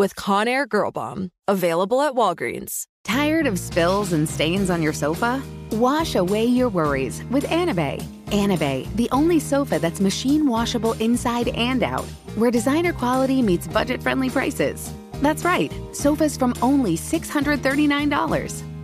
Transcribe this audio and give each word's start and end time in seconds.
with 0.00 0.16
Conair 0.16 0.66
Girl 0.66 0.90
Bomb. 0.90 1.30
Available 1.46 2.00
at 2.00 2.14
Walgreens. 2.14 2.84
Tired 3.04 3.46
of 3.46 3.58
spills 3.58 4.14
and 4.14 4.26
stains 4.26 4.70
on 4.70 4.82
your 4.82 4.94
sofa? 4.94 5.42
Wash 5.72 6.14
away 6.14 6.46
your 6.46 6.70
worries 6.70 7.22
with 7.24 7.44
Anabei. 7.44 8.02
Anabei, 8.28 8.88
the 8.96 9.10
only 9.12 9.38
sofa 9.38 9.78
that's 9.78 10.00
machine 10.00 10.46
washable 10.46 10.94
inside 11.00 11.48
and 11.48 11.82
out, 11.82 12.06
where 12.34 12.50
designer 12.50 12.94
quality 12.94 13.42
meets 13.42 13.68
budget 13.68 14.02
friendly 14.02 14.30
prices. 14.30 14.90
That's 15.20 15.44
right, 15.44 15.70
sofas 15.92 16.34
from 16.34 16.54
only 16.62 16.96
$639. 16.96 18.69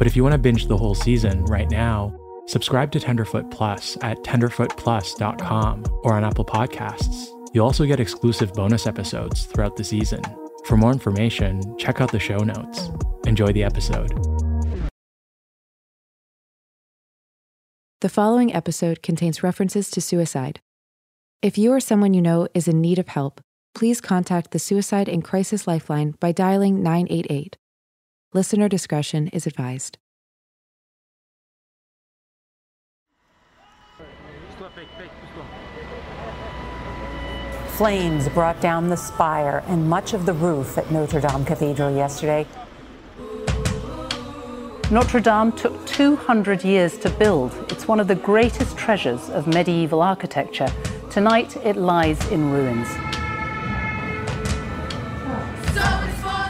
But 0.00 0.06
if 0.06 0.16
you 0.16 0.22
want 0.22 0.32
to 0.32 0.38
binge 0.38 0.66
the 0.66 0.78
whole 0.78 0.94
season 0.94 1.44
right 1.44 1.70
now, 1.70 2.16
subscribe 2.46 2.90
to 2.92 3.00
Tenderfoot 3.00 3.50
Plus 3.50 3.98
at 4.00 4.16
tenderfootplus.com 4.22 5.84
or 6.04 6.14
on 6.14 6.24
Apple 6.24 6.46
Podcasts. 6.46 7.26
You'll 7.52 7.66
also 7.66 7.84
get 7.84 8.00
exclusive 8.00 8.54
bonus 8.54 8.86
episodes 8.86 9.44
throughout 9.44 9.76
the 9.76 9.84
season. 9.84 10.22
For 10.64 10.78
more 10.78 10.90
information, 10.90 11.60
check 11.76 12.00
out 12.00 12.12
the 12.12 12.18
show 12.18 12.38
notes. 12.38 12.88
Enjoy 13.26 13.52
the 13.52 13.62
episode. 13.62 14.10
The 18.00 18.08
following 18.08 18.54
episode 18.54 19.02
contains 19.02 19.42
references 19.42 19.90
to 19.90 20.00
suicide. 20.00 20.60
If 21.42 21.58
you 21.58 21.74
or 21.74 21.80
someone 21.80 22.14
you 22.14 22.22
know 22.22 22.48
is 22.54 22.66
in 22.68 22.80
need 22.80 22.98
of 22.98 23.08
help, 23.08 23.42
please 23.74 24.00
contact 24.00 24.52
the 24.52 24.58
Suicide 24.58 25.10
and 25.10 25.22
Crisis 25.22 25.66
Lifeline 25.66 26.14
by 26.20 26.32
dialing 26.32 26.82
988. 26.82 27.58
Listener 28.32 28.68
discretion 28.68 29.26
is 29.28 29.44
advised. 29.44 29.98
Flames 37.70 38.28
brought 38.28 38.60
down 38.60 38.88
the 38.88 38.96
spire 38.96 39.64
and 39.66 39.90
much 39.90 40.12
of 40.12 40.26
the 40.26 40.32
roof 40.32 40.78
at 40.78 40.92
Notre 40.92 41.20
Dame 41.20 41.44
Cathedral 41.44 41.96
yesterday. 41.96 42.46
Notre 44.92 45.18
Dame 45.18 45.50
took 45.50 45.84
200 45.86 46.62
years 46.62 46.98
to 46.98 47.10
build. 47.10 47.52
It's 47.72 47.88
one 47.88 47.98
of 47.98 48.06
the 48.06 48.14
greatest 48.14 48.78
treasures 48.78 49.28
of 49.30 49.48
medieval 49.48 50.02
architecture. 50.02 50.68
Tonight, 51.10 51.56
it 51.64 51.74
lies 51.74 52.24
in 52.30 52.52
ruins. 52.52 53.09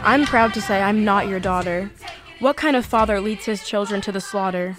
I'm 0.03 0.25
proud 0.25 0.55
to 0.55 0.63
say 0.63 0.81
I'm 0.81 1.05
not 1.05 1.29
your 1.29 1.41
daughter. 1.41 1.91
What 2.39 2.57
kind 2.57 2.75
of 2.75 2.87
father 2.87 3.21
leads 3.21 3.45
his 3.45 3.69
children 3.69 4.01
to 4.01 4.11
the 4.11 4.21
slaughter? 4.21 4.75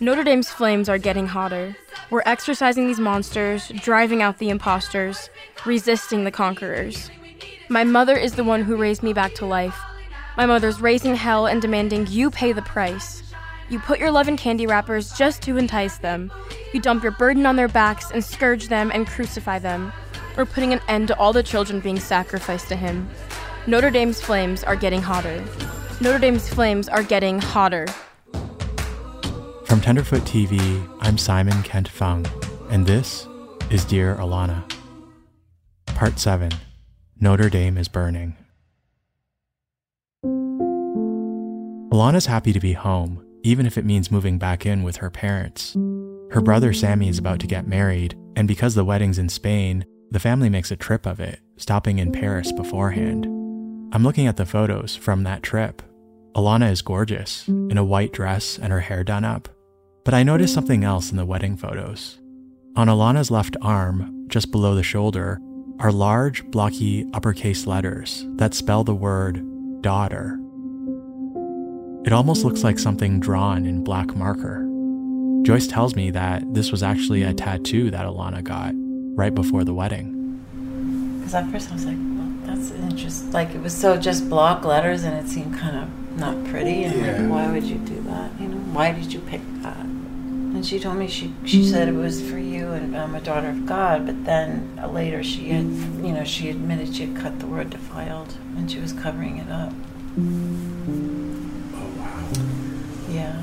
Notre 0.00 0.24
Dame's 0.24 0.50
flames 0.50 0.88
are 0.88 0.98
getting 0.98 1.28
hotter. 1.28 1.76
We're 2.10 2.24
exorcising 2.26 2.88
these 2.88 2.98
monsters, 2.98 3.68
driving 3.68 4.20
out 4.20 4.38
the 4.38 4.50
imposters, 4.50 5.30
resisting 5.64 6.24
the 6.24 6.32
conquerors. 6.32 7.08
My 7.68 7.84
mother 7.84 8.16
is 8.16 8.34
the 8.34 8.42
one 8.42 8.62
who 8.62 8.76
raised 8.76 9.04
me 9.04 9.12
back 9.12 9.32
to 9.34 9.46
life. 9.46 9.78
My 10.36 10.44
mother's 10.44 10.80
raising 10.80 11.14
hell 11.14 11.46
and 11.46 11.62
demanding 11.62 12.08
you 12.08 12.28
pay 12.28 12.52
the 12.52 12.62
price. 12.62 13.22
You 13.70 13.78
put 13.78 14.00
your 14.00 14.10
love 14.10 14.26
in 14.26 14.36
candy 14.36 14.66
wrappers 14.66 15.12
just 15.12 15.40
to 15.42 15.56
entice 15.56 15.98
them. 15.98 16.32
You 16.74 16.80
dump 16.80 17.04
your 17.04 17.12
burden 17.12 17.46
on 17.46 17.54
their 17.54 17.68
backs 17.68 18.10
and 18.10 18.24
scourge 18.24 18.66
them 18.66 18.90
and 18.92 19.06
crucify 19.06 19.60
them. 19.60 19.92
We're 20.36 20.46
putting 20.46 20.72
an 20.72 20.80
end 20.88 21.08
to 21.08 21.16
all 21.16 21.32
the 21.32 21.44
children 21.44 21.78
being 21.78 22.00
sacrificed 22.00 22.68
to 22.70 22.76
him. 22.76 23.08
Notre 23.68 23.90
Dame's 23.90 24.20
flames 24.20 24.64
are 24.64 24.74
getting 24.74 25.00
hotter. 25.00 25.40
Notre 26.00 26.18
Dame's 26.18 26.48
flames 26.48 26.88
are 26.88 27.04
getting 27.04 27.38
hotter. 27.38 27.86
From 29.66 29.80
Tenderfoot 29.80 30.22
TV, 30.22 30.84
I'm 30.98 31.16
Simon 31.16 31.62
Kent 31.62 31.86
Fung, 31.86 32.26
and 32.70 32.86
this 32.86 33.28
is 33.70 33.84
Dear 33.84 34.16
Alana. 34.16 34.68
Part 35.86 36.18
7 36.18 36.50
Notre 37.20 37.48
Dame 37.48 37.78
is 37.78 37.86
Burning. 37.86 38.36
Alana's 41.92 42.26
happy 42.26 42.52
to 42.52 42.58
be 42.58 42.72
home, 42.72 43.24
even 43.44 43.64
if 43.64 43.78
it 43.78 43.84
means 43.84 44.10
moving 44.10 44.38
back 44.38 44.66
in 44.66 44.82
with 44.82 44.96
her 44.96 45.08
parents. 45.08 45.76
Her 46.32 46.40
brother 46.40 46.72
Sammy 46.72 47.08
is 47.08 47.18
about 47.18 47.38
to 47.38 47.46
get 47.46 47.68
married, 47.68 48.18
and 48.34 48.48
because 48.48 48.74
the 48.74 48.84
wedding's 48.84 49.18
in 49.18 49.28
Spain, 49.28 49.84
the 50.10 50.18
family 50.18 50.48
makes 50.48 50.72
a 50.72 50.76
trip 50.76 51.06
of 51.06 51.20
it, 51.20 51.38
stopping 51.58 52.00
in 52.00 52.10
Paris 52.10 52.50
beforehand. 52.50 53.28
I'm 53.94 54.04
looking 54.04 54.26
at 54.26 54.38
the 54.38 54.46
photos 54.46 54.96
from 54.96 55.24
that 55.24 55.42
trip. 55.42 55.82
Alana 56.34 56.70
is 56.70 56.80
gorgeous, 56.80 57.46
in 57.46 57.76
a 57.76 57.84
white 57.84 58.10
dress 58.10 58.58
and 58.58 58.72
her 58.72 58.80
hair 58.80 59.04
done 59.04 59.22
up. 59.22 59.50
But 60.02 60.14
I 60.14 60.22
noticed 60.22 60.54
something 60.54 60.82
else 60.82 61.10
in 61.10 61.18
the 61.18 61.26
wedding 61.26 61.58
photos. 61.58 62.18
On 62.74 62.88
Alana's 62.88 63.30
left 63.30 63.54
arm, 63.60 64.24
just 64.28 64.50
below 64.50 64.74
the 64.74 64.82
shoulder, 64.82 65.38
are 65.78 65.92
large, 65.92 66.42
blocky 66.46 67.04
uppercase 67.12 67.66
letters 67.66 68.26
that 68.36 68.54
spell 68.54 68.82
the 68.82 68.94
word 68.94 69.44
daughter. 69.82 70.40
It 72.06 72.14
almost 72.14 72.46
looks 72.46 72.64
like 72.64 72.78
something 72.78 73.20
drawn 73.20 73.66
in 73.66 73.84
black 73.84 74.16
marker. 74.16 74.66
Joyce 75.42 75.66
tells 75.66 75.94
me 75.94 76.10
that 76.12 76.54
this 76.54 76.72
was 76.72 76.82
actually 76.82 77.24
a 77.24 77.34
tattoo 77.34 77.90
that 77.90 78.06
Alana 78.06 78.42
got 78.42 78.72
right 79.18 79.34
before 79.34 79.64
the 79.64 79.74
wedding. 79.74 80.40
Because 81.18 81.34
at 81.34 81.50
first 81.50 81.70
I 81.70 81.74
was 81.74 81.84
like, 81.84 82.11
that's 82.54 82.70
interesting. 82.72 83.30
Like 83.32 83.50
it 83.54 83.60
was 83.60 83.76
so 83.76 83.96
just 83.96 84.28
block 84.28 84.64
letters 84.64 85.04
and 85.04 85.16
it 85.16 85.28
seemed 85.30 85.56
kind 85.58 85.76
of 85.76 86.16
not 86.18 86.44
pretty. 86.46 86.84
And 86.84 87.00
Yeah. 87.00 87.22
like, 87.22 87.30
why 87.30 87.50
would 87.52 87.64
you 87.64 87.76
do 87.78 88.00
that? 88.02 88.30
You 88.40 88.48
know, 88.48 88.56
why 88.72 88.92
did 88.92 89.12
you 89.12 89.20
pick 89.20 89.40
that? 89.62 89.76
And 89.84 90.64
she 90.66 90.78
told 90.78 90.96
me 90.98 91.08
she 91.08 91.32
she 91.44 91.64
said 91.64 91.88
it 91.88 91.94
was 91.94 92.20
for 92.20 92.38
you 92.38 92.72
and 92.72 92.94
I'm 92.96 93.14
a 93.14 93.20
daughter 93.20 93.48
of 93.48 93.64
God. 93.66 94.06
But 94.06 94.24
then 94.24 94.78
uh, 94.82 94.88
later 94.88 95.22
she 95.22 95.48
had, 95.48 95.64
you 95.64 96.12
know, 96.12 96.24
she 96.24 96.50
admitted 96.50 96.94
she 96.94 97.06
had 97.06 97.16
cut 97.16 97.38
the 97.40 97.46
word 97.46 97.70
defiled 97.70 98.34
and 98.56 98.70
she 98.70 98.78
was 98.78 98.92
covering 98.92 99.38
it 99.38 99.48
up. 99.50 99.72
Oh 100.18 101.90
wow. 101.98 102.28
Yeah. 103.08 103.38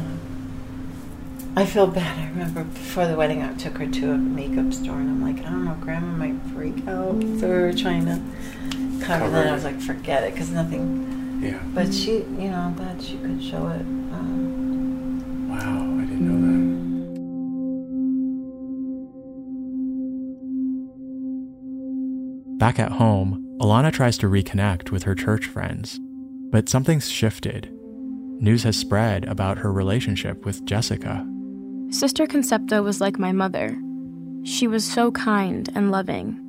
I 1.55 1.65
feel 1.65 1.87
bad. 1.87 2.17
I 2.19 2.29
remember 2.29 2.63
before 2.63 3.07
the 3.07 3.15
wedding, 3.15 3.41
I 3.41 3.53
took 3.55 3.79
her 3.79 3.87
to 3.87 4.11
a 4.11 4.17
makeup 4.17 4.71
store, 4.71 4.95
and 4.95 5.09
I'm 5.09 5.21
like, 5.21 5.39
I 5.45 5.49
don't 5.49 5.65
know, 5.65 5.75
Grandma 5.81 6.07
might 6.15 6.39
freak 6.53 6.87
out. 6.87 7.19
So 7.39 7.47
we 7.47 7.53
were 7.63 7.73
trying 7.73 8.05
to 8.05 8.21
cover. 8.99 9.25
Cover 9.25 9.31
Then. 9.31 9.47
I 9.49 9.53
was 9.53 9.63
like, 9.63 9.79
forget 9.81 10.23
it, 10.23 10.33
because 10.33 10.51
nothing. 10.51 11.39
Yeah. 11.41 11.59
But 11.73 11.93
she, 11.93 12.17
you 12.17 12.49
know, 12.49 12.57
I'm 12.57 12.73
glad 12.75 13.01
she 13.01 13.17
could 13.17 13.41
show 13.43 13.67
it. 13.67 13.81
Um, 13.81 15.49
Wow, 15.49 15.57
I 15.57 16.05
didn't 16.05 16.27
know 16.27 16.39
that. 16.45 16.59
Back 22.59 22.77
at 22.77 22.91
home, 22.91 23.43
Alana 23.59 23.91
tries 23.91 24.17
to 24.19 24.27
reconnect 24.27 24.91
with 24.91 25.03
her 25.03 25.15
church 25.15 25.47
friends, 25.47 25.99
but 26.51 26.69
something's 26.69 27.09
shifted. 27.09 27.71
News 28.41 28.63
has 28.63 28.77
spread 28.77 29.25
about 29.25 29.57
her 29.57 29.71
relationship 29.71 30.45
with 30.45 30.63
Jessica. 30.65 31.25
Sister 31.89 32.27
Concepta 32.27 32.83
was 32.83 33.01
like 33.01 33.17
my 33.17 33.31
mother. 33.31 33.75
She 34.43 34.67
was 34.67 34.85
so 34.85 35.11
kind 35.11 35.67
and 35.73 35.89
loving. 35.91 36.39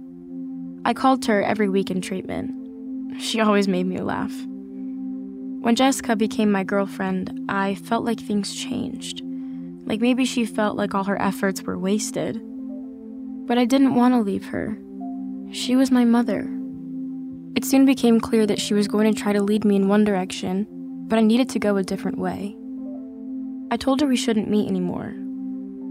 I 0.84 0.94
called 0.94 1.26
her 1.26 1.42
every 1.42 1.68
week 1.68 1.90
in 1.90 2.00
treatment. 2.00 3.20
She 3.20 3.40
always 3.40 3.68
made 3.68 3.86
me 3.86 3.98
laugh. 3.98 4.32
When 5.60 5.76
Jessica 5.76 6.16
became 6.16 6.50
my 6.50 6.64
girlfriend, 6.64 7.46
I 7.50 7.74
felt 7.74 8.04
like 8.04 8.18
things 8.18 8.54
changed. 8.54 9.22
Like 9.84 10.00
maybe 10.00 10.24
she 10.24 10.46
felt 10.46 10.76
like 10.76 10.94
all 10.94 11.04
her 11.04 11.20
efforts 11.20 11.62
were 11.62 11.78
wasted. 11.78 12.40
But 13.46 13.58
I 13.58 13.66
didn't 13.66 13.94
want 13.94 14.14
to 14.14 14.20
leave 14.20 14.46
her. 14.46 14.78
She 15.52 15.76
was 15.76 15.90
my 15.90 16.06
mother. 16.06 16.48
It 17.54 17.64
soon 17.64 17.84
became 17.84 18.20
clear 18.20 18.46
that 18.46 18.60
she 18.60 18.72
was 18.72 18.88
going 18.88 19.12
to 19.12 19.20
try 19.20 19.34
to 19.34 19.42
lead 19.42 19.66
me 19.66 19.76
in 19.76 19.88
one 19.88 20.04
direction, 20.04 20.66
but 21.08 21.18
I 21.18 21.22
needed 21.22 21.50
to 21.50 21.58
go 21.58 21.76
a 21.76 21.82
different 21.82 22.18
way. 22.18 22.56
I 23.70 23.76
told 23.76 24.00
her 24.00 24.06
we 24.06 24.16
shouldn't 24.16 24.48
meet 24.48 24.68
anymore, 24.68 25.12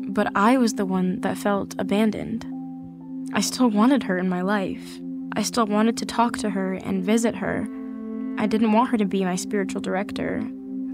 but 0.09 0.31
I 0.35 0.57
was 0.57 0.73
the 0.73 0.85
one 0.85 1.21
that 1.21 1.37
felt 1.37 1.75
abandoned. 1.77 2.45
I 3.33 3.41
still 3.41 3.69
wanted 3.69 4.03
her 4.03 4.17
in 4.17 4.29
my 4.29 4.41
life. 4.41 4.99
I 5.35 5.43
still 5.43 5.65
wanted 5.65 5.97
to 5.97 6.05
talk 6.05 6.37
to 6.39 6.49
her 6.49 6.73
and 6.73 7.03
visit 7.03 7.35
her. 7.35 7.67
I 8.37 8.47
didn't 8.47 8.71
want 8.71 8.89
her 8.89 8.97
to 8.97 9.05
be 9.05 9.23
my 9.23 9.35
spiritual 9.35 9.81
director. 9.81 10.43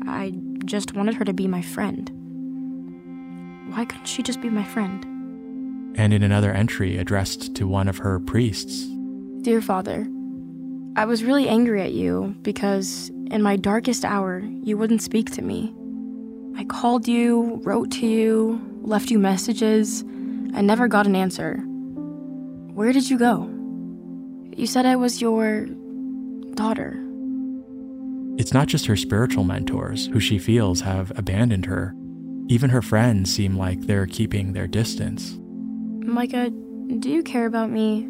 I 0.07 0.33
just 0.65 0.93
wanted 0.93 1.15
her 1.15 1.25
to 1.25 1.33
be 1.33 1.47
my 1.47 1.61
friend. 1.61 2.11
Why 3.69 3.85
couldn't 3.85 4.07
she 4.07 4.23
just 4.23 4.41
be 4.41 4.49
my 4.49 4.63
friend? 4.63 5.03
And 5.97 6.13
in 6.13 6.23
another 6.23 6.51
entry 6.51 6.97
addressed 6.97 7.55
to 7.55 7.67
one 7.67 7.87
of 7.87 7.99
her 7.99 8.19
priests 8.19 8.87
Dear 9.41 9.61
Father, 9.61 10.07
I 10.95 11.05
was 11.05 11.23
really 11.23 11.47
angry 11.47 11.79
at 11.81 11.91
you 11.91 12.35
because 12.41 13.09
in 13.29 13.43
my 13.43 13.55
darkest 13.55 14.03
hour, 14.03 14.39
you 14.39 14.75
wouldn't 14.75 15.03
speak 15.03 15.29
to 15.31 15.43
me. 15.43 15.71
I 16.57 16.63
called 16.63 17.07
you, 17.07 17.61
wrote 17.63 17.91
to 17.91 18.07
you, 18.07 18.59
left 18.81 19.11
you 19.11 19.19
messages. 19.19 20.03
I 20.55 20.61
never 20.61 20.87
got 20.87 21.05
an 21.05 21.15
answer. 21.15 21.63
Where 22.75 22.91
did 22.91 23.09
you 23.09 23.17
go? 23.17 23.49
You 24.53 24.67
said 24.67 24.85
I 24.85 24.97
was 24.97 25.21
your 25.21 25.65
daughter. 26.55 27.01
It's 28.37 28.53
not 28.53 28.67
just 28.67 28.85
her 28.87 28.97
spiritual 28.97 29.45
mentors 29.45 30.07
who 30.07 30.19
she 30.19 30.37
feels 30.37 30.81
have 30.81 31.17
abandoned 31.17 31.67
her. 31.67 31.95
Even 32.49 32.69
her 32.71 32.81
friends 32.81 33.33
seem 33.33 33.55
like 33.55 33.79
they're 33.79 34.05
keeping 34.05 34.51
their 34.51 34.67
distance. 34.67 35.39
Micah, 36.05 36.49
do 36.99 37.09
you 37.09 37.23
care 37.23 37.45
about 37.45 37.69
me? 37.69 38.09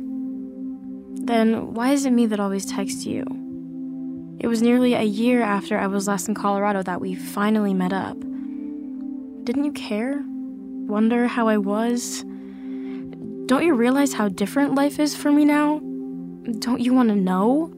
Then 1.23 1.75
why 1.75 1.91
is 1.91 2.07
it 2.07 2.12
me 2.12 2.25
that 2.25 2.39
always 2.39 2.65
texts 2.65 3.06
you? 3.06 3.23
It 4.39 4.47
was 4.47 4.63
nearly 4.63 4.95
a 4.95 5.03
year 5.03 5.44
after 5.44 5.77
I 5.77 5.85
was 5.85 6.07
last 6.07 6.27
in 6.27 6.33
Colorado 6.33 6.81
that 6.81 7.01
we 7.01 7.13
finally 7.13 7.75
met 7.75 7.94
up. 7.94 8.19
Didn't 8.19 9.65
you 9.65 9.73
care? 9.73 10.23
Wonder 10.25 11.27
how 11.27 11.47
I 11.47 11.59
was? 11.59 12.25
Don't 13.47 13.63
you 13.63 13.75
realize 13.75 14.12
how 14.12 14.27
different 14.27 14.74
life 14.74 15.00
is 15.00 15.15
for 15.15 15.31
me 15.31 15.45
now? 15.45 15.80
Don't 16.59 16.81
you 16.81 16.95
want 16.95 17.09
to 17.09 17.15
know? 17.15 17.71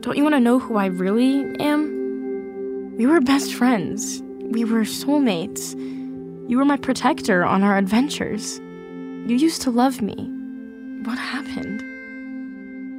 Don't 0.00 0.16
you 0.16 0.22
want 0.22 0.34
to 0.34 0.40
know 0.40 0.58
who 0.58 0.76
I 0.76 0.86
really 0.86 1.44
am? 1.60 2.96
We 2.96 3.04
were 3.04 3.20
best 3.20 3.54
friends. 3.54 4.22
We 4.40 4.64
were 4.64 4.80
soulmates. 4.80 5.74
You 6.48 6.56
were 6.56 6.64
my 6.64 6.78
protector 6.78 7.44
on 7.44 7.62
our 7.62 7.76
adventures. 7.76 8.58
You 9.26 9.36
used 9.36 9.60
to 9.62 9.70
love 9.70 10.00
me. 10.00 10.14
What 11.04 11.18
happened? 11.18 11.82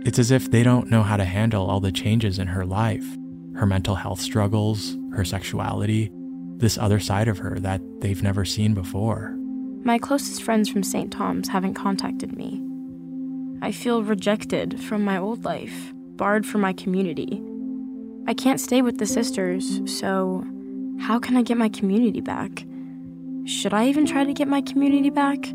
It's 0.06 0.20
as 0.20 0.30
if 0.30 0.52
they 0.52 0.62
don't 0.62 0.92
know 0.92 1.02
how 1.02 1.18
to 1.18 1.26
handle 1.26 1.68
all 1.68 1.80
the 1.80 1.92
changes 1.92 2.38
in 2.38 2.48
her 2.48 2.66
life 2.66 3.18
her 3.56 3.66
mental 3.66 3.96
health 3.96 4.20
struggles, 4.20 4.98
her 5.14 5.24
sexuality, 5.24 6.12
this 6.58 6.78
other 6.78 7.00
side 7.00 7.30
of 7.30 7.38
her 7.38 7.58
that 7.58 7.82
they've 8.02 8.22
never 8.22 8.44
seen 8.44 8.74
before. 8.74 9.34
My 9.86 10.00
closest 10.00 10.42
friends 10.42 10.68
from 10.68 10.82
St. 10.82 11.14
Tom's 11.14 11.48
haven't 11.48 11.76
contacted 11.76 12.36
me. 12.36 12.60
I 13.62 13.72
feel 13.72 14.02
rejected 14.02 14.82
from 14.82 15.04
my 15.04 15.20
old 15.20 15.46
life, 15.46 15.94
barred 16.16 16.44
from 16.44 16.62
my 16.62 16.74
community. 16.74 17.40
I 18.26 18.34
can't 18.34 18.60
stay 18.60 18.82
with 18.82 18.98
the 18.98 19.06
sisters, 19.06 19.80
so 19.86 20.44
how 21.00 21.20
can 21.20 21.38
I 21.38 21.44
get 21.44 21.58
my 21.58 21.70
community 21.70 22.20
back? 22.20 22.66
Should 23.46 23.76
I 23.76 23.88
even 23.88 24.08
try 24.08 24.24
to 24.24 24.34
get 24.34 24.48
my 24.48 24.62
community 24.62 25.12
back? 25.12 25.54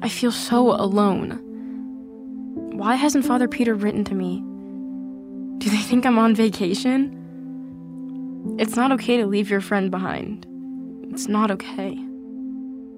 I 0.00 0.08
feel 0.08 0.32
so 0.32 0.72
alone. 0.72 1.38
Why 2.78 2.94
hasn't 2.94 3.26
Father 3.26 3.46
Peter 3.46 3.74
written 3.74 4.04
to 4.04 4.14
me? 4.14 4.40
Do 5.58 5.68
they 5.68 5.82
think 5.82 6.06
I'm 6.06 6.18
on 6.18 6.34
vacation? 6.34 7.12
It's 8.58 8.74
not 8.74 8.90
okay 8.92 9.18
to 9.18 9.26
leave 9.26 9.50
your 9.50 9.60
friend 9.60 9.90
behind. 9.90 10.46
It's 11.12 11.28
not 11.28 11.50
okay. 11.50 12.05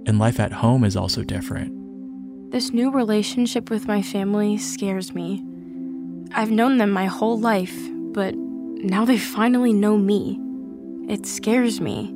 And 0.09 0.19
life 0.19 0.41
at 0.41 0.53
home 0.53 0.85
is 0.85 0.97
also 0.97 1.23
different. 1.23 1.71
This 2.51 2.73
new 2.73 2.91
relationship 2.91 3.69
with 3.69 3.87
my 3.87 4.01
family 4.01 4.57
scares 4.57 5.15
me. 5.15 5.45
I've 6.33 6.51
known 6.51 6.79
them 6.79 6.91
my 6.93 7.05
whole 7.05 7.39
life, 7.39 7.77
but 8.15 8.35
now 8.35 9.05
they 9.05 9.19
finally 9.19 9.75
know 9.75 9.99
me. 9.99 10.41
It 11.11 11.27
scares 11.27 11.83
me. 11.83 12.15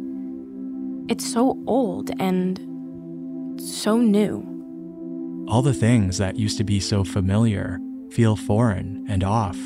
It's 1.10 1.30
so 1.30 1.62
old 1.66 2.10
and 2.18 3.60
so 3.60 3.98
new. 3.98 5.44
All 5.48 5.60
the 5.60 5.74
things 5.74 6.16
that 6.16 6.36
used 6.36 6.56
to 6.56 6.64
be 6.64 6.80
so 6.80 7.04
familiar 7.04 7.78
feel 8.10 8.36
foreign 8.36 9.04
and 9.06 9.22
off. 9.22 9.58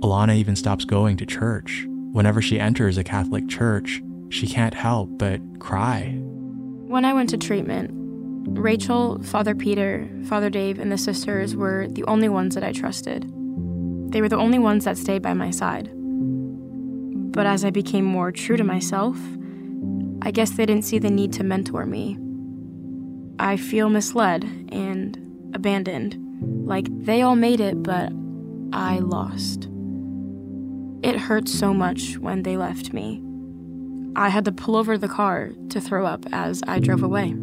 Alana 0.00 0.34
even 0.34 0.56
stops 0.56 0.84
going 0.84 1.16
to 1.18 1.24
church. 1.24 1.86
Whenever 2.10 2.42
she 2.42 2.58
enters 2.58 2.98
a 2.98 3.04
Catholic 3.04 3.48
church, 3.48 4.02
she 4.28 4.48
can't 4.48 4.74
help 4.74 5.08
but 5.18 5.40
cry. 5.60 6.20
When 6.90 7.04
I 7.04 7.12
went 7.12 7.30
to 7.30 7.38
treatment, 7.38 7.92
Rachel, 8.58 9.22
Father 9.22 9.54
Peter, 9.54 10.10
Father 10.24 10.50
Dave, 10.50 10.80
and 10.80 10.90
the 10.90 10.98
sisters 10.98 11.54
were 11.54 11.86
the 11.86 12.02
only 12.06 12.28
ones 12.28 12.56
that 12.56 12.64
I 12.64 12.72
trusted. 12.72 13.30
They 14.10 14.20
were 14.20 14.28
the 14.28 14.34
only 14.34 14.58
ones 14.58 14.86
that 14.86 14.98
stayed 14.98 15.22
by 15.22 15.32
my 15.32 15.52
side. 15.52 15.88
But 15.94 17.46
as 17.46 17.64
I 17.64 17.70
became 17.70 18.04
more 18.04 18.32
true 18.32 18.56
to 18.56 18.64
myself, 18.64 19.16
I 20.22 20.32
guess 20.32 20.50
they 20.50 20.66
didn't 20.66 20.84
see 20.84 20.98
the 20.98 21.12
need 21.12 21.32
to 21.34 21.44
mentor 21.44 21.86
me. 21.86 22.18
I 23.38 23.56
feel 23.56 23.88
misled 23.88 24.42
and 24.72 25.16
abandoned, 25.54 26.16
like 26.66 26.88
they 26.90 27.22
all 27.22 27.36
made 27.36 27.60
it, 27.60 27.84
but 27.84 28.10
I 28.72 28.98
lost. 28.98 29.68
It 31.04 31.20
hurt 31.20 31.48
so 31.48 31.72
much 31.72 32.18
when 32.18 32.42
they 32.42 32.56
left 32.56 32.92
me. 32.92 33.22
I 34.16 34.28
had 34.28 34.44
to 34.46 34.52
pull 34.52 34.76
over 34.76 34.98
the 34.98 35.08
car 35.08 35.50
to 35.70 35.80
throw 35.80 36.04
up 36.04 36.26
as 36.32 36.62
I 36.66 36.80
drove 36.80 37.02
away. 37.02 37.34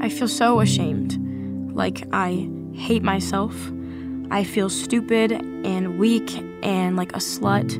I 0.00 0.08
feel 0.08 0.28
so 0.28 0.60
ashamed, 0.60 1.18
like 1.74 2.06
I 2.12 2.48
hate 2.72 3.02
myself. 3.02 3.54
I 4.30 4.44
feel 4.44 4.70
stupid 4.70 5.32
and 5.32 5.98
weak 5.98 6.32
and 6.62 6.96
like 6.96 7.12
a 7.12 7.18
slut. 7.18 7.74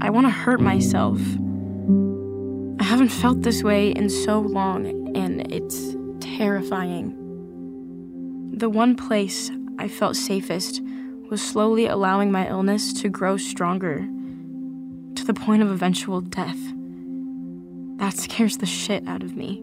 I 0.00 0.10
want 0.10 0.26
to 0.26 0.30
hurt 0.30 0.60
myself. 0.60 1.18
I 2.80 2.84
haven't 2.84 3.10
felt 3.10 3.42
this 3.42 3.62
way 3.62 3.90
in 3.90 4.10
so 4.10 4.40
long, 4.40 5.16
and 5.16 5.52
it's 5.52 5.96
terrifying. 6.20 7.14
The 8.52 8.68
one 8.68 8.96
place 8.96 9.50
I 9.78 9.88
felt 9.88 10.16
safest 10.16 10.82
was 11.30 11.40
slowly 11.42 11.86
allowing 11.86 12.32
my 12.32 12.48
illness 12.48 12.92
to 13.00 13.08
grow 13.08 13.36
stronger 13.36 14.08
the 15.26 15.34
point 15.34 15.62
of 15.62 15.70
eventual 15.70 16.20
death. 16.20 16.58
That 17.98 18.14
scares 18.14 18.58
the 18.58 18.66
shit 18.66 19.06
out 19.06 19.22
of 19.22 19.36
me. 19.36 19.62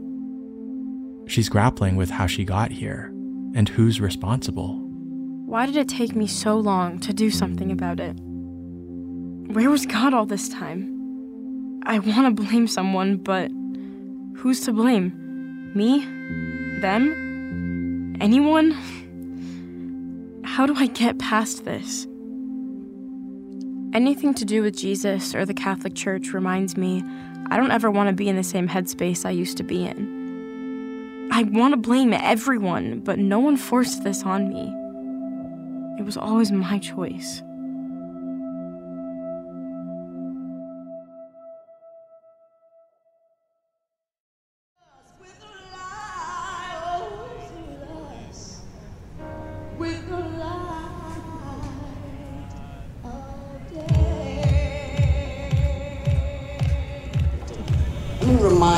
She's 1.28 1.50
grappling 1.50 1.96
with 1.96 2.10
how 2.10 2.28
she 2.28 2.44
got 2.44 2.72
here 2.72 3.06
and 3.56 3.70
who's 3.70 4.02
responsible. 4.02 4.80
Why 5.46 5.66
did 5.66 5.78
it 5.78 5.88
take 5.88 6.16
me 6.16 6.28
so 6.28 6.58
long 6.58 7.00
to 7.00 7.14
do 7.14 7.30
something 7.30 7.72
about 7.72 8.00
it? 8.00 8.16
Where 9.54 9.70
was 9.70 9.86
God 9.86 10.14
all 10.14 10.26
this 10.26 10.50
time? 10.50 11.82
I 11.86 12.00
want 12.00 12.38
to 12.38 12.44
blame 12.44 12.68
someone, 12.68 13.18
but 13.18 13.52
who's 14.36 14.62
to 14.62 14.74
blame? 14.74 15.72
Me? 15.76 16.06
Them? 16.82 18.18
Anyone? 18.20 18.72
How 20.44 20.66
do 20.66 20.76
I 20.76 20.88
get 20.88 21.20
past 21.20 21.66
this? 21.66 22.08
Anything 23.94 24.34
to 24.34 24.46
do 24.46 24.64
with 24.64 24.76
Jesus 24.76 25.36
or 25.36 25.46
the 25.46 25.54
Catholic 25.54 25.94
Church 25.94 26.34
reminds 26.34 26.76
me 26.76 27.04
I 27.52 27.58
don't 27.58 27.70
ever 27.70 27.92
want 27.92 28.10
to 28.10 28.16
be 28.16 28.28
in 28.28 28.36
the 28.36 28.44
same 28.44 28.68
headspace 28.68 29.24
I 29.24 29.30
used 29.30 29.58
to 29.58 29.64
be 29.64 29.86
in. 29.86 31.30
I 31.32 31.44
want 31.44 31.74
to 31.74 31.78
blame 31.78 32.12
everyone, 32.12 33.02
but 33.02 33.20
no 33.20 33.40
one 33.40 33.56
forced 33.56 34.04
this 34.04 34.24
on 34.24 34.50
me. 34.50 34.74
It 36.00 36.06
was 36.06 36.18
always 36.18 36.52
my 36.52 36.80
choice. 36.80 37.44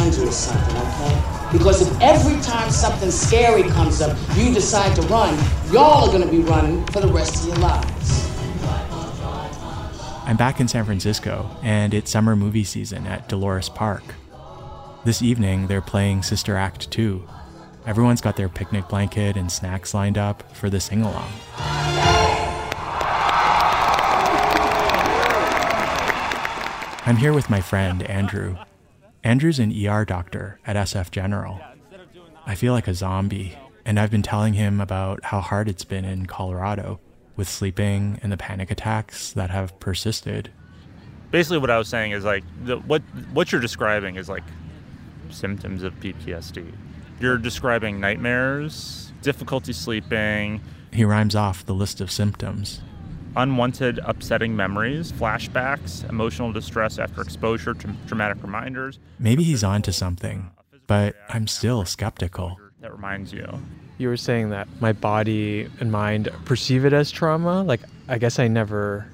Remind 0.05 0.33
something, 0.33 0.77
okay? 0.77 1.50
Because 1.51 1.81
if 1.81 2.01
every 2.01 2.39
time 2.41 2.69
something 2.69 3.12
scary 3.12 3.63
comes 3.63 4.01
up, 4.01 4.17
you 4.35 4.53
decide 4.53 4.95
to 4.95 5.01
run, 5.03 5.38
y'all 5.71 6.07
are 6.07 6.12
gonna 6.12 6.29
be 6.29 6.39
running 6.39 6.85
for 6.88 7.00
the 7.01 7.07
rest 7.07 7.43
of 7.43 7.47
your 7.47 7.57
lives. 7.57 8.29
I'm 10.27 10.38
back 10.38 10.59
in 10.59 10.67
San 10.67 10.85
Francisco, 10.85 11.50
and 11.62 11.93
it's 11.93 12.12
summer 12.12 12.35
movie 12.35 12.63
season 12.63 13.05
at 13.05 13.29
Dolores 13.29 13.69
Park. 13.69 14.03
This 15.05 15.21
evening, 15.21 15.67
they're 15.67 15.81
playing 15.81 16.24
Sister 16.24 16.55
Act 16.55 16.89
2. 16.89 17.27
Everyone's 17.85 18.21
got 18.21 18.35
their 18.35 18.50
picnic 18.50 18.88
blanket 18.89 19.38
and 19.38 19.51
snacks 19.51 19.93
lined 19.93 20.17
up 20.17 20.51
for 20.55 20.69
the 20.71 20.79
sing 20.79 21.03
along. 21.03 21.31
I'm 27.07 27.17
here 27.17 27.33
with 27.33 27.51
my 27.51 27.62
friend, 27.62 28.01
Andrew. 28.01 28.57
Andrew's 29.25 29.58
an 29.58 29.74
ER 29.88 30.05
doctor 30.05 30.60
at 30.67 30.75
SF 30.75 31.10
General. 31.10 31.60
I 32.46 32.53
feel 32.53 32.74
like 32.74 32.88
a 32.88 32.94
zombie, 32.94 33.58
and 33.84 34.00
I've 34.00 34.12
been 34.12 34.22
telling 34.22 34.53
him 34.53 34.79
about 34.79 35.24
how 35.24 35.41
hard 35.41 35.67
it's 35.67 35.84
been 35.84 36.05
in 36.05 36.27
Colorado 36.27 37.00
with 37.36 37.50
sleeping 37.50 38.20
and 38.22 38.32
the 38.32 38.38
panic 38.38 38.70
attacks 38.70 39.34
that 39.34 39.50
have 39.50 39.79
persisted. 39.79 40.51
Basically, 41.32 41.58
what 41.58 41.72
I 41.72 41.79
was 41.79 41.88
saying 41.88 42.12
is 42.12 42.24
like 42.24 42.44
the, 42.65 42.77
what 42.77 43.01
what 43.34 43.51
you're 43.51 43.60
describing 43.60 44.15
is 44.15 44.29
like 44.29 44.44
symptoms 45.32 45.82
of 45.82 46.00
PTSD. 46.00 46.72
You're 47.20 47.39
describing 47.39 48.00
nightmares, 48.00 49.12
difficulty 49.24 49.74
sleeping. 49.74 50.62
He 50.94 51.03
rhymes 51.03 51.36
off 51.36 51.65
the 51.65 51.74
list 51.74 52.00
of 52.00 52.12
symptoms 52.12 52.82
unwanted, 53.36 54.00
upsetting 54.04 54.56
memories, 54.56 55.12
flashbacks, 55.12 56.08
emotional 56.10 56.51
distress 56.51 57.00
after 57.00 57.22
exposure 57.22 57.74
to 57.74 57.89
traumatic 58.08 58.42
reminders. 58.42 59.00
Maybe 59.20 59.44
he's 59.44 59.63
onto 59.63 59.92
something, 59.92 60.51
but 60.88 61.15
I'm 61.30 61.48
still 61.48 61.86
skeptical. 61.86 62.58
That 62.82 62.94
reminds 62.94 63.34
you. 63.34 63.48
You 63.98 64.10
were 64.10 64.18
saying 64.18 64.50
that 64.50 64.68
my 64.80 64.94
body 64.94 65.70
and 65.80 65.92
mind 65.92 66.30
perceive 66.46 66.86
it 66.86 66.94
as 66.94 67.12
trauma. 67.12 67.63
Like, 67.63 67.82
I 68.08 68.18
guess 68.18 68.39
I 68.39 68.48
never 68.48 69.08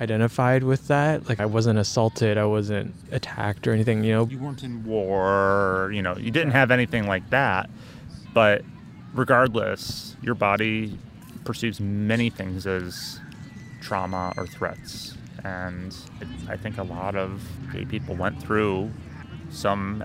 identified 0.00 0.64
with 0.64 0.88
that. 0.88 1.28
Like, 1.28 1.38
I 1.38 1.46
wasn't 1.46 1.78
assaulted, 1.78 2.36
I 2.36 2.44
wasn't 2.44 2.94
attacked 3.12 3.66
or 3.68 3.72
anything, 3.72 4.02
you 4.02 4.12
know? 4.12 4.26
You 4.26 4.38
weren't 4.38 4.64
in 4.64 4.84
war, 4.84 5.90
you 5.94 6.02
know, 6.02 6.16
you 6.16 6.30
didn't 6.30 6.50
have 6.52 6.70
anything 6.70 7.06
like 7.06 7.30
that. 7.30 7.70
But 8.34 8.62
regardless, 9.14 10.16
your 10.20 10.34
body 10.34 10.98
perceives 11.44 11.80
many 11.80 12.30
things 12.30 12.66
as 12.66 13.20
trauma 13.82 14.32
or 14.36 14.46
threats. 14.46 15.16
And 15.44 15.94
I 16.48 16.56
think 16.56 16.78
a 16.78 16.82
lot 16.82 17.16
of 17.16 17.42
gay 17.72 17.84
people 17.84 18.14
went 18.14 18.40
through 18.40 18.90
some 19.50 20.04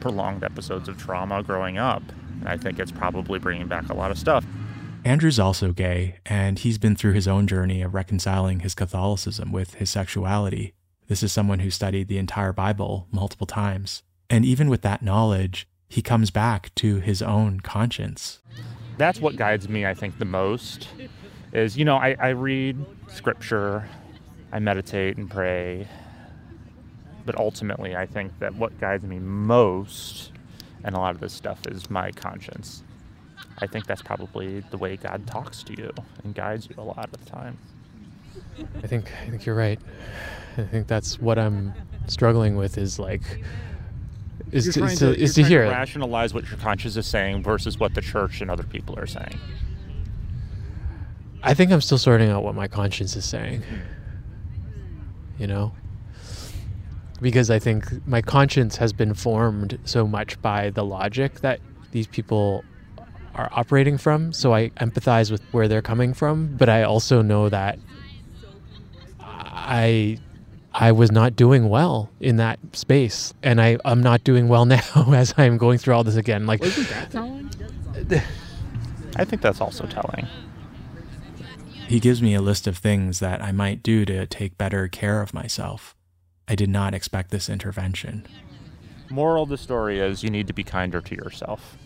prolonged 0.00 0.44
episodes 0.44 0.88
of 0.88 0.98
trauma 0.98 1.42
growing 1.42 1.78
up. 1.78 2.02
And 2.40 2.48
I 2.48 2.56
think 2.56 2.78
it's 2.78 2.92
probably 2.92 3.38
bringing 3.38 3.66
back 3.66 3.88
a 3.88 3.94
lot 3.94 4.10
of 4.10 4.18
stuff. 4.18 4.44
Andrew's 5.04 5.38
also 5.38 5.72
gay, 5.72 6.16
and 6.24 6.58
he's 6.58 6.78
been 6.78 6.96
through 6.96 7.12
his 7.12 7.28
own 7.28 7.46
journey 7.46 7.82
of 7.82 7.94
reconciling 7.94 8.60
his 8.60 8.74
Catholicism 8.74 9.52
with 9.52 9.74
his 9.74 9.90
sexuality. 9.90 10.72
This 11.08 11.22
is 11.22 11.30
someone 11.30 11.58
who 11.58 11.70
studied 11.70 12.08
the 12.08 12.16
entire 12.16 12.54
Bible 12.54 13.06
multiple 13.10 13.46
times. 13.46 14.02
And 14.30 14.46
even 14.46 14.70
with 14.70 14.80
that 14.82 15.02
knowledge, 15.02 15.68
he 15.88 16.00
comes 16.00 16.30
back 16.30 16.74
to 16.76 17.00
his 17.00 17.20
own 17.20 17.60
conscience. 17.60 18.40
That's 18.96 19.20
what 19.20 19.36
guides 19.36 19.68
me, 19.68 19.84
I 19.84 19.92
think, 19.92 20.18
the 20.18 20.24
most 20.24 20.88
is, 21.54 21.76
you 21.76 21.84
know, 21.84 21.96
I, 21.96 22.16
I 22.18 22.28
read 22.30 22.84
scripture, 23.08 23.88
I 24.52 24.58
meditate 24.58 25.16
and 25.16 25.30
pray, 25.30 25.88
but 27.24 27.36
ultimately, 27.38 27.96
I 27.96 28.06
think 28.06 28.38
that 28.40 28.54
what 28.54 28.78
guides 28.78 29.04
me 29.04 29.18
most 29.18 30.32
and 30.82 30.94
a 30.94 30.98
lot 30.98 31.14
of 31.14 31.20
this 31.20 31.32
stuff 31.32 31.66
is 31.66 31.88
my 31.88 32.10
conscience. 32.12 32.82
I 33.58 33.66
think 33.66 33.86
that's 33.86 34.02
probably 34.02 34.60
the 34.70 34.76
way 34.78 34.96
God 34.96 35.26
talks 35.26 35.62
to 35.64 35.72
you 35.76 35.92
and 36.22 36.34
guides 36.34 36.68
you 36.68 36.74
a 36.76 36.82
lot 36.82 37.04
of 37.04 37.12
the 37.12 37.30
time. 37.30 37.56
I 38.82 38.86
think 38.86 39.10
I 39.22 39.30
think 39.30 39.46
you're 39.46 39.54
right. 39.54 39.78
I 40.58 40.64
think 40.64 40.86
that's 40.86 41.20
what 41.20 41.38
I'm 41.38 41.72
struggling 42.06 42.56
with 42.56 42.78
is 42.78 42.98
like 42.98 43.22
is 44.52 44.72
to, 44.74 44.86
to, 44.88 44.96
to, 44.96 45.18
is 45.18 45.34
to 45.34 45.44
hear 45.44 45.64
to 45.64 45.70
rationalize 45.70 46.34
what 46.34 46.48
your 46.48 46.58
conscience 46.58 46.96
is 46.96 47.06
saying 47.06 47.42
versus 47.42 47.78
what 47.78 47.94
the 47.94 48.00
church 48.00 48.40
and 48.40 48.50
other 48.50 48.62
people 48.62 48.98
are 48.98 49.06
saying. 49.06 49.38
I 51.44 51.52
think 51.52 51.70
I'm 51.70 51.82
still 51.82 51.98
sorting 51.98 52.30
out 52.30 52.42
what 52.42 52.54
my 52.54 52.66
conscience 52.68 53.14
is 53.16 53.26
saying. 53.26 53.62
You 55.38 55.46
know? 55.46 55.72
Because 57.20 57.50
I 57.50 57.58
think 57.58 58.06
my 58.06 58.22
conscience 58.22 58.76
has 58.76 58.92
been 58.92 59.12
formed 59.12 59.78
so 59.84 60.06
much 60.06 60.40
by 60.40 60.70
the 60.70 60.84
logic 60.84 61.40
that 61.40 61.60
these 61.92 62.06
people 62.06 62.64
are 63.34 63.50
operating 63.52 63.98
from. 63.98 64.32
So 64.32 64.54
I 64.54 64.70
empathize 64.70 65.30
with 65.30 65.42
where 65.52 65.68
they're 65.68 65.82
coming 65.82 66.14
from, 66.14 66.56
but 66.56 66.68
I 66.68 66.82
also 66.82 67.20
know 67.20 67.48
that 67.50 67.78
I 69.20 70.18
I 70.72 70.92
was 70.92 71.12
not 71.12 71.36
doing 71.36 71.68
well 71.68 72.10
in 72.20 72.36
that 72.36 72.58
space, 72.72 73.32
and 73.42 73.60
I 73.60 73.78
I'm 73.84 74.02
not 74.02 74.24
doing 74.24 74.48
well 74.48 74.64
now 74.66 75.12
as 75.12 75.34
I'm 75.36 75.58
going 75.58 75.78
through 75.78 75.94
all 75.94 76.04
this 76.04 76.16
again. 76.16 76.46
Like, 76.46 76.60
wasn't 76.60 76.88
that 76.88 77.10
telling? 77.10 77.50
I 79.16 79.24
think 79.24 79.42
that's 79.42 79.60
also 79.60 79.86
telling. 79.86 80.26
He 81.88 82.00
gives 82.00 82.22
me 82.22 82.34
a 82.34 82.40
list 82.40 82.66
of 82.66 82.78
things 82.78 83.20
that 83.20 83.42
I 83.42 83.52
might 83.52 83.82
do 83.82 84.04
to 84.06 84.26
take 84.26 84.56
better 84.56 84.88
care 84.88 85.20
of 85.20 85.34
myself. 85.34 85.94
I 86.48 86.54
did 86.54 86.68
not 86.68 86.94
expect 86.94 87.30
this 87.30 87.48
intervention. 87.48 88.26
Moral 89.10 89.44
of 89.44 89.48
the 89.50 89.58
story 89.58 90.00
is 90.00 90.22
you 90.22 90.30
need 90.30 90.46
to 90.46 90.52
be 90.52 90.64
kinder 90.64 91.00
to 91.02 91.14
yourself. 91.14 91.76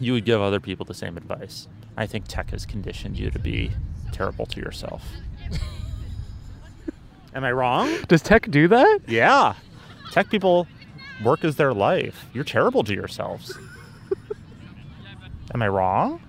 You 0.00 0.12
would 0.14 0.24
give 0.24 0.40
other 0.40 0.60
people 0.60 0.86
the 0.86 0.94
same 0.94 1.16
advice. 1.16 1.68
I 1.96 2.06
think 2.06 2.26
tech 2.26 2.50
has 2.50 2.64
conditioned 2.64 3.18
you 3.18 3.30
to 3.30 3.38
be 3.38 3.72
terrible 4.12 4.46
to 4.46 4.60
yourself. 4.60 5.04
Am 7.34 7.44
I 7.44 7.52
wrong? 7.52 7.90
Does 8.08 8.22
tech 8.22 8.50
do 8.50 8.66
that? 8.68 9.00
Yeah. 9.06 9.54
Tech 10.10 10.30
people 10.30 10.66
work 11.22 11.44
as 11.44 11.56
their 11.56 11.74
life. 11.74 12.26
You're 12.32 12.44
terrible 12.44 12.82
to 12.84 12.94
yourselves. 12.94 13.56
Am 15.54 15.62
I 15.62 15.68
wrong? 15.68 16.20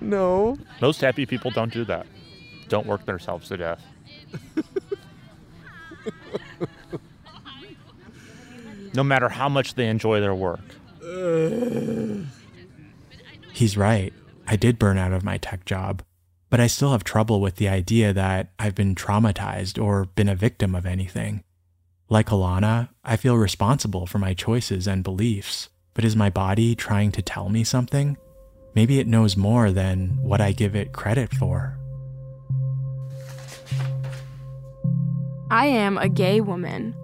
No. 0.00 0.58
Most 0.80 1.00
happy 1.00 1.26
people 1.26 1.50
don't 1.50 1.72
do 1.72 1.84
that. 1.84 2.06
Don't 2.68 2.86
work 2.86 3.04
themselves 3.06 3.48
to 3.48 3.56
death. 3.56 3.82
no 8.94 9.04
matter 9.04 9.28
how 9.28 9.48
much 9.48 9.74
they 9.74 9.86
enjoy 9.86 10.20
their 10.20 10.34
work. 10.34 10.60
He's 13.52 13.76
right. 13.76 14.12
I 14.46 14.56
did 14.56 14.78
burn 14.78 14.98
out 14.98 15.12
of 15.12 15.24
my 15.24 15.38
tech 15.38 15.64
job, 15.64 16.02
but 16.50 16.60
I 16.60 16.66
still 16.66 16.92
have 16.92 17.04
trouble 17.04 17.40
with 17.40 17.56
the 17.56 17.68
idea 17.68 18.12
that 18.12 18.52
I've 18.58 18.74
been 18.74 18.94
traumatized 18.94 19.82
or 19.82 20.06
been 20.06 20.28
a 20.28 20.34
victim 20.34 20.74
of 20.74 20.86
anything. 20.86 21.42
Like 22.08 22.28
Alana, 22.28 22.88
I 23.04 23.16
feel 23.16 23.36
responsible 23.36 24.06
for 24.06 24.18
my 24.18 24.32
choices 24.32 24.86
and 24.86 25.04
beliefs, 25.04 25.68
but 25.92 26.04
is 26.04 26.16
my 26.16 26.30
body 26.30 26.74
trying 26.74 27.12
to 27.12 27.22
tell 27.22 27.50
me 27.50 27.64
something? 27.64 28.16
Maybe 28.78 29.00
it 29.00 29.08
knows 29.08 29.36
more 29.36 29.72
than 29.72 30.18
what 30.22 30.40
I 30.40 30.52
give 30.52 30.76
it 30.76 30.92
credit 30.92 31.34
for. 31.34 31.76
I 35.50 35.66
am 35.66 35.98
a 35.98 36.08
gay 36.08 36.40
woman. 36.40 36.94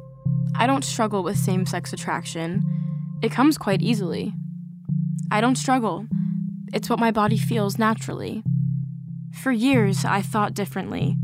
I 0.55 0.69
don't 0.69 0.85
struggle 0.85 1.25
with 1.25 1.37
same 1.37 1.67
sex 1.67 1.93
attraction. 1.93 2.63
It 3.23 3.33
comes 3.33 3.59
quite 3.59 3.83
easily. 3.83 4.33
I 5.33 5.41
don't 5.41 5.59
struggle. 5.59 6.07
It's 6.73 6.89
what 6.89 7.01
my 7.01 7.11
body 7.11 7.37
feels 7.37 7.77
naturally. 7.77 8.45
For 9.33 9.51
years, 9.51 10.05
I 10.05 10.23
thought 10.23 10.55
differently. 10.55 11.17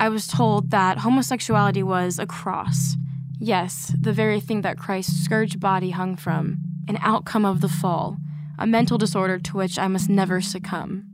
I 0.00 0.08
was 0.08 0.26
told 0.26 0.72
that 0.72 0.98
homosexuality 0.98 1.84
was 1.84 2.18
a 2.18 2.26
cross. 2.26 2.96
Yes, 3.38 3.94
the 3.96 4.12
very 4.12 4.40
thing 4.40 4.62
that 4.62 4.78
Christ's 4.78 5.22
scourged 5.22 5.60
body 5.60 5.90
hung 5.90 6.16
from, 6.16 6.58
an 6.88 6.98
outcome 7.02 7.44
of 7.44 7.60
the 7.60 7.68
fall, 7.68 8.16
a 8.58 8.66
mental 8.66 8.98
disorder 8.98 9.38
to 9.38 9.56
which 9.56 9.78
I 9.78 9.88
must 9.88 10.08
never 10.08 10.40
succumb. 10.40 11.04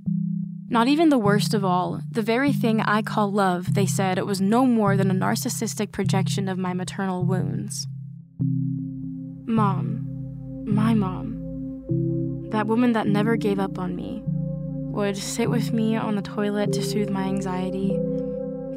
Not 0.69 0.89
even 0.89 1.11
the 1.11 1.19
worst 1.19 1.53
of 1.53 1.65
all, 1.65 2.01
the 2.11 2.23
very 2.23 2.53
thing 2.53 2.81
I 2.81 3.03
call 3.03 3.31
love, 3.31 3.75
they 3.75 3.85
said 3.85 4.17
it 4.17 4.25
was 4.25 4.41
no 4.41 4.65
more 4.65 4.97
than 4.97 5.11
a 5.11 5.15
narcissistic 5.15 5.93
projection 5.93 6.49
of 6.49 6.57
my 6.57 6.73
maternal 6.73 7.25
wounds. 7.25 7.87
Mom, 9.45 10.65
my 10.65 10.95
mom, 10.95 12.49
that 12.51 12.67
woman 12.67 12.93
that 12.93 13.07
never 13.07 13.37
gave 13.37 13.59
up 13.59 13.79
on 13.79 13.95
me, 13.95 14.23
would 14.25 15.17
sit 15.17 15.51
with 15.51 15.73
me 15.73 15.97
on 15.97 16.17
the 16.17 16.23
toilet 16.23 16.73
to 16.73 16.83
soothe 16.83 17.11
my 17.11 17.25
anxiety, 17.25 17.99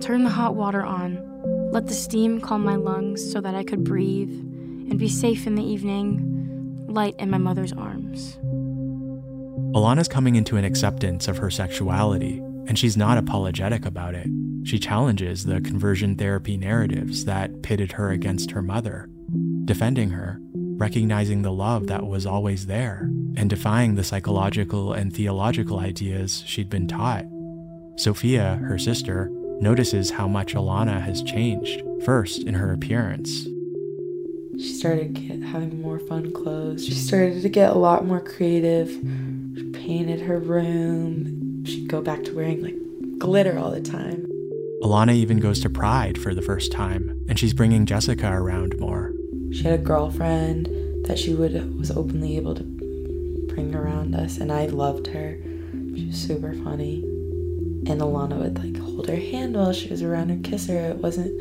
turn 0.02 0.24
the 0.24 0.30
hot 0.30 0.56
water 0.56 0.84
on, 0.84 1.72
let 1.72 1.88
the 1.88 1.94
steam 1.94 2.42
calm 2.42 2.64
my 2.64 2.76
lungs 2.76 3.32
so 3.32 3.40
that 3.40 3.56
I 3.56 3.64
could 3.64 3.84
breathe, 3.84 4.32
and 4.32 5.00
be 5.00 5.08
safe 5.08 5.48
in 5.48 5.56
the 5.56 5.64
evening, 5.64 6.86
light 6.90 7.16
in 7.20 7.30
my 7.30 7.38
mother's 7.38 7.74
arms. 7.74 8.38
Alana's 9.76 10.08
coming 10.08 10.38
into 10.38 10.56
an 10.56 10.64
acceptance 10.64 11.28
of 11.28 11.38
her 11.38 11.52
sexuality, 11.52 12.38
and 12.66 12.80
she's 12.80 12.96
not 12.96 13.18
apologetic 13.18 13.86
about 13.86 14.16
it. 14.16 14.28
She 14.64 14.80
challenges 14.80 15.44
the 15.44 15.60
conversion 15.60 16.16
therapy 16.16 16.56
narratives 16.56 17.26
that 17.26 17.62
pitted 17.62 17.92
her 17.92 18.10
against 18.10 18.52
her 18.52 18.62
mother, 18.62 19.10
defending 19.66 20.12
her, 20.12 20.40
recognizing 20.78 21.42
the 21.42 21.52
love 21.52 21.88
that 21.88 22.06
was 22.06 22.26
always 22.26 22.68
there 22.68 23.10
and 23.36 23.50
defying 23.50 23.96
the 23.96 24.04
psychological 24.06 24.94
and 24.94 25.14
theological 25.14 25.80
ideas 25.80 26.42
she'd 26.48 26.70
been 26.70 26.88
taught. 26.88 27.26
Sophia, 27.98 28.56
her 28.64 28.78
sister, 28.78 29.30
notices 29.60 30.10
how 30.10 30.26
much 30.26 30.54
Alana 30.54 31.02
has 31.02 31.22
changed, 31.22 31.84
first 32.06 32.44
in 32.44 32.54
her 32.54 32.72
appearance. 32.72 33.44
She 34.58 34.72
started 34.72 35.14
get, 35.14 35.42
having 35.42 35.82
more 35.82 36.00
fun 36.00 36.32
clothes. 36.32 36.86
She 36.86 36.94
started 36.94 37.42
to 37.42 37.50
get 37.50 37.72
a 37.72 37.78
lot 37.78 38.06
more 38.06 38.22
creative. 38.22 38.90
She 39.56 39.64
painted 39.72 40.22
her 40.22 40.40
room. 40.40 41.64
She'd 41.66 41.88
go 41.88 42.02
back 42.02 42.24
to 42.26 42.36
wearing 42.36 42.62
like 42.62 42.76
glitter 43.20 43.58
all 43.58 43.72
the 43.72 43.82
time. 43.82 44.28
Alana 44.84 45.14
even 45.14 45.40
goes 45.40 45.62
to 45.62 45.70
Pride 45.70 46.18
for 46.18 46.36
the 46.36 46.42
first 46.42 46.72
time, 46.72 47.26
and 47.30 47.40
she's 47.40 47.54
bringing 47.54 47.86
Jessica 47.86 48.32
around 48.32 48.78
more. 48.80 49.14
She 49.52 49.64
had 49.64 49.80
a 49.80 49.84
girlfriend 49.84 50.68
that 51.06 51.18
she 51.18 51.34
would 51.34 51.78
was 51.80 51.92
openly 51.92 52.36
able 52.36 52.56
to 52.56 52.64
bring 53.48 53.74
around 53.74 54.14
us, 54.14 54.38
and 54.38 54.52
I 54.52 54.66
loved 54.66 55.08
her. 55.08 55.40
She 55.96 56.08
was 56.08 56.18
super 56.18 56.54
funny. 56.54 57.04
And 57.88 58.02
Alana 58.02 58.38
would 58.38 58.58
like 58.58 58.78
hold 58.78 59.08
her 59.08 59.16
hand 59.16 59.56
while 59.56 59.72
she 59.72 59.88
was 59.90 60.02
around 60.02 60.32
and 60.32 60.44
kiss 60.44 60.68
her. 60.68 60.90
It 60.90 60.98
wasn't 60.98 61.32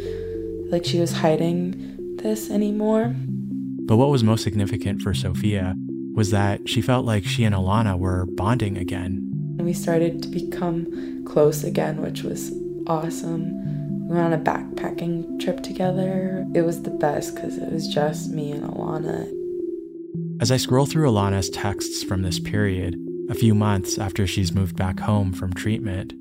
like 0.70 0.84
she 0.84 1.00
was 1.00 1.12
hiding 1.12 2.16
this 2.22 2.50
anymore. 2.50 3.14
But 3.86 3.96
what 3.96 4.10
was 4.10 4.22
most 4.22 4.44
significant 4.44 5.02
for 5.02 5.12
Sophia 5.14 5.74
was 6.14 6.30
that 6.30 6.68
she 6.68 6.80
felt 6.80 7.04
like 7.04 7.24
she 7.24 7.44
and 7.44 7.54
Alana 7.54 7.98
were 7.98 8.26
bonding 8.26 8.78
again. 8.78 9.30
And 9.58 9.66
we 9.66 9.72
started 9.72 10.22
to 10.22 10.28
become 10.28 11.24
close 11.26 11.64
again, 11.64 12.00
which 12.00 12.22
was 12.22 12.52
awesome. 12.86 14.08
We 14.08 14.14
went 14.14 14.26
on 14.26 14.32
a 14.32 14.38
backpacking 14.38 15.40
trip 15.40 15.62
together. 15.62 16.46
It 16.54 16.62
was 16.62 16.82
the 16.82 16.90
best 16.90 17.34
because 17.34 17.58
it 17.58 17.72
was 17.72 17.88
just 17.88 18.30
me 18.30 18.52
and 18.52 18.62
Alana. 18.62 19.30
As 20.40 20.52
I 20.52 20.56
scroll 20.56 20.86
through 20.86 21.10
Alana's 21.10 21.50
texts 21.50 22.02
from 22.02 22.22
this 22.22 22.38
period, 22.38 22.96
a 23.30 23.34
few 23.34 23.54
months 23.54 23.98
after 23.98 24.26
she's 24.26 24.52
moved 24.52 24.76
back 24.76 25.00
home 25.00 25.32
from 25.32 25.52
treatment, 25.52 26.12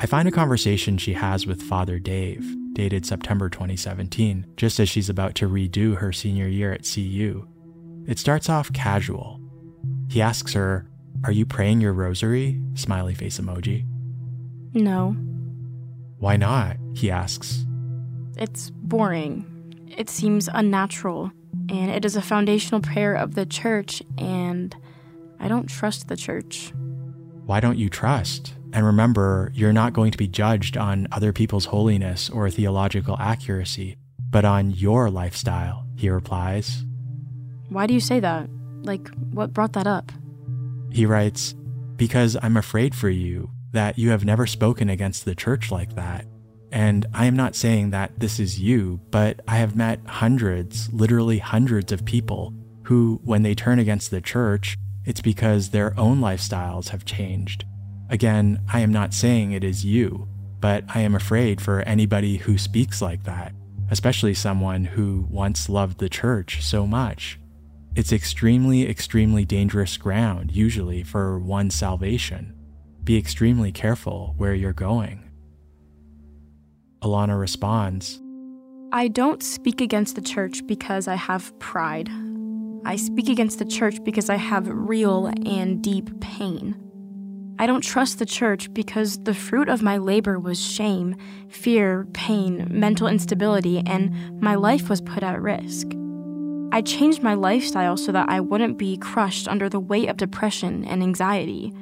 I 0.00 0.06
find 0.06 0.28
a 0.28 0.32
conversation 0.32 0.98
she 0.98 1.14
has 1.14 1.46
with 1.46 1.62
Father 1.62 1.98
Dave, 1.98 2.56
dated 2.74 3.06
September 3.06 3.48
2017, 3.48 4.46
just 4.56 4.78
as 4.78 4.88
she's 4.88 5.08
about 5.08 5.34
to 5.36 5.48
redo 5.48 5.96
her 5.96 6.12
senior 6.12 6.48
year 6.48 6.72
at 6.72 6.88
CU. 6.90 7.46
It 8.06 8.18
starts 8.18 8.48
off 8.48 8.72
casual. 8.72 9.39
He 10.10 10.20
asks 10.20 10.54
her, 10.54 10.86
Are 11.24 11.30
you 11.30 11.46
praying 11.46 11.80
your 11.80 11.92
rosary? 11.92 12.60
Smiley 12.74 13.14
face 13.14 13.38
emoji. 13.38 13.86
No. 14.74 15.16
Why 16.18 16.36
not? 16.36 16.76
He 16.94 17.12
asks. 17.12 17.64
It's 18.36 18.70
boring. 18.70 19.46
It 19.96 20.10
seems 20.10 20.48
unnatural, 20.52 21.30
and 21.68 21.90
it 21.90 22.04
is 22.04 22.16
a 22.16 22.22
foundational 22.22 22.80
prayer 22.80 23.14
of 23.14 23.34
the 23.34 23.46
church, 23.46 24.02
and 24.18 24.74
I 25.38 25.46
don't 25.46 25.68
trust 25.68 26.08
the 26.08 26.16
church. 26.16 26.72
Why 27.46 27.60
don't 27.60 27.78
you 27.78 27.88
trust? 27.88 28.54
And 28.72 28.84
remember, 28.84 29.52
you're 29.54 29.72
not 29.72 29.92
going 29.92 30.10
to 30.10 30.18
be 30.18 30.28
judged 30.28 30.76
on 30.76 31.06
other 31.12 31.32
people's 31.32 31.66
holiness 31.66 32.28
or 32.30 32.50
theological 32.50 33.16
accuracy, 33.18 33.96
but 34.28 34.44
on 34.44 34.72
your 34.72 35.08
lifestyle, 35.08 35.86
he 35.96 36.10
replies. 36.10 36.84
Why 37.68 37.86
do 37.86 37.94
you 37.94 38.00
say 38.00 38.18
that? 38.20 38.48
Like, 38.82 39.08
what 39.32 39.52
brought 39.52 39.72
that 39.74 39.86
up? 39.86 40.12
He 40.90 41.06
writes, 41.06 41.54
Because 41.96 42.36
I'm 42.42 42.56
afraid 42.56 42.94
for 42.94 43.10
you 43.10 43.50
that 43.72 43.98
you 43.98 44.10
have 44.10 44.24
never 44.24 44.46
spoken 44.46 44.90
against 44.90 45.24
the 45.24 45.34
church 45.34 45.70
like 45.70 45.94
that. 45.94 46.26
And 46.72 47.06
I 47.12 47.26
am 47.26 47.36
not 47.36 47.56
saying 47.56 47.90
that 47.90 48.18
this 48.20 48.38
is 48.38 48.60
you, 48.60 49.00
but 49.10 49.40
I 49.48 49.56
have 49.56 49.76
met 49.76 50.00
hundreds, 50.06 50.92
literally 50.92 51.38
hundreds 51.38 51.92
of 51.92 52.04
people 52.04 52.54
who, 52.84 53.20
when 53.24 53.42
they 53.42 53.54
turn 53.54 53.78
against 53.78 54.10
the 54.10 54.20
church, 54.20 54.76
it's 55.04 55.20
because 55.20 55.70
their 55.70 55.98
own 55.98 56.20
lifestyles 56.20 56.88
have 56.88 57.04
changed. 57.04 57.64
Again, 58.08 58.60
I 58.72 58.80
am 58.80 58.92
not 58.92 59.14
saying 59.14 59.52
it 59.52 59.64
is 59.64 59.84
you, 59.84 60.28
but 60.60 60.84
I 60.92 61.00
am 61.00 61.14
afraid 61.14 61.60
for 61.60 61.80
anybody 61.82 62.36
who 62.36 62.58
speaks 62.58 63.00
like 63.00 63.24
that, 63.24 63.52
especially 63.90 64.34
someone 64.34 64.84
who 64.84 65.26
once 65.30 65.68
loved 65.68 65.98
the 65.98 66.08
church 66.08 66.62
so 66.62 66.86
much. 66.86 67.38
It's 67.96 68.12
extremely, 68.12 68.88
extremely 68.88 69.44
dangerous 69.44 69.96
ground, 69.96 70.52
usually, 70.52 71.02
for 71.02 71.38
one's 71.38 71.74
salvation. 71.74 72.54
Be 73.02 73.16
extremely 73.16 73.72
careful 73.72 74.34
where 74.36 74.54
you're 74.54 74.72
going. 74.72 75.28
Alana 77.02 77.38
responds 77.38 78.20
I 78.92 79.08
don't 79.08 79.42
speak 79.42 79.80
against 79.80 80.14
the 80.16 80.20
church 80.20 80.66
because 80.66 81.08
I 81.08 81.14
have 81.14 81.56
pride. 81.58 82.08
I 82.84 82.96
speak 82.96 83.28
against 83.28 83.58
the 83.58 83.64
church 83.64 84.02
because 84.04 84.28
I 84.30 84.36
have 84.36 84.68
real 84.68 85.26
and 85.46 85.82
deep 85.82 86.20
pain. 86.20 86.76
I 87.58 87.66
don't 87.66 87.82
trust 87.82 88.18
the 88.18 88.26
church 88.26 88.72
because 88.72 89.22
the 89.22 89.34
fruit 89.34 89.68
of 89.68 89.82
my 89.82 89.98
labor 89.98 90.38
was 90.38 90.58
shame, 90.64 91.16
fear, 91.48 92.06
pain, 92.14 92.66
mental 92.70 93.06
instability, 93.06 93.82
and 93.84 94.40
my 94.40 94.54
life 94.54 94.88
was 94.88 95.00
put 95.00 95.22
at 95.22 95.40
risk. 95.40 95.88
I 96.72 96.82
changed 96.82 97.22
my 97.22 97.34
lifestyle 97.34 97.96
so 97.96 98.12
that 98.12 98.28
I 98.28 98.40
wouldn't 98.40 98.78
be 98.78 98.96
crushed 98.96 99.48
under 99.48 99.68
the 99.68 99.80
weight 99.80 100.08
of 100.08 100.16
depression 100.16 100.84
and 100.84 101.02
anxiety. 101.02 101.72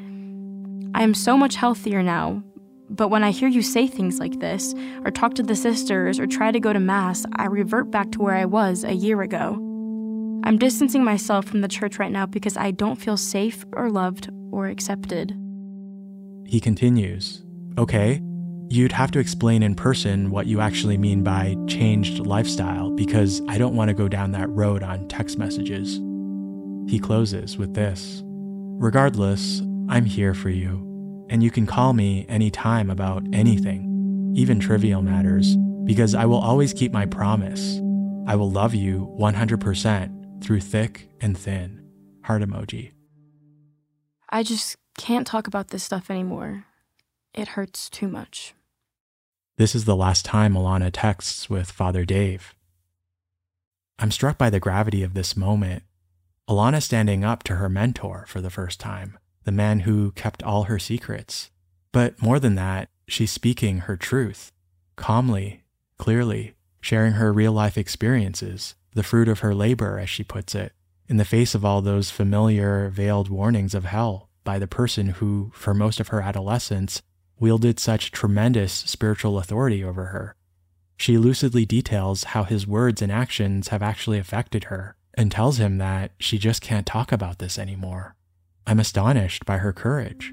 I 0.95 1.03
am 1.03 1.15
so 1.15 1.37
much 1.37 1.57
healthier 1.57 2.03
now, 2.03 2.43
but 2.89 3.09
when 3.09 3.23
I 3.23 3.31
hear 3.31 3.49
you 3.49 3.61
say 3.61 3.87
things 3.87 4.19
like 4.19 4.41
this, 4.41 4.75
or 5.05 5.11
talk 5.11 5.35
to 5.35 5.43
the 5.43 5.55
sisters, 5.55 6.19
or 6.19 6.27
try 6.27 6.51
to 6.51 6.61
go 6.61 6.73
to 6.73 6.81
Mass, 6.81 7.27
I 7.37 7.47
revert 7.47 7.91
back 7.91 8.11
to 8.13 8.23
where 8.23 8.35
I 8.35 8.47
was 8.47 8.83
a 8.83 8.95
year 8.95 9.21
ago. 9.21 9.57
I'm 10.45 10.57
distancing 10.57 11.05
myself 11.05 11.45
from 11.45 11.61
the 11.61 11.69
church 11.69 11.99
right 11.99 12.11
now 12.13 12.25
because 12.25 12.57
I 12.57 12.71
don't 12.71 12.97
feel 12.97 13.19
safe 13.19 13.67
or 13.73 13.91
loved 13.91 14.31
or 14.51 14.69
accepted. 14.69 15.37
He 16.47 16.61
continues, 16.61 17.45
Okay, 17.77 18.23
you'd 18.71 18.93
have 18.93 19.11
to 19.13 19.19
explain 19.19 19.63
in 19.63 19.75
person 19.75 20.31
what 20.31 20.47
you 20.47 20.61
actually 20.61 20.99
mean 20.99 21.23
by 21.23 21.57
changed 21.67 22.27
lifestyle 22.27 22.91
because 22.91 23.41
I 23.49 23.57
don't 23.57 23.75
want 23.75 23.89
to 23.89 23.95
go 23.95 24.09
down 24.09 24.33
that 24.33 24.51
road 24.51 24.83
on 24.83 25.09
text 25.09 25.39
messages. 25.39 26.01
He 26.91 26.99
closes 26.99 27.57
with 27.57 27.75
this 27.75 28.23
Regardless, 28.25 29.61
I'm 29.89 30.05
here 30.05 30.35
for 30.35 30.51
you, 30.51 31.27
and 31.29 31.43
you 31.43 31.51
can 31.51 31.67
call 31.67 31.95
me 31.95 32.27
anytime 32.29 32.91
about 32.91 33.25
anything, 33.33 34.33
even 34.37 34.61
trivial 34.61 35.03
matters, 35.03 35.57
because 35.85 36.15
I 36.15 36.27
will 36.27 36.39
always 36.39 36.73
keep 36.73 36.93
my 36.93 37.07
promise. 37.07 37.81
I 38.27 38.37
will 38.37 38.51
love 38.51 38.75
you 38.75 39.13
100% 39.19 40.45
through 40.45 40.61
thick 40.61 41.09
and 41.21 41.37
thin. 41.37 41.83
Heart 42.23 42.43
emoji. 42.43 42.93
I 44.29 44.43
just 44.43 44.77
can't 44.97 45.27
talk 45.27 45.47
about 45.47 45.69
this 45.69 45.83
stuff 45.83 46.11
anymore. 46.11 46.67
It 47.35 47.49
hurts 47.49 47.89
too 47.89 48.07
much. 48.07 48.55
This 49.59 49.75
is 49.75 49.87
the 49.87 49.97
last 49.97 50.25
time 50.25 50.55
Alana 50.55 50.91
texts 50.93 51.51
with 51.51 51.73
Father 51.73 52.05
Dave. 52.05 52.55
I'm 53.99 54.13
struck 54.13 54.39
by 54.39 54.51
the 54.51 54.61
gravity 54.61 55.03
of 55.03 55.15
this 55.15 55.37
moment. 55.37 55.83
Alana 56.49 56.81
standing 56.81 57.25
up 57.25 57.43
to 57.43 57.57
her 57.57 57.69
mentor 57.69 58.25
for 58.29 58.41
the 58.41 58.51
first 58.51 58.79
time, 58.79 59.19
the 59.43 59.51
man 59.51 59.81
who 59.81 60.13
kept 60.13 60.45
all 60.45 60.65
her 60.65 60.79
secrets. 60.79 61.51
But 61.91 62.23
more 62.23 62.39
than 62.39 62.55
that, 62.55 62.89
she's 63.09 63.33
speaking 63.33 63.79
her 63.79 63.97
truth, 63.97 64.53
calmly, 64.95 65.65
clearly, 65.99 66.55
sharing 66.81 67.15
her 67.15 67.33
real 67.33 67.53
life 67.53 67.77
experiences, 67.77 68.77
the 68.95 69.03
fruit 69.03 69.27
of 69.27 69.41
her 69.41 69.57
labor, 69.57 69.99
as 69.99 70.09
she 70.09 70.23
puts 70.23 70.55
it, 70.55 70.73
in 71.09 71.17
the 71.17 71.25
face 71.25 71.57
of 71.57 71.65
all 71.65 71.83
those 71.83 72.13
familiar, 72.13 72.91
veiled 72.91 73.29
warnings 73.29 73.75
of 73.75 73.87
hell 73.87 74.29
by 74.45 74.61
the 74.61 74.69
person 74.69 75.09
who, 75.09 75.51
for 75.53 75.75
most 75.75 75.99
of 75.99 76.09
her 76.09 76.23
adolescence, 76.23 77.03
wielded 77.39 77.79
such 77.79 78.11
tremendous 78.11 78.73
spiritual 78.73 79.39
authority 79.39 79.83
over 79.85 80.07
her. 80.07 80.35
She 80.97 81.17
lucidly 81.17 81.65
details 81.65 82.25
how 82.25 82.45
his 82.45 82.67
words 82.67 83.01
and 83.01 83.13
actions 83.13 83.69
have 83.69 83.83
actually 83.83 84.19
affected 84.19 84.65
her 84.65 84.97
and 85.15 85.31
tells 85.31 85.59
him 85.59 85.79
that 85.79 86.13
she 86.19 86.39
just 86.39 86.61
can't 86.61 86.87
talk 86.87 87.13
about 87.13 87.39
this 87.39 87.59
anymore. 87.59 88.15
I'm 88.67 88.81
astonished 88.81 89.47
by 89.47 89.59
her 89.59 89.73
courage. 89.73 90.33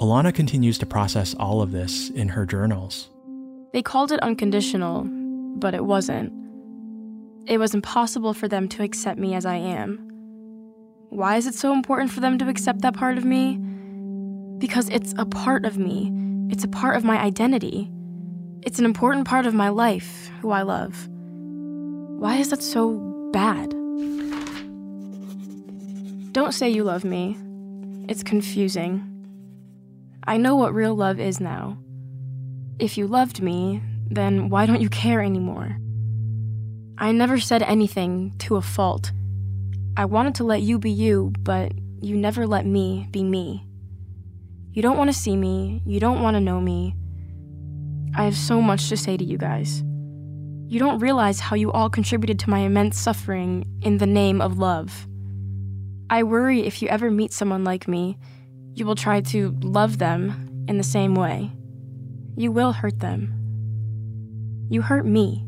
Alana 0.00 0.34
continues 0.34 0.76
to 0.78 0.86
process 0.86 1.34
all 1.38 1.62
of 1.62 1.72
this 1.72 2.10
in 2.10 2.28
her 2.28 2.44
journals. 2.44 3.10
They 3.72 3.82
called 3.82 4.12
it 4.12 4.20
unconditional, 4.20 5.04
but 5.56 5.74
it 5.74 5.84
wasn't. 5.84 6.32
It 7.46 7.58
was 7.58 7.74
impossible 7.74 8.34
for 8.34 8.48
them 8.48 8.68
to 8.70 8.82
accept 8.82 9.18
me 9.18 9.34
as 9.34 9.46
I 9.46 9.56
am. 9.56 9.98
Why 11.10 11.36
is 11.36 11.46
it 11.46 11.54
so 11.54 11.72
important 11.72 12.10
for 12.10 12.20
them 12.20 12.38
to 12.38 12.48
accept 12.48 12.82
that 12.82 12.94
part 12.94 13.18
of 13.18 13.24
me? 13.24 13.60
Because 14.58 14.88
it's 14.88 15.14
a 15.18 15.26
part 15.26 15.64
of 15.64 15.78
me, 15.78 16.12
it's 16.50 16.64
a 16.64 16.68
part 16.68 16.96
of 16.96 17.04
my 17.04 17.18
identity. 17.18 17.90
It's 18.62 18.78
an 18.78 18.84
important 18.84 19.26
part 19.26 19.46
of 19.46 19.54
my 19.54 19.68
life, 19.68 20.30
who 20.40 20.50
I 20.50 20.62
love. 20.62 21.08
Why 21.08 22.36
is 22.36 22.50
that 22.50 22.62
so 22.62 22.96
bad? 23.32 23.70
Don't 26.32 26.54
say 26.54 26.70
you 26.70 26.84
love 26.84 27.04
me. 27.04 27.36
It's 28.08 28.22
confusing. 28.22 29.10
I 30.26 30.36
know 30.36 30.56
what 30.56 30.74
real 30.74 30.94
love 30.94 31.20
is 31.20 31.40
now. 31.40 31.78
If 32.78 32.96
you 32.96 33.06
loved 33.06 33.42
me, 33.42 33.82
then 34.10 34.48
why 34.48 34.66
don't 34.66 34.80
you 34.80 34.88
care 34.88 35.20
anymore? 35.20 35.76
I 36.96 37.12
never 37.12 37.38
said 37.38 37.62
anything 37.62 38.34
to 38.38 38.56
a 38.56 38.62
fault, 38.62 39.12
I 39.96 40.06
wanted 40.06 40.34
to 40.36 40.44
let 40.44 40.62
you 40.62 40.80
be 40.80 40.90
you, 40.90 41.32
but 41.38 41.72
you 42.00 42.16
never 42.16 42.48
let 42.48 42.66
me 42.66 43.06
be 43.12 43.22
me. 43.22 43.64
You 44.74 44.82
don't 44.82 44.98
want 44.98 45.08
to 45.08 45.16
see 45.16 45.36
me, 45.36 45.82
you 45.86 46.00
don't 46.00 46.20
want 46.20 46.34
to 46.34 46.40
know 46.40 46.60
me. 46.60 46.96
I 48.16 48.24
have 48.24 48.36
so 48.36 48.60
much 48.60 48.88
to 48.88 48.96
say 48.96 49.16
to 49.16 49.22
you 49.24 49.38
guys. 49.38 49.84
You 50.66 50.80
don't 50.80 50.98
realize 50.98 51.38
how 51.38 51.54
you 51.54 51.70
all 51.70 51.88
contributed 51.88 52.40
to 52.40 52.50
my 52.50 52.58
immense 52.58 52.98
suffering 52.98 53.66
in 53.82 53.98
the 53.98 54.06
name 54.06 54.40
of 54.40 54.58
love. 54.58 55.06
I 56.10 56.24
worry 56.24 56.66
if 56.66 56.82
you 56.82 56.88
ever 56.88 57.08
meet 57.08 57.32
someone 57.32 57.62
like 57.62 57.86
me, 57.86 58.18
you 58.74 58.84
will 58.84 58.96
try 58.96 59.20
to 59.20 59.56
love 59.62 59.98
them 59.98 60.64
in 60.66 60.76
the 60.76 60.82
same 60.82 61.14
way. 61.14 61.52
You 62.36 62.50
will 62.50 62.72
hurt 62.72 62.98
them. 62.98 63.32
You 64.68 64.82
hurt 64.82 65.06
me. 65.06 65.46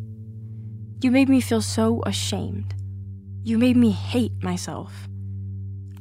You 1.03 1.11
made 1.11 1.29
me 1.29 1.41
feel 1.41 1.63
so 1.63 2.01
ashamed. 2.07 2.77
You 3.43 3.59
made 3.59 3.77
me 3.77 3.91
hate 3.91 4.41
myself. 4.41 5.09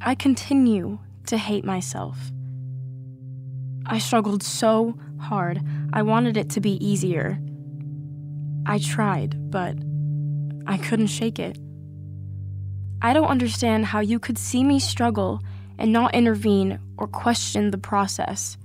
I 0.00 0.14
continue 0.14 1.00
to 1.26 1.36
hate 1.36 1.64
myself. 1.64 2.30
I 3.88 3.98
struggled 3.98 4.42
so 4.42 4.98
hard, 5.20 5.60
I 5.92 6.02
wanted 6.02 6.36
it 6.36 6.50
to 6.50 6.60
be 6.60 6.84
easier. 6.84 7.38
I 8.66 8.78
tried, 8.78 9.50
but 9.50 9.76
I 10.66 10.76
couldn't 10.78 11.06
shake 11.06 11.38
it. 11.38 11.58
I 13.00 13.12
don't 13.12 13.28
understand 13.28 13.86
how 13.86 14.00
you 14.00 14.18
could 14.18 14.38
see 14.38 14.64
me 14.64 14.80
struggle 14.80 15.40
and 15.78 15.92
not 15.92 16.14
intervene 16.14 16.80
or 16.96 17.06
question 17.06 17.70
the 17.70 17.78
process. 17.78 18.56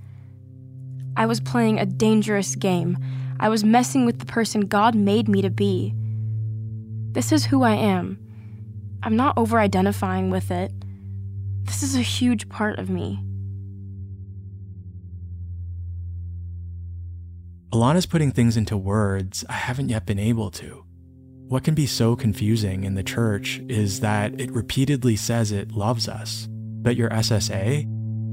I 1.16 1.26
was 1.26 1.40
playing 1.40 1.78
a 1.78 1.86
dangerous 1.86 2.56
game. 2.56 2.98
I 3.38 3.48
was 3.48 3.62
messing 3.62 4.06
with 4.06 4.18
the 4.18 4.26
person 4.26 4.62
God 4.62 4.94
made 4.94 5.28
me 5.28 5.42
to 5.42 5.50
be. 5.50 5.94
This 7.12 7.30
is 7.30 7.44
who 7.44 7.62
I 7.62 7.74
am. 7.74 8.18
I'm 9.02 9.16
not 9.16 9.36
over 9.36 9.60
identifying 9.60 10.30
with 10.30 10.50
it. 10.50 10.72
This 11.64 11.82
is 11.82 11.94
a 11.94 12.00
huge 12.00 12.48
part 12.48 12.78
of 12.78 12.88
me. 12.88 13.22
Alana's 17.72 18.04
putting 18.04 18.30
things 18.32 18.58
into 18.58 18.76
words 18.76 19.46
I 19.48 19.54
haven't 19.54 19.88
yet 19.88 20.04
been 20.04 20.18
able 20.18 20.50
to. 20.50 20.84
What 21.48 21.64
can 21.64 21.74
be 21.74 21.86
so 21.86 22.14
confusing 22.14 22.84
in 22.84 22.96
the 22.96 23.02
church 23.02 23.62
is 23.66 24.00
that 24.00 24.38
it 24.38 24.52
repeatedly 24.52 25.16
says 25.16 25.52
it 25.52 25.72
loves 25.72 26.06
us, 26.06 26.46
but 26.50 26.96
your 26.96 27.08
SSA, 27.08 27.86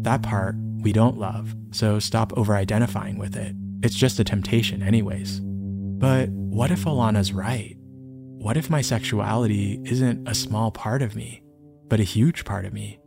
that 0.04 0.24
part 0.24 0.56
we 0.82 0.92
don't 0.92 1.18
love, 1.18 1.56
so 1.72 2.00
stop 2.00 2.38
over 2.38 2.54
identifying 2.54 3.18
with 3.18 3.38
it. 3.38 3.56
It's 3.82 3.96
just 3.96 4.20
a 4.20 4.26
temptation, 4.26 4.84
anyways. 4.84 5.40
But 5.40 6.28
what 6.30 6.72
if 6.72 6.84
Alana's 6.84 7.32
right? 7.32 7.78
What 7.80 8.58
if 8.58 8.70
my 8.70 8.82
sexuality 8.82 9.80
isn't 9.86 10.28
a 10.28 10.36
small 10.36 10.70
part 10.70 11.02
of 11.02 11.16
me, 11.16 11.44
but 11.88 12.02
a 12.02 12.04
huge 12.04 12.44
part 12.44 12.66
of 12.66 12.74
me? 12.74 13.00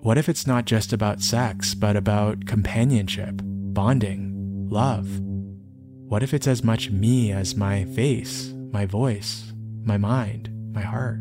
What 0.00 0.18
if 0.18 0.28
it's 0.28 0.48
not 0.48 0.64
just 0.64 0.92
about 0.92 1.20
sex, 1.20 1.76
but 1.76 1.94
about 1.94 2.44
companionship, 2.46 3.40
bonding, 3.44 4.32
love? 4.68 5.20
What 6.08 6.22
if 6.22 6.32
it's 6.32 6.46
as 6.46 6.62
much 6.62 6.88
me 6.88 7.32
as 7.32 7.56
my 7.56 7.84
face, 7.84 8.54
my 8.70 8.86
voice, 8.86 9.52
my 9.82 9.96
mind, 9.96 10.48
my 10.72 10.82
heart? 10.82 11.18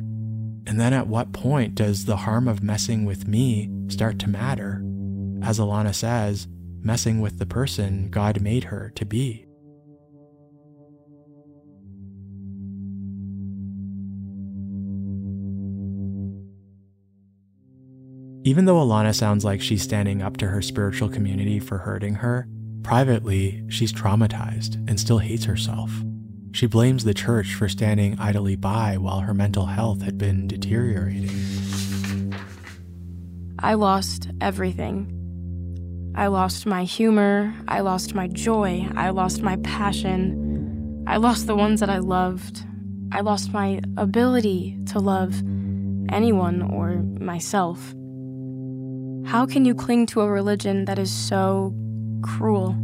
And 0.68 0.80
then 0.80 0.94
at 0.94 1.08
what 1.08 1.34
point 1.34 1.74
does 1.74 2.06
the 2.06 2.18
harm 2.18 2.48
of 2.48 2.62
messing 2.62 3.04
with 3.04 3.28
me 3.28 3.72
start 3.88 4.20
to 4.20 4.30
matter? 4.30 4.84
As 5.42 5.58
Alana 5.58 5.94
says, 5.96 6.48
messing 6.82 7.20
with 7.20 7.40
the 7.40 7.48
person 7.48 8.12
God 8.12 8.42
made 8.42 8.66
her 8.66 8.92
to 8.94 9.06
be. 9.06 9.48
Even 18.44 18.66
though 18.66 18.76
Alana 18.76 19.16
sounds 19.16 19.44
like 19.44 19.64
she's 19.64 19.82
standing 19.82 20.22
up 20.22 20.38
to 20.38 20.46
her 20.46 20.62
spiritual 20.62 21.10
community 21.10 21.60
for 21.60 21.80
hurting 21.80 22.14
her, 22.14 22.48
Privately, 22.86 23.64
she's 23.68 23.92
traumatized 23.92 24.76
and 24.88 25.00
still 25.00 25.18
hates 25.18 25.46
herself. 25.46 25.92
She 26.52 26.68
blames 26.68 27.04
the 27.04 27.16
church 27.16 27.56
for 27.56 27.68
standing 27.68 28.16
idly 28.20 28.56
by 28.56 29.00
while 29.00 29.22
her 29.22 29.34
mental 29.34 29.66
health 29.66 30.04
had 30.04 30.20
been 30.20 30.48
deteriorating. 30.48 31.32
I 33.58 33.74
lost 33.74 34.30
everything. 34.40 36.14
I 36.16 36.28
lost 36.28 36.68
my 36.68 36.84
humor, 36.84 37.56
I 37.68 37.80
lost 37.80 38.14
my 38.14 38.28
joy, 38.28 38.88
I 38.96 39.10
lost 39.10 39.42
my 39.42 39.56
passion, 39.64 41.04
I 41.08 41.18
lost 41.18 41.48
the 41.48 41.56
ones 41.56 41.80
that 41.80 41.90
I 41.90 41.98
loved, 41.98 42.64
I 43.12 43.22
lost 43.22 43.52
my 43.52 43.82
ability 43.98 44.78
to 44.92 45.00
love 45.00 45.34
anyone 46.10 46.62
or 46.62 46.98
myself. 47.20 47.80
How 49.26 49.48
can 49.48 49.66
you 49.66 49.74
cling 49.74 50.06
to 50.08 50.22
a 50.22 50.30
religion 50.30 50.86
that 50.86 51.00
is 51.00 51.12
so 51.12 51.74
cruel. 52.26 52.76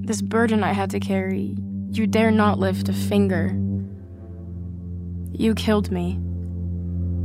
This 0.00 0.22
burden 0.22 0.62
I 0.62 0.72
had 0.72 0.90
to 0.90 1.00
carry, 1.00 1.56
you 1.90 2.06
dare 2.06 2.30
not 2.30 2.58
lift 2.58 2.88
a 2.88 2.92
finger. 2.92 3.56
You 5.32 5.54
killed 5.54 5.90
me. 5.90 6.18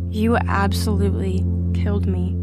You 0.10 0.38
absolutely 0.38 1.44
killed 1.74 2.06
me. 2.06 2.38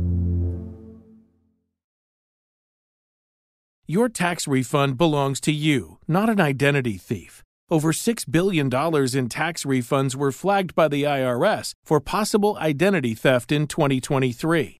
Your 3.86 4.08
tax 4.08 4.46
refund 4.46 4.98
belongs 4.98 5.40
to 5.40 5.52
you, 5.52 5.98
not 6.06 6.28
an 6.28 6.40
identity 6.40 6.96
thief. 6.96 7.42
Over 7.70 7.92
$6 7.92 8.30
billion 8.30 8.66
in 8.66 9.28
tax 9.28 9.64
refunds 9.64 10.14
were 10.14 10.32
flagged 10.32 10.74
by 10.74 10.88
the 10.88 11.04
IRS 11.04 11.72
for 11.84 12.00
possible 12.00 12.56
identity 12.60 13.14
theft 13.14 13.52
in 13.52 13.66
2023. 13.66 14.79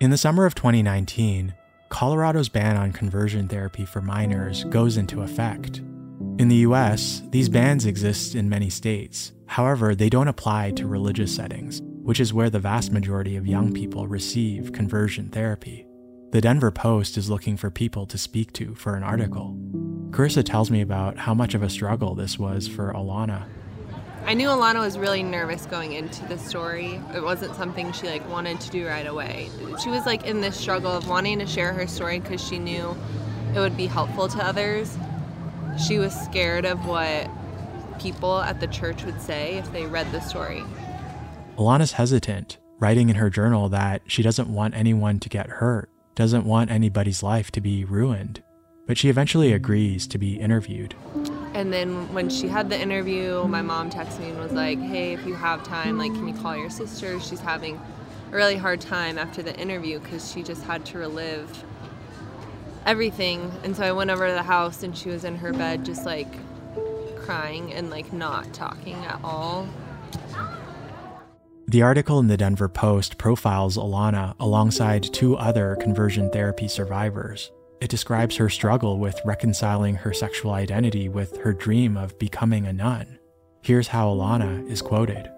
In 0.00 0.10
the 0.10 0.16
summer 0.16 0.46
of 0.46 0.54
2019, 0.54 1.54
Colorado's 1.88 2.48
ban 2.48 2.76
on 2.76 2.92
conversion 2.92 3.48
therapy 3.48 3.84
for 3.84 4.00
minors 4.00 4.62
goes 4.64 4.96
into 4.96 5.22
effect. 5.22 5.78
In 6.38 6.46
the 6.48 6.62
US, 6.68 7.22
these 7.30 7.48
bans 7.48 7.84
exist 7.84 8.36
in 8.36 8.48
many 8.48 8.70
states. 8.70 9.32
However, 9.46 9.94
they 9.96 10.08
don't 10.08 10.28
apply 10.28 10.70
to 10.72 10.86
religious 10.86 11.34
settings, 11.34 11.80
which 12.02 12.20
is 12.20 12.32
where 12.32 12.48
the 12.48 12.60
vast 12.60 12.92
majority 12.92 13.34
of 13.34 13.46
young 13.46 13.72
people 13.72 14.06
receive 14.06 14.72
conversion 14.72 15.30
therapy. 15.30 15.84
The 16.30 16.40
Denver 16.40 16.70
Post 16.70 17.16
is 17.16 17.28
looking 17.28 17.56
for 17.56 17.70
people 17.70 18.06
to 18.06 18.18
speak 18.18 18.52
to 18.52 18.74
for 18.76 18.94
an 18.94 19.02
article. 19.02 19.56
Carissa 20.10 20.44
tells 20.44 20.70
me 20.70 20.80
about 20.80 21.18
how 21.18 21.34
much 21.34 21.54
of 21.54 21.62
a 21.62 21.70
struggle 21.70 22.14
this 22.14 22.38
was 22.38 22.68
for 22.68 22.92
Alana. 22.92 23.46
I 24.24 24.34
knew 24.34 24.48
Alana 24.48 24.80
was 24.80 24.98
really 24.98 25.22
nervous 25.22 25.64
going 25.66 25.92
into 25.92 26.26
the 26.26 26.38
story. 26.38 27.00
It 27.14 27.22
wasn't 27.22 27.54
something 27.56 27.92
she 27.92 28.06
like 28.06 28.28
wanted 28.28 28.60
to 28.60 28.70
do 28.70 28.86
right 28.86 29.06
away. 29.06 29.50
She 29.82 29.88
was 29.88 30.04
like 30.04 30.26
in 30.26 30.40
this 30.40 30.56
struggle 30.56 30.92
of 30.92 31.08
wanting 31.08 31.38
to 31.38 31.46
share 31.46 31.72
her 31.72 31.86
story 31.86 32.20
because 32.20 32.46
she 32.46 32.58
knew 32.58 32.96
it 33.54 33.58
would 33.58 33.76
be 33.76 33.86
helpful 33.86 34.28
to 34.28 34.44
others. 34.44 34.96
She 35.86 35.98
was 35.98 36.12
scared 36.12 36.66
of 36.66 36.86
what 36.86 37.30
people 37.98 38.40
at 38.40 38.60
the 38.60 38.66
church 38.66 39.04
would 39.04 39.20
say 39.20 39.56
if 39.56 39.72
they 39.72 39.86
read 39.86 40.10
the 40.12 40.20
story. 40.20 40.62
Alana's 41.56 41.92
hesitant, 41.92 42.58
writing 42.78 43.08
in 43.08 43.16
her 43.16 43.30
journal 43.30 43.68
that 43.70 44.02
she 44.06 44.22
doesn't 44.22 44.48
want 44.48 44.74
anyone 44.74 45.18
to 45.20 45.28
get 45.28 45.48
hurt, 45.48 45.90
doesn't 46.14 46.44
want 46.44 46.70
anybody's 46.70 47.22
life 47.22 47.50
to 47.52 47.60
be 47.60 47.84
ruined. 47.84 48.42
But 48.86 48.98
she 48.98 49.08
eventually 49.08 49.52
agrees 49.52 50.06
to 50.08 50.18
be 50.18 50.38
interviewed. 50.38 50.94
And 51.58 51.72
then 51.72 52.14
when 52.14 52.30
she 52.30 52.46
had 52.46 52.70
the 52.70 52.80
interview, 52.80 53.42
my 53.48 53.62
mom 53.62 53.90
texted 53.90 54.20
me 54.20 54.28
and 54.28 54.38
was 54.38 54.52
like, 54.52 54.78
"Hey, 54.78 55.12
if 55.12 55.26
you 55.26 55.34
have 55.34 55.64
time, 55.64 55.98
like, 55.98 56.14
can 56.14 56.28
you 56.28 56.34
call 56.34 56.56
your 56.56 56.70
sister? 56.70 57.18
She's 57.18 57.40
having 57.40 57.80
a 58.30 58.36
really 58.36 58.54
hard 58.54 58.80
time 58.80 59.18
after 59.18 59.42
the 59.42 59.58
interview 59.58 59.98
because 59.98 60.30
she 60.30 60.44
just 60.44 60.62
had 60.62 60.86
to 60.86 60.98
relive 60.98 61.64
everything." 62.86 63.50
And 63.64 63.74
so 63.74 63.82
I 63.82 63.90
went 63.90 64.08
over 64.08 64.28
to 64.28 64.34
the 64.34 64.44
house, 64.44 64.84
and 64.84 64.96
she 64.96 65.08
was 65.08 65.24
in 65.24 65.34
her 65.34 65.52
bed, 65.52 65.84
just 65.84 66.06
like 66.06 66.32
crying 67.16 67.74
and 67.74 67.90
like 67.90 68.12
not 68.12 68.54
talking 68.54 69.04
at 69.04 69.18
all. 69.24 69.66
The 71.66 71.82
article 71.82 72.20
in 72.20 72.28
the 72.28 72.36
Denver 72.36 72.68
Post 72.68 73.18
profiles 73.18 73.76
Alana 73.76 74.36
alongside 74.38 75.02
two 75.12 75.36
other 75.36 75.76
conversion 75.80 76.30
therapy 76.30 76.68
survivors. 76.68 77.50
It 77.80 77.90
describes 77.90 78.36
her 78.36 78.48
struggle 78.48 78.98
with 78.98 79.20
reconciling 79.24 79.94
her 79.96 80.12
sexual 80.12 80.50
identity 80.52 81.08
with 81.08 81.36
her 81.38 81.52
dream 81.52 81.96
of 81.96 82.18
becoming 82.18 82.66
a 82.66 82.72
nun. 82.72 83.18
Here's 83.62 83.88
how 83.88 84.08
Alana 84.08 84.68
is 84.68 84.82
quoted 84.82 85.30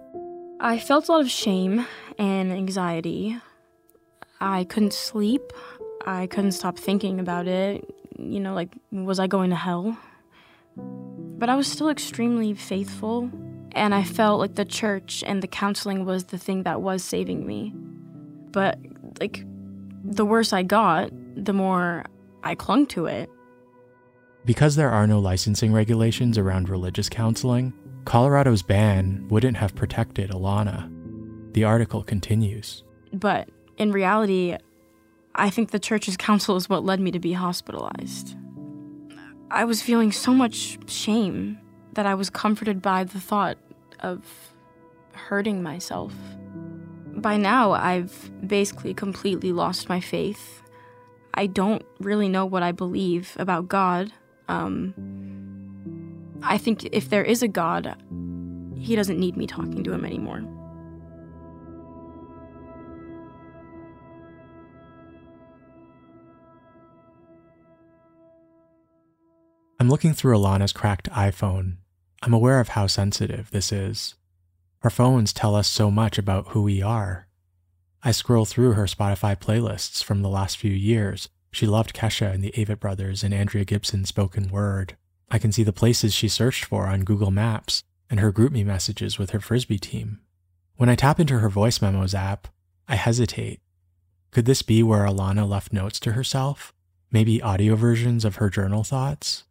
I 0.59 0.79
felt 0.79 1.07
a 1.07 1.11
lot 1.11 1.21
of 1.21 1.29
shame 1.29 1.85
and 2.17 2.51
anxiety. 2.51 3.37
I 4.39 4.63
couldn't 4.63 4.93
sleep. 4.93 5.53
I 6.05 6.27
couldn't 6.27 6.53
stop 6.53 6.77
thinking 6.77 7.19
about 7.19 7.47
it. 7.47 7.83
You 8.17 8.39
know, 8.39 8.53
like, 8.53 8.69
was 8.91 9.19
I 9.19 9.27
going 9.27 9.51
to 9.51 9.55
hell? 9.55 9.97
But 10.75 11.49
I 11.49 11.55
was 11.55 11.67
still 11.67 11.89
extremely 11.89 12.53
faithful, 12.53 13.29
and 13.71 13.93
I 13.93 14.03
felt 14.03 14.39
like 14.39 14.55
the 14.55 14.65
church 14.65 15.23
and 15.25 15.41
the 15.41 15.47
counseling 15.47 16.05
was 16.05 16.25
the 16.25 16.37
thing 16.37 16.63
that 16.63 16.81
was 16.81 17.03
saving 17.03 17.45
me. 17.45 17.73
But, 18.51 18.79
like, 19.19 19.43
the 20.03 20.25
worse 20.25 20.53
I 20.53 20.63
got, 20.63 21.11
the 21.35 21.53
more 21.53 22.05
I 22.43 22.55
clung 22.55 22.85
to 22.87 23.05
it. 23.05 23.29
Because 24.45 24.75
there 24.75 24.89
are 24.89 25.05
no 25.05 25.19
licensing 25.19 25.71
regulations 25.71 26.37
around 26.37 26.69
religious 26.69 27.09
counseling, 27.09 27.73
Colorado's 28.05 28.63
ban 28.63 29.27
wouldn't 29.29 29.57
have 29.57 29.75
protected 29.75 30.31
Alana. 30.31 30.89
The 31.53 31.63
article 31.63 32.03
continues. 32.03 32.83
But 33.13 33.49
in 33.77 33.91
reality, 33.91 34.57
I 35.35 35.49
think 35.49 35.71
the 35.71 35.79
church's 35.79 36.17
counsel 36.17 36.55
is 36.55 36.67
what 36.67 36.83
led 36.83 36.99
me 36.99 37.11
to 37.11 37.19
be 37.19 37.33
hospitalized. 37.33 38.35
I 39.51 39.65
was 39.65 39.81
feeling 39.81 40.11
so 40.11 40.33
much 40.33 40.79
shame 40.89 41.59
that 41.93 42.05
I 42.05 42.15
was 42.15 42.29
comforted 42.29 42.81
by 42.81 43.03
the 43.03 43.19
thought 43.19 43.57
of 43.99 44.25
hurting 45.13 45.61
myself. 45.61 46.13
By 47.15 47.37
now, 47.37 47.71
I've 47.73 48.31
basically 48.47 48.93
completely 48.93 49.51
lost 49.51 49.89
my 49.89 49.99
faith. 49.99 50.60
I 51.33 51.47
don't 51.47 51.83
really 51.99 52.29
know 52.29 52.45
what 52.45 52.63
I 52.63 52.71
believe 52.71 53.35
about 53.39 53.67
God. 53.67 54.11
Um, 54.47 54.93
I 56.43 56.57
think 56.57 56.85
if 56.91 57.09
there 57.09 57.23
is 57.23 57.41
a 57.41 57.47
God, 57.47 57.95
he 58.75 58.95
doesn't 58.95 59.19
need 59.19 59.37
me 59.37 59.47
talking 59.47 59.83
to 59.83 59.93
him 59.93 60.05
anymore. 60.05 60.43
I'm 69.79 69.89
looking 69.89 70.13
through 70.13 70.37
Alana's 70.37 70.73
cracked 70.73 71.09
iPhone. 71.09 71.77
I'm 72.21 72.33
aware 72.33 72.59
of 72.59 72.69
how 72.69 72.85
sensitive 72.85 73.49
this 73.49 73.71
is. 73.71 74.13
Our 74.83 74.91
phones 74.91 75.33
tell 75.33 75.55
us 75.55 75.67
so 75.67 75.89
much 75.89 76.19
about 76.19 76.49
who 76.49 76.61
we 76.61 76.81
are. 76.81 77.27
I 78.03 78.11
scroll 78.11 78.45
through 78.45 78.73
her 78.73 78.85
Spotify 78.85 79.39
playlists 79.39 80.03
from 80.03 80.21
the 80.21 80.29
last 80.29 80.57
few 80.57 80.71
years. 80.71 81.29
She 81.51 81.67
loved 81.67 81.93
Kesha 81.93 82.33
and 82.33 82.43
the 82.43 82.51
Avett 82.57 82.79
Brothers 82.79 83.23
and 83.23 83.31
Andrea 83.31 83.63
Gibson's 83.63 84.09
spoken 84.09 84.49
word. 84.49 84.97
I 85.29 85.37
can 85.37 85.51
see 85.51 85.63
the 85.63 85.71
places 85.71 86.13
she 86.13 86.27
searched 86.27 86.65
for 86.65 86.87
on 86.87 87.03
Google 87.03 87.29
Maps 87.29 87.83
and 88.09 88.19
her 88.19 88.33
GroupMe 88.33 88.65
messages 88.65 89.19
with 89.19 89.29
her 89.29 89.39
Frisbee 89.39 89.77
team. 89.77 90.19
When 90.77 90.89
I 90.89 90.95
tap 90.95 91.19
into 91.19 91.39
her 91.39 91.49
voice 91.49 91.79
memos 91.79 92.15
app, 92.15 92.47
I 92.87 92.95
hesitate. 92.95 93.61
Could 94.31 94.45
this 94.45 94.63
be 94.63 94.81
where 94.81 95.05
Alana 95.05 95.47
left 95.47 95.71
notes 95.71 95.99
to 95.99 96.13
herself? 96.13 96.73
Maybe 97.11 97.41
audio 97.41 97.75
versions 97.75 98.25
of 98.25 98.37
her 98.37 98.49
journal 98.49 98.83
thoughts? 98.83 99.43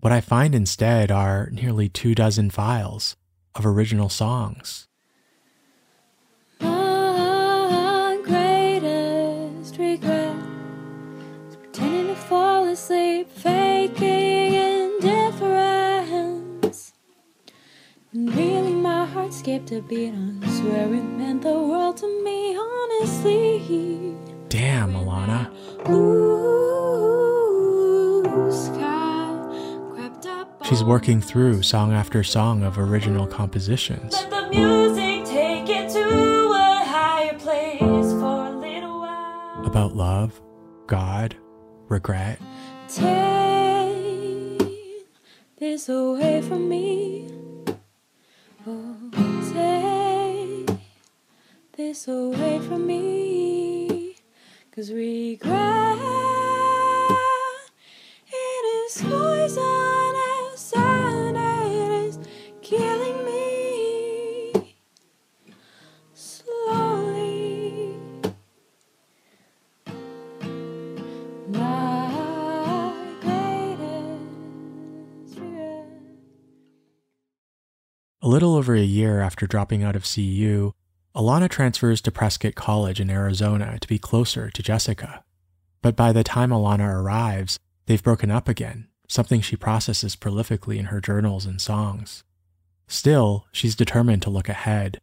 What 0.00 0.12
I 0.12 0.20
find 0.20 0.52
instead 0.54 1.12
are 1.12 1.48
nearly 1.52 1.88
two 1.88 2.14
dozen 2.14 2.50
files 2.50 3.14
of 3.54 3.64
original 3.64 4.08
songs. 4.08 4.88
Regret 9.90 10.36
is 11.48 11.56
pretending 11.56 12.06
to 12.08 12.14
fall 12.14 12.68
asleep, 12.68 13.30
faking 13.30 14.54
indifference. 14.54 16.92
When 18.12 18.26
really 18.34 18.72
my 18.72 19.04
heart 19.04 19.34
skipped 19.34 19.72
a 19.72 19.82
beat 19.82 20.14
on 20.14 20.40
swear 20.56 20.94
it 20.94 21.02
meant 21.18 21.42
the 21.42 21.52
world 21.52 21.98
to 21.98 22.06
me, 22.24 22.56
honestly. 22.56 24.16
Damn, 24.48 24.94
Alana. 24.94 25.50
Blue 25.84 26.14
sky. 28.50 29.02
She's 30.64 30.82
working 30.82 31.20
through 31.20 31.62
song 31.62 31.92
after 31.92 32.24
song 32.24 32.62
of 32.62 32.78
original 32.78 33.26
compositions. 33.26 34.14
About 39.74 39.96
love, 39.96 40.40
God, 40.86 41.34
regret. 41.88 42.38
Take 42.86 43.10
this 45.58 45.88
away 45.88 46.42
from 46.42 46.68
me. 46.68 47.26
Oh, 48.64 48.96
take 49.52 50.78
this 51.76 52.06
away 52.06 52.60
from 52.60 52.86
me. 52.86 54.14
Cause 54.70 54.92
regret, 54.92 55.98
it 58.28 58.64
is 58.86 59.02
poisonous 59.02 59.93
little 78.34 78.56
over 78.56 78.74
a 78.74 78.82
year 78.82 79.20
after 79.20 79.46
dropping 79.46 79.84
out 79.84 79.94
of 79.94 80.12
CU, 80.12 80.72
Alana 81.14 81.48
transfers 81.48 82.00
to 82.00 82.10
Prescott 82.10 82.56
College 82.56 82.98
in 82.98 83.08
Arizona 83.08 83.78
to 83.80 83.86
be 83.86 83.96
closer 83.96 84.50
to 84.50 84.60
Jessica. 84.60 85.22
But 85.82 85.94
by 85.94 86.10
the 86.10 86.24
time 86.24 86.50
Alana 86.50 87.00
arrives, 87.00 87.60
they've 87.86 88.02
broken 88.02 88.32
up 88.32 88.48
again, 88.48 88.88
something 89.06 89.40
she 89.40 89.54
processes 89.54 90.16
prolifically 90.16 90.78
in 90.78 90.86
her 90.86 91.00
journals 91.00 91.46
and 91.46 91.60
songs. 91.60 92.24
Still, 92.88 93.46
she's 93.52 93.76
determined 93.76 94.22
to 94.22 94.30
look 94.30 94.48
ahead. 94.48 94.98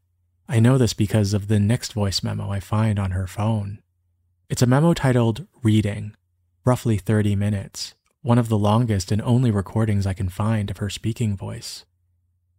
I 0.50 0.60
know 0.60 0.78
this 0.78 0.94
because 0.94 1.34
of 1.34 1.48
the 1.48 1.58
next 1.58 1.94
voice 1.94 2.22
memo 2.22 2.52
I 2.52 2.60
find 2.60 3.00
on 3.00 3.12
her 3.12 3.28
phone. 3.28 3.80
It's 4.50 4.62
a 4.62 4.68
memo 4.68 4.94
titled 4.94 5.48
Reading, 5.64 6.18
roughly 6.66 6.98
30 6.98 7.38
minutes, 7.38 7.96
one 8.24 8.38
of 8.38 8.50
the 8.50 8.58
longest 8.58 9.10
and 9.10 9.22
only 9.22 9.52
recordings 9.52 10.06
I 10.06 10.14
can 10.14 10.28
find 10.28 10.70
of 10.70 10.80
her 10.80 10.90
speaking 10.90 11.38
voice. 11.38 11.86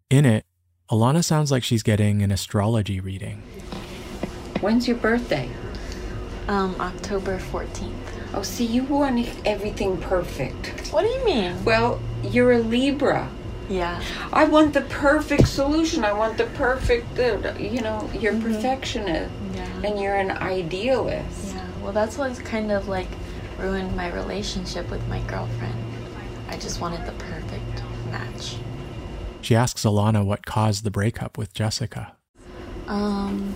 In 0.08 0.24
it, 0.24 0.46
Alana 0.90 1.24
sounds 1.24 1.50
like 1.50 1.62
she's 1.64 1.82
getting 1.82 2.22
an 2.22 2.30
astrology 2.30 3.00
reading. 3.00 3.42
When's 4.60 4.86
your 4.86 4.96
birthday? 4.98 5.48
Um, 6.48 6.74
October 6.80 7.38
14th. 7.38 7.92
Oh, 8.34 8.42
see, 8.42 8.66
you 8.66 8.84
want 8.84 9.28
everything 9.46 9.96
perfect. 9.98 10.88
What 10.92 11.02
do 11.02 11.08
you 11.08 11.24
mean? 11.24 11.64
Well, 11.64 12.00
you're 12.22 12.52
a 12.52 12.58
Libra. 12.58 13.28
Yeah. 13.68 14.02
I 14.32 14.44
want 14.44 14.74
the 14.74 14.82
perfect 14.82 15.48
solution. 15.48 16.04
I 16.04 16.12
want 16.12 16.36
the 16.36 16.44
perfect, 16.46 17.16
you 17.18 17.80
know, 17.80 18.10
you're 18.18 18.38
perfectionist 18.38 19.32
Yeah. 19.54 19.66
and 19.84 20.00
you're 20.00 20.16
an 20.16 20.30
idealist. 20.32 21.54
Yeah. 21.54 21.66
Well, 21.82 21.92
that's 21.92 22.18
what's 22.18 22.38
kind 22.40 22.70
of 22.70 22.88
like 22.88 23.08
ruined 23.58 23.96
my 23.96 24.12
relationship 24.12 24.90
with 24.90 25.06
my 25.08 25.20
girlfriend. 25.22 25.74
I 26.48 26.56
just 26.58 26.80
wanted 26.80 27.06
the 27.06 27.12
perfect 27.12 27.82
match. 28.10 28.56
She 29.42 29.56
asks 29.56 29.84
Alana 29.84 30.24
what 30.24 30.46
caused 30.46 30.84
the 30.84 30.90
breakup 30.90 31.36
with 31.36 31.52
Jessica. 31.52 32.12
Um, 32.86 33.54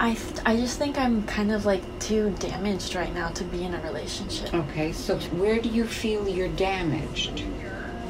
I 0.00 0.14
th- 0.14 0.40
I 0.44 0.56
just 0.56 0.78
think 0.78 0.98
I'm 0.98 1.24
kind 1.26 1.52
of 1.52 1.64
like 1.64 1.82
too 2.00 2.34
damaged 2.38 2.94
right 2.94 3.14
now 3.14 3.28
to 3.28 3.44
be 3.44 3.64
in 3.64 3.72
a 3.72 3.80
relationship. 3.82 4.52
Okay, 4.52 4.92
so 4.92 5.16
where 5.30 5.60
do 5.60 5.68
you 5.68 5.86
feel 5.86 6.28
you're 6.28 6.48
damaged, 6.48 7.44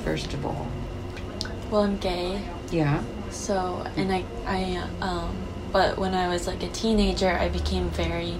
first 0.05 0.33
of 0.33 0.45
all? 0.45 0.69
Well, 1.71 1.83
I'm 1.83 1.99
gay. 1.99 2.41
Yeah. 2.71 3.03
So, 3.31 3.87
and 3.97 4.13
I, 4.13 4.25
I, 4.47 4.83
um, 5.01 5.37
but 5.73 5.99
when 5.99 6.15
I 6.15 6.29
was 6.29 6.47
like 6.47 6.63
a 6.63 6.69
teenager, 6.69 7.31
I 7.31 7.49
became 7.49 7.91
very 7.91 8.35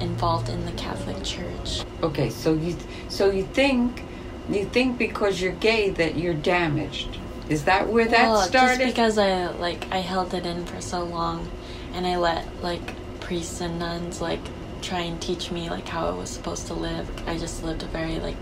involved 0.00 0.48
in 0.48 0.64
the 0.66 0.72
Catholic 0.72 1.22
Church. 1.22 1.84
Okay, 2.02 2.30
so 2.30 2.54
you 2.54 2.76
so 3.08 3.30
you 3.30 3.44
think 3.44 4.02
you 4.48 4.64
think 4.64 4.98
because 4.98 5.40
you're 5.40 5.52
gay 5.52 5.90
that 5.90 6.16
you're 6.16 6.34
damaged. 6.34 7.18
Is 7.50 7.64
that 7.64 7.88
where 7.88 8.06
that 8.06 8.28
well, 8.30 8.42
started? 8.42 8.78
Just 8.78 8.94
because 8.94 9.18
I 9.18 9.48
like 9.50 9.86
I 9.90 9.98
held 9.98 10.32
it 10.34 10.46
in 10.46 10.64
for 10.64 10.80
so 10.80 11.02
long, 11.02 11.48
and 11.92 12.06
I 12.06 12.16
let 12.16 12.46
like 12.62 12.94
priests 13.20 13.60
and 13.60 13.78
nuns 13.78 14.20
like 14.20 14.40
try 14.82 15.00
and 15.00 15.20
teach 15.20 15.50
me 15.50 15.68
like 15.68 15.86
how 15.88 16.06
I 16.06 16.12
was 16.12 16.30
supposed 16.30 16.68
to 16.68 16.74
live. 16.74 17.10
I 17.28 17.36
just 17.36 17.64
lived 17.64 17.82
a 17.82 17.86
very 17.86 18.20
like 18.20 18.36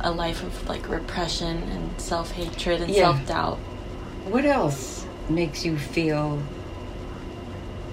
a 0.00 0.10
life 0.10 0.42
of 0.42 0.68
like 0.68 0.88
repression 0.88 1.62
and 1.62 2.00
self 2.00 2.32
hatred 2.32 2.82
and 2.82 2.90
Yeah. 2.90 3.12
self 3.14 3.26
doubt. 3.26 3.58
What 4.28 4.44
else 4.44 5.06
makes 5.30 5.64
you 5.64 5.78
feel 5.78 6.38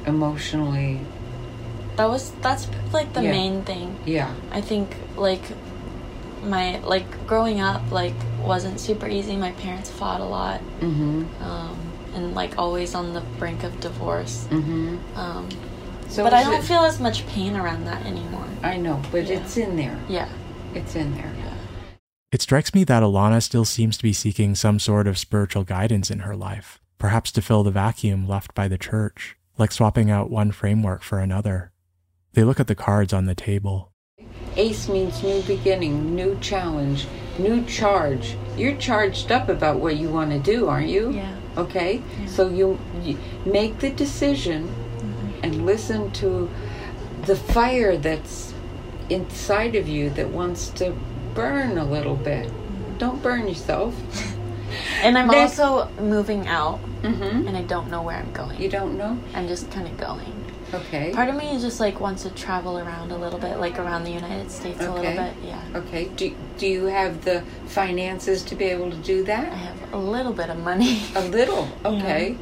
emotionally? 0.05 0.99
That 1.95 2.09
was 2.09 2.31
that's 2.41 2.67
like 2.91 3.13
the 3.13 3.23
Yeah. 3.23 3.31
main 3.31 3.63
thing. 3.63 3.97
Yeah. 4.05 4.33
I 4.51 4.61
think 4.61 4.95
like 5.15 5.43
my 6.47 6.79
like 6.79 7.27
growing 7.27 7.59
up 7.61 7.81
like 7.91 8.13
wasn't 8.41 8.79
super 8.79 9.07
easy. 9.07 9.35
My 9.35 9.51
parents 9.53 9.89
fought 9.89 10.21
a 10.21 10.25
lot. 10.25 10.61
Mm-hmm. 10.79 11.43
Um, 11.43 11.77
and 12.15 12.33
like 12.35 12.57
always 12.57 12.95
on 12.95 13.13
the 13.13 13.21
brink 13.39 13.63
of 13.63 13.79
divorce. 13.79 14.47
Mm-hmm. 14.49 14.97
Um, 15.17 15.49
So 16.09 16.23
but 16.23 16.33
I 16.33 16.43
don't 16.43 16.55
it- 16.55 16.63
feel 16.63 16.83
as 16.85 16.99
much 16.99 17.25
pain 17.27 17.55
around 17.55 17.85
that 17.85 18.05
anymore. 18.05 18.45
I 18.63 18.77
know, 18.77 19.01
but 19.11 19.25
Yeah. 19.27 19.39
it's 19.39 19.57
in 19.57 19.75
there. 19.75 19.99
Yeah. 20.09 20.29
It's 20.73 20.95
in 20.95 21.13
there. 21.15 21.31
Yeah. 21.37 21.53
It 22.31 22.41
strikes 22.41 22.73
me 22.73 22.83
that 22.85 23.03
Alana 23.03 23.41
still 23.41 23.65
seems 23.65 23.97
to 23.97 24.03
be 24.03 24.13
seeking 24.13 24.55
some 24.55 24.79
sort 24.79 25.07
of 25.07 25.17
spiritual 25.17 25.63
guidance 25.63 26.09
in 26.11 26.19
her 26.19 26.35
life, 26.35 26.79
perhaps 26.97 27.31
to 27.33 27.41
fill 27.41 27.63
the 27.63 27.71
vacuum 27.71 28.27
left 28.27 28.53
by 28.53 28.67
the 28.67 28.77
church, 28.77 29.37
like 29.57 29.71
swapping 29.71 30.09
out 30.11 30.29
one 30.29 30.51
framework 30.51 31.03
for 31.03 31.19
another. 31.19 31.71
They 32.33 32.43
look 32.43 32.59
at 32.59 32.67
the 32.67 32.75
cards 32.75 33.13
on 33.13 33.25
the 33.25 33.35
table. 33.35 33.91
Ace 34.57 34.89
means 34.89 35.23
new 35.23 35.41
beginning, 35.43 36.15
new 36.15 36.37
challenge, 36.41 37.07
new 37.37 37.63
charge. 37.65 38.35
You're 38.57 38.75
charged 38.75 39.31
up 39.31 39.49
about 39.49 39.79
what 39.79 39.97
you 39.97 40.09
want 40.09 40.31
to 40.31 40.39
do, 40.39 40.67
aren't 40.67 40.89
you? 40.89 41.11
Yeah. 41.11 41.35
Okay? 41.57 42.01
Yeah. 42.19 42.25
So 42.27 42.49
you, 42.49 42.79
you 43.03 43.17
make 43.45 43.79
the 43.79 43.91
decision 43.91 44.67
Mm-hmm. 44.97 45.39
and 45.43 45.65
listen 45.65 46.11
to 46.11 46.49
the 47.23 47.35
fire 47.35 47.97
that's 47.97 48.53
inside 49.09 49.75
of 49.75 49.87
you 49.87 50.09
that 50.11 50.29
wants 50.29 50.69
to 50.69 50.95
burn 51.35 51.77
a 51.77 51.85
little 51.85 52.15
bit. 52.15 52.51
Don't 52.97 53.21
burn 53.21 53.47
yourself. 53.47 53.93
And 55.01 55.17
I'm 55.17 55.29
also 55.29 55.87
moving 56.01 56.45
out, 56.47 56.79
Mhm. 57.01 57.47
and 57.47 57.55
I 57.55 57.61
don't 57.61 57.89
know 57.89 58.01
where 58.01 58.17
I'm 58.17 58.31
going. 58.33 58.59
You 58.61 58.67
don't 58.69 58.97
know? 58.97 59.17
I'm 59.33 59.47
just 59.47 59.71
kind 59.71 59.87
of 59.87 59.95
going. 59.97 60.36
Okay. 60.73 61.13
Part 61.13 61.29
of 61.29 61.35
me 61.35 61.57
just 61.59 61.79
like 61.79 61.99
wants 61.99 62.23
to 62.23 62.29
travel 62.31 62.77
around 62.77 63.11
a 63.11 63.17
little 63.17 63.39
bit, 63.39 63.57
like 63.57 63.79
around 63.79 64.03
the 64.03 64.11
United 64.11 64.51
States 64.51 64.79
a 64.81 64.91
little 64.91 65.01
bit. 65.01 65.33
Yeah. 65.43 65.61
Okay. 65.75 66.05
Do, 66.15 66.35
do 66.57 66.67
you 66.67 66.85
have 66.85 67.23
the 67.23 67.41
finances 67.67 68.43
to 68.43 68.55
be 68.55 68.65
able 68.65 68.91
to 68.91 68.97
do 68.97 69.23
that? 69.23 69.51
I 69.51 69.55
have 69.55 69.93
a 69.93 69.97
little 69.97 70.33
bit 70.33 70.49
of 70.49 70.57
money. 70.59 71.01
A 71.15 71.23
little. 71.23 71.67
Okay. 71.85 72.37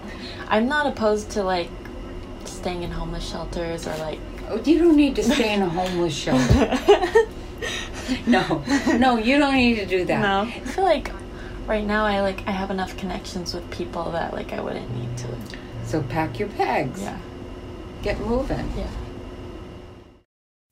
I'm 0.47 0.67
not 0.67 0.87
opposed 0.87 1.31
to 1.31 1.43
like 1.43 1.69
staying 2.45 2.83
in 2.83 2.91
homeless 2.91 3.27
shelters 3.29 3.87
or 3.87 3.95
like. 3.97 4.19
Oh, 4.49 4.61
you 4.63 4.79
don't 4.79 4.95
need 4.95 5.15
to 5.17 5.23
stay 5.23 5.53
in 5.53 5.61
a 5.61 5.69
homeless 5.69 6.15
shelter. 6.15 6.77
no, 8.27 8.63
no, 8.97 9.17
you 9.17 9.37
don't 9.37 9.55
need 9.55 9.75
to 9.75 9.85
do 9.85 10.05
that. 10.05 10.21
No, 10.21 10.41
I 10.41 10.59
feel 10.61 10.83
like 10.83 11.11
right 11.67 11.85
now 11.85 12.05
I 12.05 12.21
like 12.21 12.47
I 12.47 12.51
have 12.51 12.71
enough 12.71 12.95
connections 12.97 13.53
with 13.53 13.69
people 13.71 14.11
that 14.11 14.33
like 14.33 14.53
I 14.53 14.61
wouldn't 14.61 14.93
need 14.95 15.15
to. 15.17 15.27
So 15.85 16.01
pack 16.03 16.39
your 16.39 16.49
bags. 16.49 17.01
Yeah. 17.01 17.17
Get 18.05 18.19
moving. 18.19 18.71
Yeah. 18.77 18.87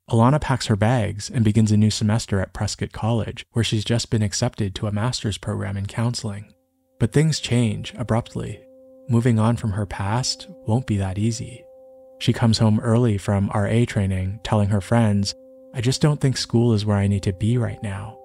Alana 0.08 0.39
packs 0.39 0.67
her 0.67 0.76
bags 0.76 1.32
and 1.32 1.43
begins 1.43 1.72
a 1.72 1.78
new 1.78 1.89
semester 1.89 2.39
at 2.39 2.54
Prescott 2.54 2.91
College, 2.91 3.43
where 3.54 3.63
she's 3.63 3.84
just 3.84 4.12
been 4.12 4.22
accepted 4.22 4.76
to 4.76 4.86
a 4.86 4.91
master's 4.91 5.39
program 5.39 5.76
in 5.76 5.88
counseling. 5.88 6.54
But 7.00 7.12
things 7.12 7.39
change 7.39 7.91
abruptly. 7.98 8.62
Moving 9.10 9.39
on 9.39 9.58
from 9.58 9.72
her 9.72 9.88
past 9.88 10.48
won't 10.67 10.86
be 10.86 10.98
that 10.98 11.17
easy. 11.17 11.65
She 12.19 12.34
comes 12.34 12.60
home 12.60 12.80
early 12.80 13.17
from 13.17 13.50
RA 13.52 13.84
training, 13.88 14.39
telling 14.43 14.69
her 14.69 14.80
friends, 14.80 15.34
I 15.74 15.82
just 15.82 16.04
don't 16.04 16.22
think 16.22 16.38
school 16.38 16.74
is 16.74 16.86
where 16.86 16.98
I 16.98 17.08
need 17.08 17.24
to 17.24 17.34
be 17.34 17.58
right 17.58 17.82
now. 17.82 18.19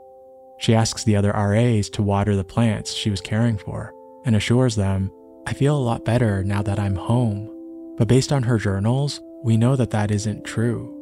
She 0.59 0.75
asks 0.75 1.05
the 1.05 1.17
other 1.17 1.33
RAs 1.33 1.89
to 1.91 2.03
water 2.03 2.37
the 2.37 2.45
plants 2.45 2.93
she 2.93 3.09
was 3.09 3.23
caring 3.23 3.57
for 3.57 3.91
and 4.27 4.37
assures 4.37 4.77
them, 4.77 5.11
I 5.47 5.55
feel 5.55 5.79
a 5.79 5.81
lot 5.81 6.05
better 6.05 6.45
now 6.45 6.61
that 6.61 6.79
I'm 6.79 6.97
home. 6.97 7.58
But 7.99 8.09
based 8.09 8.33
on 8.33 8.45
her 8.45 8.59
journals, 8.59 9.21
we 9.43 9.57
know 9.57 9.77
that 9.77 9.91
that 9.91 10.11
isn't 10.11 10.45
true. 10.45 10.95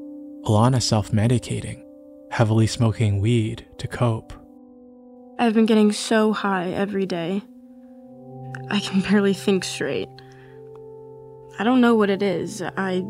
Alana 0.45 0.83
self 0.83 1.11
medicating, 1.11 1.85
heavily 2.31 2.67
smoking 2.67 3.21
weed 3.21 3.67
to 3.79 3.87
cope. 3.87 4.33
I've 5.39 5.53
been 5.53 5.67
getting 5.67 5.93
so 5.93 6.33
high 6.33 6.71
every 6.71 7.05
day. 7.05 7.43
I 8.71 8.81
can 8.81 9.01
barely 9.11 9.35
think 9.35 9.65
straight. 9.65 10.09
I 11.59 11.65
don't 11.65 11.81
know 11.81 11.95
what 11.95 12.11
it 12.11 12.23
is. 12.23 12.63
I 12.63 13.05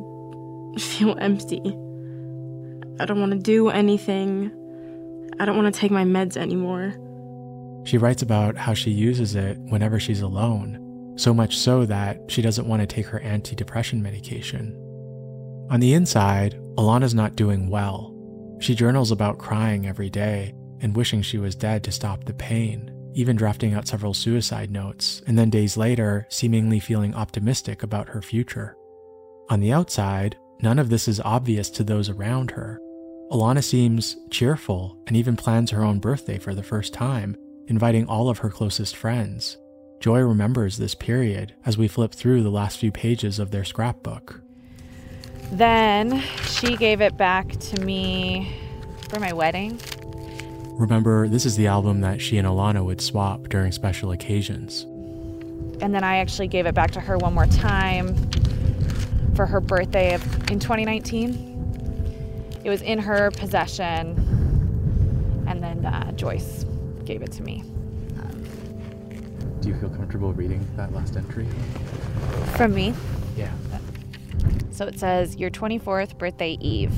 feel 0.78 1.16
empty. 1.20 1.60
I 2.98 3.04
don't 3.04 3.20
want 3.20 3.32
to 3.32 3.38
do 3.38 3.68
anything. 3.68 4.50
I 5.38 5.44
don't 5.44 5.56
want 5.56 5.72
to 5.72 5.80
take 5.80 5.90
my 5.90 6.04
meds 6.04 6.36
anymore. 6.36 6.94
She 7.84 7.98
writes 7.98 8.22
about 8.22 8.56
how 8.56 8.74
she 8.74 8.90
uses 8.90 9.34
it 9.36 9.58
whenever 9.58 10.00
she's 10.00 10.20
alone, 10.20 10.78
so 11.16 11.34
much 11.34 11.58
so 11.58 11.84
that 11.86 12.20
she 12.28 12.42
doesn't 12.42 12.68
want 12.68 12.80
to 12.80 12.86
take 12.86 13.06
her 13.06 13.20
antidepressant 13.20 14.00
medication. 14.00 14.74
On 15.70 15.80
the 15.80 15.94
inside, 15.94 16.54
Alana's 16.76 17.14
not 17.14 17.36
doing 17.36 17.68
well. 17.68 18.14
She 18.60 18.74
journals 18.74 19.10
about 19.10 19.38
crying 19.38 19.86
every 19.86 20.10
day 20.10 20.54
and 20.80 20.94
wishing 20.94 21.22
she 21.22 21.38
was 21.38 21.54
dead 21.54 21.82
to 21.84 21.92
stop 21.92 22.24
the 22.24 22.34
pain, 22.34 22.92
even 23.14 23.36
drafting 23.36 23.74
out 23.74 23.88
several 23.88 24.14
suicide 24.14 24.70
notes, 24.70 25.22
and 25.26 25.38
then 25.38 25.50
days 25.50 25.76
later, 25.76 26.26
seemingly 26.28 26.78
feeling 26.78 27.14
optimistic 27.14 27.82
about 27.82 28.08
her 28.08 28.22
future. 28.22 28.76
On 29.48 29.60
the 29.60 29.72
outside, 29.72 30.36
none 30.60 30.78
of 30.78 30.90
this 30.90 31.08
is 31.08 31.20
obvious 31.20 31.70
to 31.70 31.84
those 31.84 32.08
around 32.08 32.50
her. 32.52 32.78
Alana 33.32 33.64
seems 33.64 34.16
cheerful 34.30 35.02
and 35.06 35.16
even 35.16 35.36
plans 35.36 35.70
her 35.70 35.82
own 35.82 35.98
birthday 35.98 36.38
for 36.38 36.54
the 36.54 36.62
first 36.62 36.92
time, 36.92 37.36
inviting 37.66 38.06
all 38.06 38.28
of 38.28 38.38
her 38.38 38.50
closest 38.50 38.94
friends. 38.94 39.58
Joy 40.00 40.20
remembers 40.20 40.76
this 40.76 40.94
period 40.94 41.54
as 41.64 41.78
we 41.78 41.88
flip 41.88 42.12
through 42.12 42.42
the 42.42 42.50
last 42.50 42.78
few 42.78 42.92
pages 42.92 43.38
of 43.38 43.50
their 43.50 43.64
scrapbook. 43.64 44.40
Then 45.50 46.20
she 46.42 46.76
gave 46.76 47.00
it 47.00 47.16
back 47.16 47.48
to 47.48 47.80
me 47.80 48.54
for 49.08 49.20
my 49.20 49.32
wedding. 49.32 49.80
Remember, 50.72 51.28
this 51.28 51.46
is 51.46 51.56
the 51.56 51.66
album 51.66 52.02
that 52.02 52.20
she 52.20 52.36
and 52.36 52.46
Alana 52.46 52.84
would 52.84 53.00
swap 53.00 53.48
during 53.48 53.72
special 53.72 54.12
occasions. 54.12 54.82
And 55.80 55.94
then 55.94 56.04
I 56.04 56.18
actually 56.18 56.48
gave 56.48 56.66
it 56.66 56.74
back 56.74 56.90
to 56.92 57.00
her 57.00 57.16
one 57.16 57.34
more 57.34 57.46
time 57.46 58.14
for 59.34 59.46
her 59.46 59.60
birthday 59.60 60.14
of, 60.14 60.22
in 60.50 60.58
2019. 60.58 62.60
It 62.64 62.70
was 62.70 62.82
in 62.82 62.98
her 62.98 63.30
possession. 63.30 64.16
And 65.46 65.62
then 65.62 65.86
uh, 65.86 66.12
Joyce 66.12 66.66
gave 67.04 67.22
it 67.22 67.32
to 67.32 67.42
me. 67.42 67.62
Do 69.66 69.72
you 69.72 69.80
feel 69.80 69.90
comfortable 69.90 70.32
reading 70.32 70.64
that 70.76 70.92
last 70.92 71.16
entry? 71.16 71.44
From 72.56 72.72
me. 72.72 72.94
Yeah. 73.36 73.50
So 74.70 74.86
it 74.86 74.96
says, 74.96 75.34
Your 75.38 75.50
24th 75.50 76.16
birthday 76.18 76.56
eve. 76.60 76.94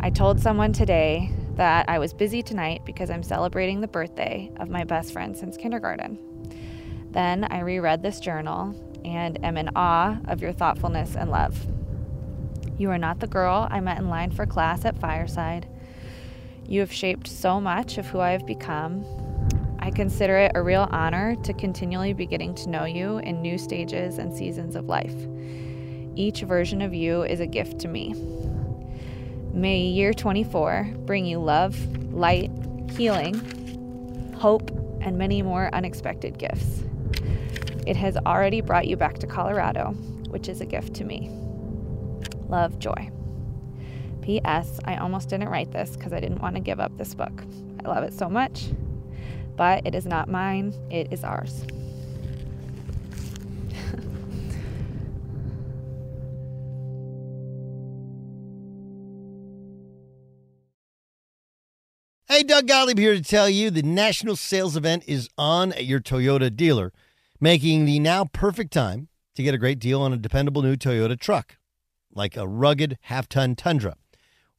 I 0.00 0.08
told 0.08 0.40
someone 0.40 0.72
today 0.72 1.30
that 1.56 1.90
I 1.90 1.98
was 1.98 2.14
busy 2.14 2.42
tonight 2.42 2.86
because 2.86 3.10
I'm 3.10 3.22
celebrating 3.22 3.82
the 3.82 3.86
birthday 3.86 4.50
of 4.56 4.70
my 4.70 4.84
best 4.84 5.12
friend 5.12 5.36
since 5.36 5.58
kindergarten. 5.58 6.18
Then 7.10 7.44
I 7.44 7.60
reread 7.60 8.02
this 8.02 8.18
journal 8.18 8.74
and 9.04 9.44
am 9.44 9.58
in 9.58 9.68
awe 9.76 10.16
of 10.28 10.40
your 10.40 10.54
thoughtfulness 10.54 11.16
and 11.16 11.30
love. 11.30 11.66
You 12.78 12.88
are 12.88 12.96
not 12.96 13.20
the 13.20 13.26
girl 13.26 13.68
I 13.70 13.80
met 13.80 13.98
in 13.98 14.08
line 14.08 14.30
for 14.30 14.46
class 14.46 14.86
at 14.86 14.98
Fireside. 14.98 15.68
You 16.66 16.80
have 16.80 16.94
shaped 16.94 17.28
so 17.28 17.60
much 17.60 17.98
of 17.98 18.06
who 18.06 18.20
I 18.20 18.30
have 18.30 18.46
become. 18.46 19.04
I 19.82 19.90
consider 19.90 20.36
it 20.38 20.52
a 20.54 20.62
real 20.62 20.86
honor 20.92 21.34
to 21.42 21.52
continually 21.52 22.12
be 22.12 22.24
getting 22.24 22.54
to 22.54 22.68
know 22.68 22.84
you 22.84 23.18
in 23.18 23.42
new 23.42 23.58
stages 23.58 24.18
and 24.18 24.32
seasons 24.32 24.76
of 24.76 24.86
life. 24.86 25.16
Each 26.14 26.42
version 26.42 26.80
of 26.82 26.94
you 26.94 27.24
is 27.24 27.40
a 27.40 27.48
gift 27.48 27.80
to 27.80 27.88
me. 27.88 28.14
May 29.52 29.80
year 29.80 30.12
24 30.12 30.88
bring 30.98 31.26
you 31.26 31.40
love, 31.40 31.76
light, 32.12 32.52
healing, 32.92 33.34
hope, 34.38 34.70
and 35.00 35.18
many 35.18 35.42
more 35.42 35.68
unexpected 35.74 36.38
gifts. 36.38 36.84
It 37.84 37.96
has 37.96 38.16
already 38.18 38.60
brought 38.60 38.86
you 38.86 38.96
back 38.96 39.18
to 39.18 39.26
Colorado, 39.26 39.94
which 40.28 40.48
is 40.48 40.60
a 40.60 40.66
gift 40.66 40.94
to 40.94 41.04
me. 41.04 41.28
Love, 42.46 42.78
joy. 42.78 43.10
P.S. 44.20 44.78
I 44.84 44.98
almost 44.98 45.28
didn't 45.28 45.48
write 45.48 45.72
this 45.72 45.96
because 45.96 46.12
I 46.12 46.20
didn't 46.20 46.38
want 46.38 46.54
to 46.54 46.60
give 46.60 46.78
up 46.78 46.96
this 46.96 47.16
book. 47.16 47.42
I 47.84 47.88
love 47.88 48.04
it 48.04 48.12
so 48.12 48.30
much, 48.30 48.68
but 49.62 49.86
it 49.86 49.94
is 49.94 50.06
not 50.06 50.28
mine, 50.28 50.74
it 50.90 51.12
is 51.12 51.22
ours. 51.22 51.64
Hey, 62.26 62.42
Doug 62.42 62.66
Gottlieb 62.66 62.98
here 62.98 63.14
to 63.14 63.22
tell 63.22 63.48
you 63.48 63.70
the 63.70 63.84
national 63.84 64.34
sales 64.34 64.76
event 64.76 65.04
is 65.06 65.28
on 65.38 65.70
at 65.74 65.84
your 65.84 66.00
Toyota 66.00 66.52
dealer, 66.52 66.92
making 67.40 67.84
the 67.84 68.00
now 68.00 68.24
perfect 68.24 68.72
time 68.72 69.06
to 69.36 69.44
get 69.44 69.54
a 69.54 69.58
great 69.58 69.78
deal 69.78 70.02
on 70.02 70.12
a 70.12 70.16
dependable 70.16 70.62
new 70.62 70.74
Toyota 70.74 71.16
truck, 71.16 71.58
like 72.12 72.36
a 72.36 72.48
rugged 72.48 72.98
half 73.02 73.28
ton 73.28 73.54
Tundra. 73.54 73.94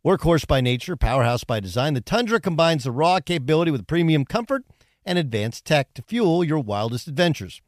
Workhorse 0.05 0.47
by 0.47 0.61
nature, 0.61 0.95
powerhouse 0.95 1.43
by 1.43 1.59
design, 1.59 1.93
the 1.93 1.99
Tundra 1.99 2.39
combines 2.39 2.85
the 2.85 2.91
raw 2.91 3.19
capability 3.19 3.71
with 3.71 3.85
premium 3.85 4.23
comfort 4.23 4.63
and 5.05 5.17
advanced 5.17 5.65
tech 5.65 5.93
to 5.93 6.01
fuel 6.01 6.43
your 6.43 6.59
wildest 6.59 7.07
adventures. 7.07 7.61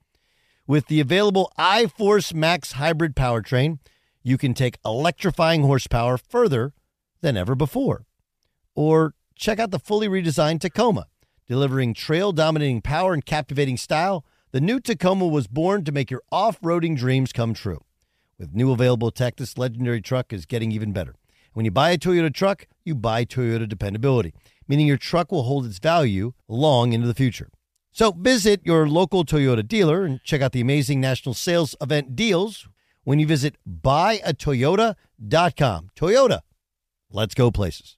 With 0.67 0.87
the 0.87 0.99
available 0.99 1.51
iForce 1.59 2.33
Max 2.33 2.73
hybrid 2.73 3.15
powertrain, 3.15 3.79
you 4.23 4.37
can 4.37 4.53
take 4.53 4.79
electrifying 4.83 5.61
horsepower 5.61 6.17
further 6.17 6.73
than 7.21 7.37
ever 7.37 7.53
before. 7.53 8.05
Or 8.73 9.13
check 9.35 9.59
out 9.59 9.71
the 9.71 9.79
fully 9.79 10.07
redesigned 10.07 10.61
Tacoma, 10.61 11.05
delivering 11.47 11.93
trail 11.93 12.31
dominating 12.31 12.81
power 12.81 13.13
and 13.13 13.23
captivating 13.25 13.77
style. 13.77 14.25
The 14.51 14.61
new 14.61 14.79
Tacoma 14.79 15.27
was 15.27 15.47
born 15.47 15.83
to 15.83 15.91
make 15.91 16.09
your 16.09 16.23
off 16.31 16.59
roading 16.61 16.97
dreams 16.97 17.31
come 17.31 17.53
true. 17.53 17.83
With 18.39 18.55
new 18.55 18.71
available 18.71 19.11
tech, 19.11 19.35
this 19.35 19.57
legendary 19.57 20.01
truck 20.01 20.33
is 20.33 20.45
getting 20.45 20.71
even 20.71 20.91
better. 20.91 21.15
When 21.53 21.63
you 21.63 21.71
buy 21.71 21.91
a 21.91 21.97
Toyota 21.97 22.33
truck, 22.33 22.67
you 22.83 22.95
buy 22.95 23.23
Toyota 23.23 23.69
dependability, 23.69 24.33
meaning 24.67 24.87
your 24.87 24.97
truck 24.97 25.31
will 25.31 25.43
hold 25.43 25.65
its 25.65 25.79
value 25.79 26.33
long 26.47 26.93
into 26.93 27.07
the 27.07 27.13
future. 27.13 27.49
So 27.91 28.11
visit 28.11 28.61
your 28.63 28.89
local 28.89 29.23
Toyota 29.23 29.67
dealer 29.67 30.03
and 30.03 30.21
check 30.23 30.41
out 30.41 30.51
the 30.51 30.61
amazing 30.61 30.99
national 30.99 31.33
sales 31.33 31.75
event 31.79 32.15
deals 32.15 32.67
when 33.03 33.19
you 33.19 33.27
visit 33.27 33.55
buyatoyota.com. 33.65 35.89
Toyota, 35.95 36.41
let's 37.09 37.33
go 37.33 37.51
places. 37.51 37.97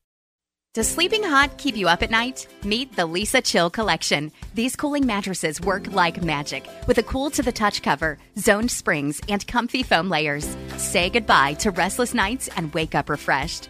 Does 0.78 0.88
sleeping 0.88 1.24
hot 1.24 1.58
keep 1.58 1.76
you 1.76 1.88
up 1.88 2.04
at 2.04 2.12
night? 2.12 2.46
Meet 2.64 2.96
the 2.96 3.08
Leesa 3.08 3.44
Chill 3.44 3.72
Collection. 3.72 4.32
These 4.54 4.76
cooling 4.76 5.08
mattresses 5.08 5.60
work 5.60 5.92
like 5.92 6.22
magic 6.22 6.70
with 6.86 7.00
a 7.00 7.04
cool 7.04 7.32
to 7.32 7.42
the 7.42 7.52
touch 7.52 7.82
cover, 7.82 8.20
zoned 8.38 8.70
springs, 8.70 9.20
and 9.28 9.48
comfy 9.48 9.82
foam 9.82 10.08
layers. 10.08 10.56
Say 10.76 11.10
goodbye 11.10 11.54
to 11.54 11.72
restless 11.72 12.14
nights 12.14 12.48
and 12.56 12.72
wake 12.76 12.94
up 12.94 13.10
refreshed. 13.10 13.70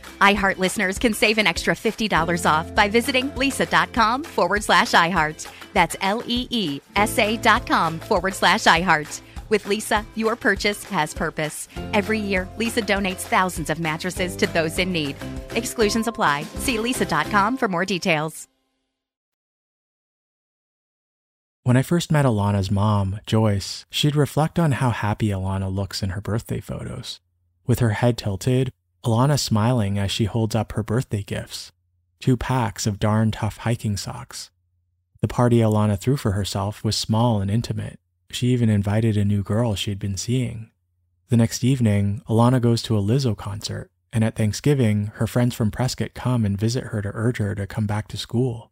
iHeart 0.21 0.57
listeners 0.57 0.99
can 0.99 1.13
save 1.13 1.37
an 1.37 1.47
extra 1.47 1.73
$50 1.73 2.45
off 2.49 2.73
by 2.75 2.87
visiting 2.87 3.31
leesa.com 3.31 4.23
forward 4.23 4.63
slash 4.63 4.91
iHeart. 4.91 5.51
That's 5.73 5.95
L 6.01 6.21
E 6.27 6.47
E 6.49 6.79
S 6.95 7.17
A 7.17 7.37
dot 7.37 7.65
com 7.65 7.99
forward 7.99 8.35
slash 8.35 8.63
iHeart. 8.65 9.21
With 9.49 9.65
Leesa, 9.65 10.05
your 10.15 10.37
purchase 10.37 10.85
has 10.85 11.13
purpose. 11.13 11.67
Every 11.93 12.19
year, 12.19 12.47
Leesa 12.57 12.85
donates 12.85 13.21
thousands 13.21 13.69
of 13.69 13.81
mattresses 13.81 14.37
to 14.37 14.47
those 14.47 14.79
in 14.79 14.93
need. 14.93 15.17
Exclusions 15.55 16.07
apply. 16.07 16.43
See 16.55 16.77
leesa.com 16.77 17.57
for 17.57 17.67
more 17.67 17.83
details. 17.83 18.47
When 21.63 21.77
I 21.77 21.83
first 21.83 22.11
met 22.11 22.25
Alana's 22.25 22.71
mom, 22.71 23.19
Joyce, 23.27 23.85
she'd 23.91 24.15
reflect 24.15 24.57
on 24.57 24.71
how 24.71 24.89
happy 24.89 25.27
Alana 25.27 25.71
looks 25.71 26.01
in 26.01 26.11
her 26.11 26.21
birthday 26.21 26.59
photos. 26.59 27.19
With 27.67 27.79
her 27.79 27.91
head 27.91 28.17
tilted, 28.17 28.71
Alana 29.03 29.39
smiling 29.39 29.97
as 29.97 30.11
she 30.11 30.25
holds 30.25 30.55
up 30.55 30.73
her 30.73 30.83
birthday 30.83 31.23
gifts 31.23 31.71
two 32.19 32.37
packs 32.37 32.85
of 32.85 32.99
darn 32.99 33.31
tough 33.31 33.57
hiking 33.57 33.97
socks. 33.97 34.51
The 35.21 35.27
party 35.27 35.57
Alana 35.57 35.99
threw 35.99 36.17
for 36.17 36.33
herself 36.33 36.83
was 36.83 36.95
small 36.95 37.41
and 37.41 37.49
intimate. 37.49 37.99
She 38.29 38.47
even 38.47 38.69
invited 38.69 39.17
a 39.17 39.25
new 39.25 39.43
girl 39.43 39.75
she'd 39.75 39.99
been 39.99 40.17
seeing. 40.17 40.69
The 41.29 41.37
next 41.37 41.63
evening, 41.63 42.21
Alana 42.29 42.61
goes 42.61 42.81
to 42.83 42.97
a 42.97 43.01
Lizzo 43.01 43.35
concert, 43.35 43.89
and 44.13 44.23
at 44.23 44.35
Thanksgiving, 44.35 45.07
her 45.15 45.27
friends 45.27 45.55
from 45.55 45.71
Prescott 45.71 46.13
come 46.13 46.45
and 46.45 46.59
visit 46.59 46.85
her 46.85 47.01
to 47.01 47.11
urge 47.13 47.37
her 47.37 47.55
to 47.55 47.67
come 47.67 47.87
back 47.87 48.07
to 48.09 48.17
school. 48.17 48.71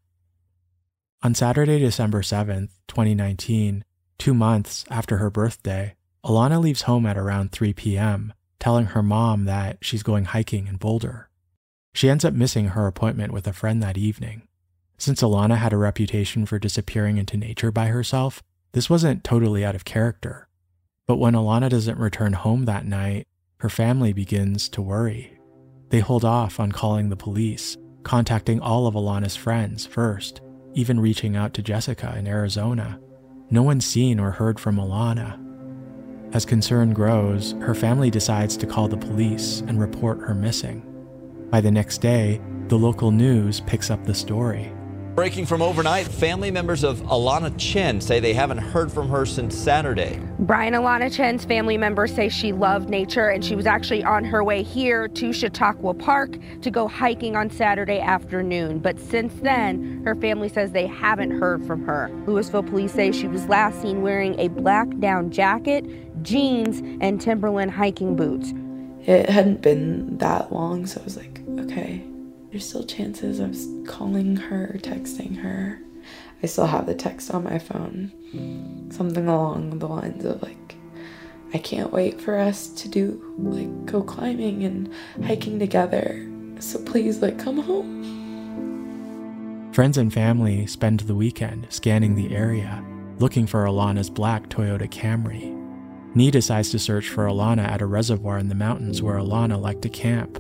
On 1.23 1.34
Saturday, 1.34 1.80
December 1.80 2.21
7th, 2.21 2.69
2019, 2.88 3.84
two 4.17 4.34
months 4.34 4.86
after 4.89 5.17
her 5.17 5.30
birthday, 5.30 5.95
Alana 6.23 6.61
leaves 6.61 6.84
home 6.84 7.05
at 7.05 7.17
around 7.17 7.51
3 7.51 7.73
p.m., 7.73 8.34
telling 8.60 8.88
her 8.88 9.03
mom 9.03 9.45
that 9.45 9.78
she's 9.82 10.03
going 10.03 10.26
hiking 10.26 10.68
in 10.68 10.78
Boulder. 10.78 11.30
She 11.93 12.10
ends 12.10 12.24
up 12.24 12.34
missing 12.34 12.70
her 12.70 12.88
appointment 12.88 13.34
with 13.34 13.47
a 13.47 13.53
friend 13.53 13.82
that 13.82 13.97
evening. 13.97 14.43
Since 14.97 15.22
Alana 15.22 15.57
had 15.57 15.74
a 15.74 15.78
reputation 15.78 16.45
for 16.45 16.60
disappearing 16.60 17.18
into 17.18 17.38
nature 17.38 17.72
by 17.72 17.88
herself, 17.88 18.43
this 18.74 18.89
wasn't 18.89 19.24
totally 19.24 19.66
out 19.66 19.76
of 19.76 19.86
character. 19.86 20.47
But 21.07 21.18
when 21.18 21.34
Alana 21.34 21.70
doesn't 21.70 21.97
return 21.97 22.34
home 22.34 22.66
that 22.66 22.86
night, 22.86 23.26
her 23.57 23.70
family 23.70 24.14
begins 24.14 24.70
to 24.70 24.82
worry. 24.82 25.39
They 25.89 26.01
hold 26.01 26.24
off 26.24 26.60
on 26.60 26.72
calling 26.72 27.10
the 27.10 27.16
police, 27.16 27.78
contacting 28.03 28.60
all 28.60 28.86
of 28.86 28.93
Alana's 28.93 29.36
friends 29.36 29.86
first, 29.86 30.41
even 30.74 30.99
reaching 30.99 31.36
out 31.36 31.53
to 31.55 31.64
Jessica 31.64 32.16
in 32.18 32.28
Arizona. 32.28 32.99
No 33.49 33.64
one's 33.64 33.86
seen 33.86 34.20
or 34.20 34.32
heard 34.32 34.60
from 34.60 34.76
Alana. 34.76 35.49
As 36.32 36.45
concern 36.45 36.93
grows, 36.93 37.55
her 37.59 37.73
family 37.73 38.11
decides 38.11 38.55
to 38.57 38.67
call 38.67 38.88
the 38.88 38.97
police 38.97 39.61
and 39.61 39.80
report 39.80 40.19
her 40.21 40.36
missing. 40.36 40.86
By 41.49 41.59
the 41.59 41.71
next 41.71 41.99
day, 41.99 42.39
the 42.67 42.77
local 42.77 43.09
news 43.09 43.61
picks 43.61 43.89
up 43.89 44.03
the 44.05 44.13
story. 44.13 44.71
Breaking 45.15 45.45
from 45.45 45.61
overnight, 45.61 46.07
family 46.07 46.49
members 46.49 46.84
of 46.84 47.01
Alana 47.01 47.53
Chen 47.57 47.99
say 47.99 48.21
they 48.21 48.34
haven't 48.34 48.59
heard 48.59 48.89
from 48.89 49.09
her 49.09 49.25
since 49.25 49.53
Saturday. 49.53 50.21
Brian 50.39 50.75
Alana 50.75 51.13
Chen's 51.13 51.43
family 51.43 51.77
members 51.77 52.13
say 52.13 52.30
she 52.30 52.53
loved 52.53 52.89
nature 52.89 53.27
and 53.27 53.43
she 53.43 53.55
was 53.55 53.65
actually 53.65 54.01
on 54.01 54.23
her 54.23 54.45
way 54.45 54.63
here 54.63 55.09
to 55.09 55.34
Chautauqua 55.34 55.95
Park 55.95 56.38
to 56.61 56.71
go 56.71 56.88
hiking 56.88 57.36
on 57.36 57.49
Saturday 57.49 57.99
afternoon. 57.99 58.80
But 58.80 58.97
since 58.97 59.34
then, 59.41 60.01
her 60.05 60.15
family 60.15 60.47
says 60.47 60.71
they 60.71 60.88
haven't 60.88 61.32
heard 61.32 61.65
from 61.65 61.84
her. 61.86 62.09
Louisville 62.25 62.63
police 62.63 62.93
say 62.93 63.11
she 63.11 63.27
was 63.27 63.45
last 63.47 63.82
seen 63.82 64.01
wearing 64.01 64.39
a 64.39 64.47
black 64.47 64.88
down 64.99 65.32
jacket, 65.32 66.09
jeans, 66.24 66.80
and 67.01 67.20
Timberland 67.20 67.72
hiking 67.72 68.15
boots. 68.15 68.53
It 69.07 69.30
hadn't 69.30 69.61
been 69.61 70.17
that 70.17 70.51
long, 70.51 70.86
so 70.86 71.01
I 71.01 71.03
was 71.03 71.17
like, 71.17 71.41
okay, 71.59 72.03
there's 72.51 72.67
still 72.67 72.84
chances 72.84 73.39
of 73.39 73.55
calling 73.88 74.36
her, 74.36 74.78
texting 74.82 75.38
her. 75.38 75.80
I 76.41 76.47
still 76.47 76.67
have 76.67 76.86
the 76.86 76.95
text 76.95 77.32
on 77.32 77.43
my 77.43 77.59
phone. 77.59 78.11
Something 78.91 79.28
along 79.28 79.80
the 79.80 79.88
lines 79.88 80.26
of 80.26 80.41
like, 80.41 80.76
I 81.53 81.57
can't 81.57 81.91
wait 81.91 82.22
for 82.22 82.38
us 82.38 82.67
to 82.67 82.88
do 82.88 83.22
like 83.38 83.86
go 83.86 84.01
climbing 84.01 84.63
and 84.63 84.93
hiking 85.26 85.59
together. 85.59 86.26
So 86.59 86.80
please 86.80 87.22
like 87.22 87.39
come 87.39 87.59
home. 87.59 87.99
Friends 89.74 89.97
and 89.97 90.13
family 90.13 90.65
spend 90.65 91.01
the 91.01 91.15
weekend 91.15 91.67
scanning 91.70 92.15
the 92.15 92.36
area, 92.36 92.84
looking 93.20 93.47
for 93.47 93.65
Alana's 93.65 94.09
black 94.09 94.49
Toyota 94.49 94.89
Camry. 94.89 95.59
Nia 96.16 96.32
decides 96.32 96.72
to 96.72 96.80
search 96.80 97.07
for 97.07 97.28
Alana 97.28 97.68
at 97.68 97.82
a 97.82 97.86
reservoir 97.86 98.39
in 98.39 98.49
the 98.49 98.55
mountains 98.55 99.01
where 99.01 99.18
Alana 99.18 99.62
liked 99.62 99.84
to 99.84 99.89
camp. 99.89 100.38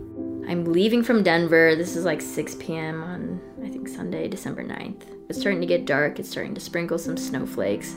I'm 0.47 0.65
leaving 0.65 1.03
from 1.03 1.21
Denver. 1.21 1.75
This 1.75 1.95
is 1.95 2.05
like 2.05 2.21
6 2.21 2.55
p.m. 2.55 3.03
on, 3.03 3.39
I 3.63 3.69
think, 3.69 3.87
Sunday, 3.87 4.27
December 4.27 4.63
9th. 4.63 5.03
It's 5.29 5.39
starting 5.39 5.61
to 5.61 5.67
get 5.67 5.85
dark. 5.85 6.17
It's 6.17 6.29
starting 6.29 6.55
to 6.55 6.59
sprinkle 6.59 6.97
some 6.97 7.17
snowflakes. 7.17 7.95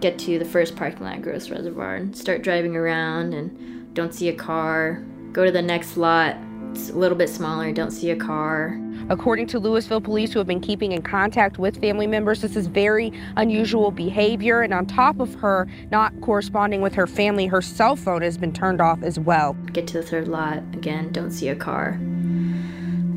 Get 0.00 0.18
to 0.20 0.40
the 0.40 0.44
first 0.44 0.74
parking 0.74 1.04
lot, 1.04 1.22
Gross 1.22 1.50
Reservoir, 1.50 1.94
and 1.94 2.16
start 2.16 2.42
driving 2.42 2.74
around 2.74 3.32
and 3.32 3.94
don't 3.94 4.12
see 4.12 4.28
a 4.28 4.34
car. 4.34 5.04
Go 5.30 5.44
to 5.44 5.52
the 5.52 5.62
next 5.62 5.96
lot. 5.96 6.36
It's 6.72 6.90
a 6.90 6.94
little 6.94 7.16
bit 7.16 7.28
smaller. 7.28 7.70
Don't 7.72 7.92
see 7.92 8.10
a 8.10 8.16
car. 8.16 8.80
According 9.08 9.46
to 9.48 9.60
Louisville 9.60 10.00
police, 10.00 10.32
who 10.32 10.40
have 10.40 10.48
been 10.48 10.60
keeping 10.60 10.90
in 10.90 11.00
contact 11.00 11.58
with 11.58 11.80
family 11.80 12.08
members, 12.08 12.40
this 12.40 12.56
is 12.56 12.66
very 12.66 13.12
unusual 13.36 13.92
behavior. 13.92 14.62
And 14.62 14.74
on 14.74 14.84
top 14.84 15.20
of 15.20 15.32
her 15.36 15.68
not 15.92 16.12
corresponding 16.22 16.80
with 16.80 16.94
her 16.94 17.06
family, 17.06 17.46
her 17.46 17.62
cell 17.62 17.94
phone 17.94 18.22
has 18.22 18.36
been 18.36 18.52
turned 18.52 18.80
off 18.80 19.02
as 19.04 19.18
well. 19.18 19.52
Get 19.72 19.86
to 19.88 19.94
the 19.94 20.02
third 20.02 20.26
lot. 20.26 20.58
Again, 20.72 21.12
don't 21.12 21.30
see 21.30 21.48
a 21.48 21.54
car. 21.54 22.00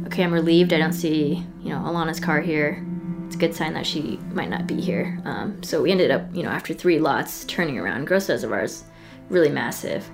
Okay, 0.05 0.23
I'm 0.23 0.31
relieved. 0.31 0.73
I 0.73 0.77
don't 0.77 0.93
see, 0.93 1.43
you 1.61 1.69
know, 1.69 1.79
Alana's 1.79 2.19
car 2.19 2.39
here. 2.39 2.85
It's 3.25 3.35
a 3.35 3.39
good 3.39 3.55
sign 3.55 3.73
that 3.73 3.85
she 3.85 4.19
might 4.31 4.49
not 4.49 4.67
be 4.67 4.79
here. 4.79 5.19
Um, 5.25 5.61
so 5.63 5.81
we 5.81 5.91
ended 5.91 6.11
up, 6.11 6.23
you 6.35 6.43
know, 6.43 6.49
after 6.49 6.73
three 6.73 6.99
lots, 6.99 7.45
turning 7.45 7.79
around. 7.79 8.05
Gross 8.05 8.29
Reservoir's 8.29 8.83
really 9.29 9.49
massive. 9.49 10.09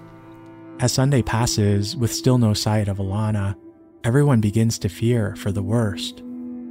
As 0.79 0.93
Sunday 0.93 1.21
passes 1.21 1.95
with 1.95 2.13
still 2.13 2.37
no 2.37 2.53
sight 2.53 2.87
of 2.87 2.97
Alana, 2.97 3.55
everyone 4.05 4.39
begins 4.39 4.77
to 4.77 4.87
fear 4.87 5.35
for 5.35 5.51
the 5.51 5.63
worst. 5.63 6.21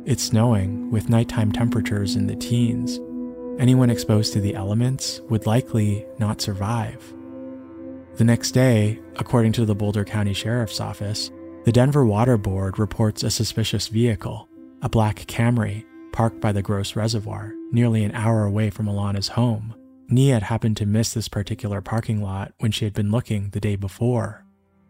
It's 0.05 0.23
snowing, 0.23 0.89
with 0.93 1.09
nighttime 1.09 1.51
temperatures 1.51 2.15
in 2.15 2.29
the 2.29 2.37
teens. 2.37 3.01
Anyone 3.59 3.91
exposed 3.91 4.33
to 4.35 4.41
the 4.41 4.55
elements 4.55 5.21
would 5.31 5.45
likely 5.45 6.07
not 6.21 6.41
survive. 6.41 7.03
The 8.19 8.23
next 8.23 8.53
day, 8.53 9.01
according 9.17 9.51
to 9.55 9.65
the 9.65 9.75
Boulder 9.75 10.05
County 10.05 10.33
Sheriff's 10.33 10.79
Office, 10.79 11.33
the 11.65 11.73
Denver 11.73 12.07
Water 12.07 12.37
Board 12.37 12.79
reports 12.79 13.25
a 13.25 13.33
suspicious 13.33 13.89
vehicle, 13.89 14.49
a 14.83 14.89
black 14.89 15.17
Camry, 15.27 15.85
parked 16.13 16.41
by 16.41 16.53
the 16.53 16.63
Gross 16.63 16.95
Reservoir, 16.95 17.53
nearly 17.73 18.05
an 18.05 18.13
hour 18.13 18.45
away 18.45 18.71
from 18.71 18.87
Alana's 18.87 19.27
home. 19.27 19.75
Nia 20.09 20.35
had 20.35 20.45
happened 20.45 20.77
to 20.77 20.87
miss 20.87 21.13
this 21.13 21.29
particular 21.29 21.81
parking 21.81 22.23
lot 22.23 22.53
when 22.59 22.71
she 22.71 22.85
had 22.85 22.95
been 22.95 23.11
looking 23.11 23.51
the 23.51 23.61
day 23.61 23.75
before. 23.75 24.44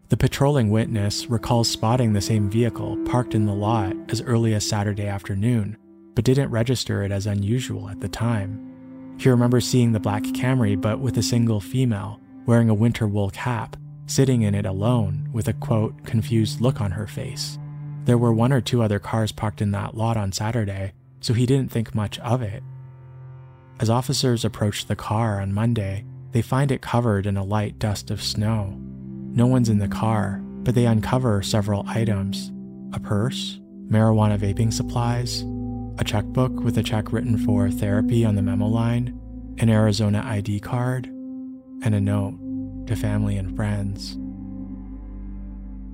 The 0.09 0.17
patrolling 0.17 0.69
witness 0.69 1.31
recalls 1.31 1.67
spotting 1.67 2.13
the 2.13 2.21
same 2.21 2.47
vehicle 2.47 2.95
parked 3.05 3.33
in 3.33 3.47
the 3.47 3.55
lot 3.55 3.95
as 4.09 4.21
early 4.21 4.53
as 4.53 4.67
Saturday 4.67 5.07
afternoon, 5.07 5.77
but 6.13 6.25
didn't 6.25 6.51
register 6.51 7.01
it 7.01 7.11
as 7.11 7.25
unusual 7.25 7.89
at 7.89 8.01
the 8.01 8.07
time. 8.07 9.15
He 9.17 9.29
remembers 9.29 9.67
seeing 9.67 9.93
the 9.93 9.99
black 9.99 10.21
Camry, 10.21 10.79
but 10.79 10.99
with 10.99 11.17
a 11.17 11.23
single 11.23 11.59
female, 11.59 12.19
wearing 12.45 12.69
a 12.69 12.73
winter 12.75 13.07
wool 13.07 13.31
cap, 13.31 13.77
sitting 14.05 14.43
in 14.43 14.53
it 14.53 14.67
alone 14.67 15.27
with 15.33 15.47
a 15.47 15.53
quote, 15.53 16.03
confused 16.03 16.61
look 16.61 16.81
on 16.81 16.91
her 16.91 17.07
face. 17.07 17.57
There 18.03 18.19
were 18.19 18.31
one 18.31 18.53
or 18.53 18.61
two 18.61 18.83
other 18.83 18.99
cars 18.99 19.31
parked 19.31 19.59
in 19.59 19.71
that 19.71 19.97
lot 19.97 20.17
on 20.17 20.31
Saturday, 20.31 20.93
so 21.19 21.33
he 21.33 21.47
didn't 21.47 21.71
think 21.71 21.95
much 21.95 22.19
of 22.19 22.43
it. 22.43 22.61
As 23.79 23.89
officers 23.89 24.45
approach 24.45 24.85
the 24.85 24.95
car 24.95 25.41
on 25.41 25.51
Monday, 25.51 26.05
they 26.31 26.43
find 26.43 26.71
it 26.71 26.83
covered 26.83 27.25
in 27.25 27.37
a 27.37 27.43
light 27.43 27.79
dust 27.79 28.11
of 28.11 28.21
snow. 28.21 28.79
No 29.35 29.47
one's 29.47 29.67
in 29.67 29.79
the 29.79 29.89
car, 29.89 30.39
but 30.63 30.75
they 30.75 30.85
uncover 30.85 31.41
several 31.41 31.83
items 31.87 32.53
a 32.93 32.99
purse, 33.01 33.59
marijuana 33.89 34.39
vaping 34.39 34.71
supplies, 34.71 35.43
a 35.99 36.05
checkbook 36.05 36.61
with 36.61 36.77
a 36.77 36.83
check 36.83 37.11
written 37.11 37.37
for 37.37 37.69
therapy 37.69 38.23
on 38.23 38.35
the 38.35 38.41
memo 38.41 38.65
line, 38.65 39.19
an 39.57 39.69
Arizona 39.69 40.23
ID 40.25 40.61
card, 40.61 41.07
and 41.83 41.93
a 41.93 41.99
note 41.99 42.87
to 42.87 42.95
family 42.95 43.35
and 43.35 43.53
friends. 43.57 44.17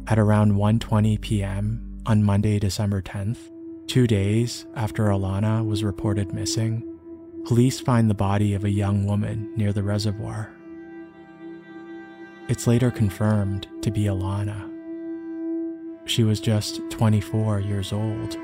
At 0.07 0.19
around 0.19 0.53
1:20 0.53 1.19
p.m. 1.21 2.01
on 2.05 2.23
Monday, 2.23 2.59
December 2.59 3.01
10th, 3.01 3.49
2 3.87 4.05
days 4.05 4.67
after 4.75 5.05
Alana 5.05 5.65
was 5.65 5.83
reported 5.83 6.31
missing, 6.31 6.83
police 7.45 7.79
find 7.79 8.07
the 8.07 8.13
body 8.13 8.53
of 8.53 8.63
a 8.63 8.69
young 8.69 9.07
woman 9.07 9.51
near 9.55 9.73
the 9.73 9.81
reservoir. 9.81 10.55
It's 12.51 12.67
later 12.67 12.91
confirmed 12.91 13.65
to 13.81 13.91
be 13.91 14.07
Alana. 14.07 14.69
She 16.03 16.25
was 16.25 16.41
just 16.41 16.81
24 16.89 17.61
years 17.61 17.93
old. 17.93 18.35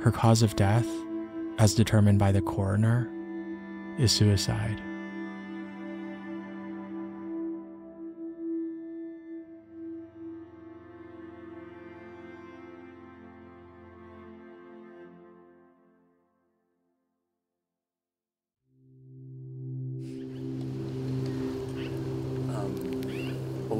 Her 0.00 0.12
cause 0.12 0.42
of 0.42 0.54
death, 0.54 0.86
as 1.58 1.74
determined 1.74 2.20
by 2.20 2.30
the 2.30 2.40
coroner, 2.40 3.10
is 3.98 4.12
suicide. 4.12 4.80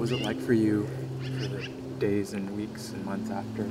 Was 0.07 0.21
it 0.21 0.25
like 0.25 0.41
for 0.41 0.53
you 0.53 0.89
for 1.21 1.49
the 1.49 1.69
days 1.99 2.33
and 2.33 2.57
weeks 2.57 2.91
and 2.91 3.05
months 3.05 3.29
after? 3.29 3.63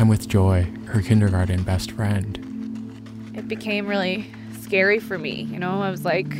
I'm 0.00 0.08
with 0.08 0.26
Joy, 0.26 0.66
her 0.86 1.02
kindergarten 1.02 1.62
best 1.64 1.90
friend. 1.90 3.30
It 3.34 3.46
became 3.46 3.86
really 3.86 4.26
scary 4.62 4.98
for 4.98 5.18
me. 5.18 5.42
You 5.42 5.58
know, 5.58 5.82
I 5.82 5.90
was 5.90 6.02
like, 6.02 6.32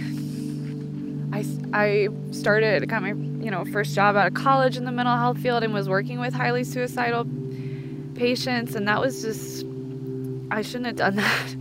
I, 1.34 1.44
I 1.74 2.09
started, 2.30 2.88
got 2.88 3.02
my, 3.02 3.09
you 3.09 3.50
know, 3.50 3.66
first 3.66 3.94
job 3.94 4.16
out 4.16 4.26
of 4.26 4.32
college 4.32 4.78
in 4.78 4.86
the 4.86 4.92
mental 4.92 5.18
health 5.18 5.36
field 5.36 5.62
and 5.62 5.74
was 5.74 5.86
working 5.86 6.18
with 6.18 6.32
highly 6.32 6.64
suicidal 6.64 7.26
patients. 8.14 8.74
And 8.74 8.88
that 8.88 9.02
was 9.02 9.20
just, 9.20 9.66
I 10.50 10.62
shouldn't 10.62 10.86
have 10.86 10.96
done 10.96 11.16
that. 11.16 11.57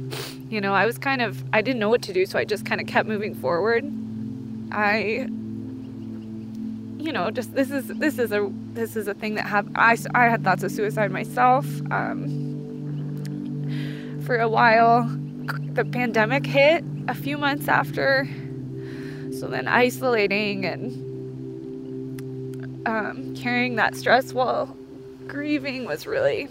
You 0.50 0.62
know, 0.62 0.74
I 0.74 0.86
was 0.86 0.98
kind 0.98 1.22
of, 1.22 1.44
I 1.52 1.62
didn't 1.62 1.80
know 1.80 1.90
what 1.90 2.04
to 2.04 2.14
do. 2.14 2.26
So 2.26 2.40
I 2.40 2.46
just 2.46 2.66
kind 2.66 2.80
of 2.80 2.88
kept 2.88 3.10
moving 3.10 3.36
forward. 3.36 3.84
I 4.72 5.28
you 7.04 7.12
know, 7.12 7.30
just 7.30 7.54
this 7.54 7.70
is 7.70 7.88
this 7.88 8.18
is 8.18 8.32
a 8.32 8.50
this 8.74 8.96
is 8.96 9.10
a 9.10 9.14
thing 9.14 9.36
that 9.36 9.46
have 9.46 9.68
I 9.76 9.98
I 10.16 10.30
had 10.30 10.42
thoughts 10.42 10.64
of 10.64 10.72
suicide 10.72 11.12
myself. 11.12 11.66
Um, 11.92 12.50
for 14.26 14.38
a 14.38 14.48
while, 14.48 15.04
the 15.74 15.84
pandemic 15.84 16.46
hit 16.46 16.86
a 17.10 17.14
few 17.14 17.38
months 17.38 17.68
after, 17.68 18.26
so 19.38 19.50
then 19.50 19.68
isolating 19.68 20.64
and 20.66 21.12
um, 22.88 23.36
carrying 23.36 23.76
that 23.76 23.98
stress 23.98 24.32
while 24.32 24.74
grieving 25.28 25.84
was 25.84 26.08
really 26.08 26.48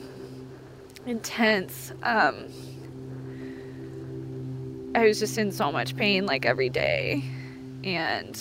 intense. 1.06 1.92
Um, 2.02 2.44
I 4.94 5.06
was 5.06 5.18
just 5.18 5.38
in 5.38 5.50
so 5.50 5.72
much 5.72 5.96
pain 5.96 6.26
like 6.26 6.44
every 6.44 6.68
day, 6.68 7.24
and 7.84 8.38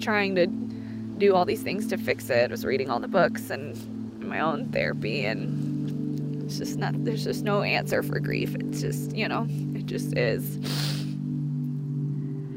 trying 0.00 0.34
to 0.36 0.46
do 0.46 1.34
all 1.34 1.44
these 1.44 1.62
things 1.62 1.86
to 1.88 1.98
fix 1.98 2.30
it. 2.30 2.50
I 2.50 2.52
was 2.52 2.64
reading 2.64 2.90
all 2.90 3.00
the 3.00 3.08
books 3.08 3.50
and 3.50 3.76
my 4.20 4.40
own 4.40 4.68
therapy 4.68 5.24
and 5.24 6.42
it's 6.50 6.58
just 6.58 6.78
not 6.78 7.04
there's 7.04 7.24
just 7.24 7.44
no 7.44 7.62
answer 7.62 8.02
for 8.02 8.18
grief. 8.18 8.54
It's 8.56 8.80
just, 8.80 9.14
you 9.14 9.28
know, 9.28 9.46
it 9.74 9.86
just 9.86 10.16
is. 10.16 10.56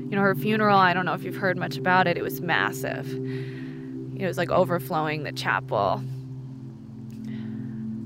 You 0.09 0.17
know, 0.17 0.21
her 0.21 0.35
funeral, 0.35 0.77
I 0.77 0.93
don't 0.93 1.05
know 1.05 1.13
if 1.13 1.23
you've 1.23 1.35
heard 1.35 1.57
much 1.57 1.77
about 1.77 2.07
it. 2.07 2.17
It 2.17 2.23
was 2.23 2.41
massive. 2.41 3.07
It 4.19 4.25
was 4.25 4.37
like 4.37 4.49
overflowing 4.49 5.23
the 5.23 5.31
chapel, 5.31 5.97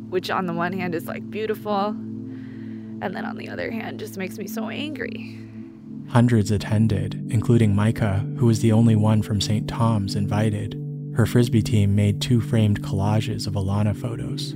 which 0.09 0.29
on 0.29 0.45
the 0.45 0.53
one 0.53 0.73
hand 0.73 0.95
is 0.95 1.05
like 1.05 1.29
beautiful, 1.29 1.87
and 1.87 3.15
then 3.15 3.25
on 3.25 3.37
the 3.37 3.49
other 3.49 3.69
hand 3.71 3.99
just 3.99 4.17
makes 4.17 4.37
me 4.37 4.47
so 4.47 4.69
angry. 4.69 5.37
Hundreds 6.09 6.51
attended, 6.51 7.15
including 7.29 7.75
Micah, 7.75 8.25
who 8.37 8.45
was 8.45 8.61
the 8.61 8.71
only 8.71 8.95
one 8.95 9.21
from 9.21 9.41
St. 9.41 9.67
Tom's 9.67 10.15
invited. 10.15 10.81
Her 11.15 11.25
frisbee 11.25 11.61
team 11.61 11.95
made 11.95 12.21
two 12.21 12.39
framed 12.39 12.81
collages 12.81 13.45
of 13.45 13.53
Alana 13.53 13.95
photos. 13.95 14.55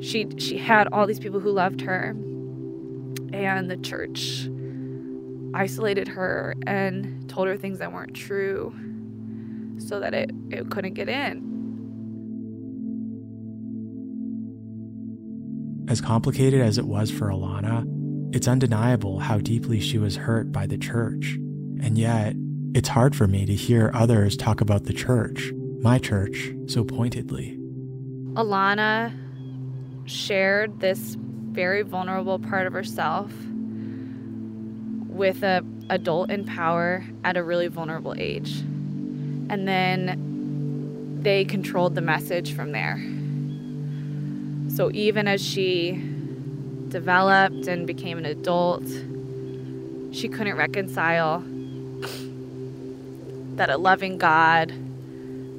She 0.00 0.26
she 0.38 0.58
had 0.58 0.88
all 0.92 1.06
these 1.06 1.20
people 1.20 1.38
who 1.40 1.50
loved 1.50 1.80
her, 1.82 2.16
and 3.32 3.70
the 3.70 3.76
church 3.76 4.48
isolated 5.54 6.08
her 6.08 6.54
and 6.66 7.28
told 7.28 7.46
her 7.46 7.56
things 7.56 7.78
that 7.78 7.92
weren't 7.92 8.14
true, 8.14 8.74
so 9.78 10.00
that 10.00 10.14
it, 10.14 10.30
it 10.50 10.70
couldn't 10.70 10.94
get 10.94 11.08
in. 11.08 11.54
As 15.88 16.00
complicated 16.00 16.60
as 16.60 16.78
it 16.78 16.86
was 16.86 17.10
for 17.10 17.28
Alana, 17.28 17.84
it's 18.36 18.46
undeniable 18.46 19.18
how 19.18 19.38
deeply 19.38 19.80
she 19.80 19.96
was 19.96 20.14
hurt 20.14 20.52
by 20.52 20.66
the 20.66 20.76
church. 20.76 21.36
And 21.80 21.96
yet, 21.96 22.34
it's 22.74 22.90
hard 22.90 23.16
for 23.16 23.26
me 23.26 23.46
to 23.46 23.54
hear 23.54 23.90
others 23.94 24.36
talk 24.36 24.60
about 24.60 24.84
the 24.84 24.92
church, 24.92 25.52
my 25.80 25.98
church, 25.98 26.52
so 26.66 26.84
pointedly. 26.84 27.58
Alana 28.34 29.10
shared 30.04 30.80
this 30.80 31.16
very 31.18 31.80
vulnerable 31.80 32.38
part 32.38 32.66
of 32.66 32.74
herself 32.74 33.32
with 35.08 35.42
a 35.42 35.64
adult 35.88 36.30
in 36.30 36.44
power 36.44 37.02
at 37.24 37.38
a 37.38 37.42
really 37.42 37.68
vulnerable 37.68 38.14
age. 38.18 38.58
And 39.48 39.66
then 39.66 41.20
they 41.22 41.46
controlled 41.46 41.94
the 41.94 42.02
message 42.02 42.52
from 42.52 42.72
there. 42.72 42.98
So 44.76 44.90
even 44.92 45.26
as 45.26 45.42
she 45.42 46.15
developed 46.96 47.66
and 47.66 47.86
became 47.86 48.16
an 48.16 48.24
adult, 48.24 48.86
she 50.12 50.30
couldn't 50.30 50.56
reconcile 50.56 51.44
that 53.56 53.68
a 53.68 53.76
loving 53.76 54.16
God 54.16 54.72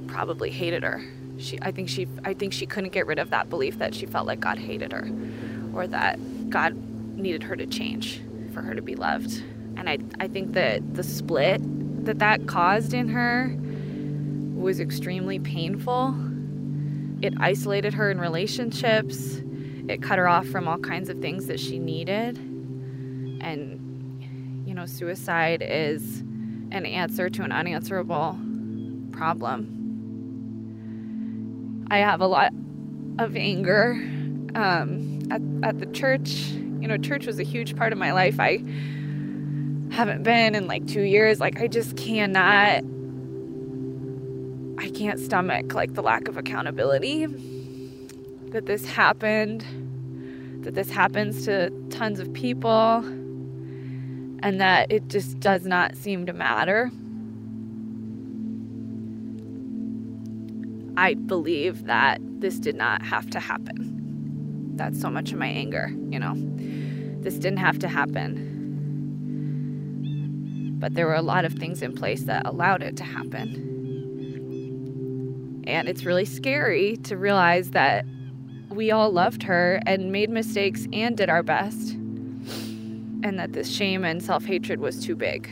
probably 0.07 0.49
hated 0.49 0.81
her. 0.81 0.99
She 1.37 1.59
I 1.61 1.69
think 1.69 1.89
she 1.89 2.07
I 2.25 2.33
think 2.33 2.53
she 2.53 2.65
couldn't 2.65 2.89
get 2.89 3.05
rid 3.05 3.19
of 3.19 3.29
that 3.29 3.51
belief 3.51 3.77
that 3.77 3.93
she 3.93 4.07
felt 4.07 4.25
like 4.25 4.39
God 4.39 4.57
hated 4.57 4.91
her 4.91 5.07
or 5.75 5.85
that 5.85 6.17
God 6.49 6.75
needed 7.15 7.43
her 7.43 7.55
to 7.55 7.67
change 7.67 8.19
for 8.51 8.63
her 8.63 8.73
to 8.73 8.81
be 8.81 8.95
loved. 8.95 9.43
And 9.75 9.87
I 9.87 9.99
I 10.19 10.27
think 10.27 10.53
that 10.53 10.95
the 10.95 11.03
split 11.03 11.61
that 12.05 12.17
that 12.17 12.47
caused 12.47 12.95
in 12.95 13.09
her 13.09 13.55
was 14.59 14.79
extremely 14.79 15.37
painful. 15.37 16.15
It 17.21 17.35
isolated 17.39 17.93
her 17.93 18.09
in 18.09 18.19
relationships. 18.19 19.39
It 19.89 20.01
cut 20.01 20.17
her 20.17 20.27
off 20.27 20.47
from 20.47 20.67
all 20.67 20.77
kinds 20.77 21.09
of 21.09 21.19
things 21.19 21.47
that 21.47 21.59
she 21.59 21.79
needed. 21.79 22.37
And 23.41 23.87
you 24.65 24.73
know, 24.73 24.85
suicide 24.85 25.61
is 25.61 26.19
an 26.71 26.85
answer 26.85 27.29
to 27.29 27.43
an 27.43 27.53
unanswerable 27.53 28.37
problem. 29.13 29.73
I 31.89 31.99
have 31.99 32.19
a 32.19 32.27
lot 32.27 32.51
of 33.17 33.37
anger 33.37 33.93
um, 34.55 35.21
at, 35.31 35.41
at 35.63 35.79
the 35.79 35.85
church. 35.85 36.31
You 36.79 36.87
know, 36.89 36.97
church 36.97 37.25
was 37.25 37.39
a 37.39 37.43
huge 37.43 37.77
part 37.77 37.93
of 37.93 37.97
my 37.97 38.11
life. 38.11 38.41
I 38.41 38.61
haven't 39.91 40.23
been 40.23 40.53
in 40.53 40.67
like 40.67 40.85
two 40.85 41.03
years. 41.03 41.39
Like, 41.39 41.61
I 41.61 41.67
just 41.67 41.95
cannot, 41.95 42.83
I 44.77 44.89
can't 44.89 45.19
stomach 45.19 45.73
like 45.73 45.93
the 45.93 46.03
lack 46.03 46.27
of 46.27 46.35
accountability 46.35 47.27
that 48.51 48.65
this 48.65 48.85
happened, 48.85 49.65
that 50.63 50.73
this 50.73 50.89
happens 50.89 51.45
to 51.45 51.69
tons 51.89 52.19
of 52.19 52.31
people, 52.33 53.03
and 54.43 54.61
that 54.61 54.91
it 54.91 55.07
just 55.07 55.39
does 55.39 55.65
not 55.65 55.95
seem 55.95 56.25
to 56.25 56.33
matter. 56.33 56.91
I 60.95 61.13
believe 61.13 61.85
that 61.85 62.19
this 62.39 62.59
did 62.59 62.75
not 62.75 63.01
have 63.03 63.29
to 63.31 63.39
happen. 63.39 64.73
That's 64.75 64.99
so 64.99 65.09
much 65.09 65.31
of 65.31 65.39
my 65.39 65.47
anger, 65.47 65.91
you 66.09 66.19
know. 66.19 66.33
This 67.21 67.35
didn't 67.35 67.57
have 67.59 67.79
to 67.79 67.87
happen. 67.87 68.55
But 70.79 70.93
there 70.93 71.07
were 71.07 71.15
a 71.15 71.21
lot 71.21 71.45
of 71.45 71.53
things 71.53 71.81
in 71.81 71.93
place 71.93 72.23
that 72.23 72.45
allowed 72.45 72.83
it 72.83 72.95
to 72.97 73.03
happen. 73.03 73.73
And 75.67 75.87
it's 75.89 76.05
really 76.05 76.25
scary 76.25 76.97
to 76.97 77.17
realize 77.17 77.71
that 77.71 78.05
we 78.77 78.91
all 78.91 79.11
loved 79.11 79.41
her 79.41 79.81
and 79.87 80.11
made 80.11 80.29
mistakes 80.29 80.87
and 80.93 81.17
did 81.17 81.29
our 81.29 81.41
best. 81.41 81.93
And 83.23 83.39
that 83.39 83.51
this 83.53 83.69
shame 83.69 84.05
and 84.05 84.21
self 84.21 84.45
hatred 84.45 84.79
was 84.79 85.03
too 85.03 85.15
big. 85.15 85.49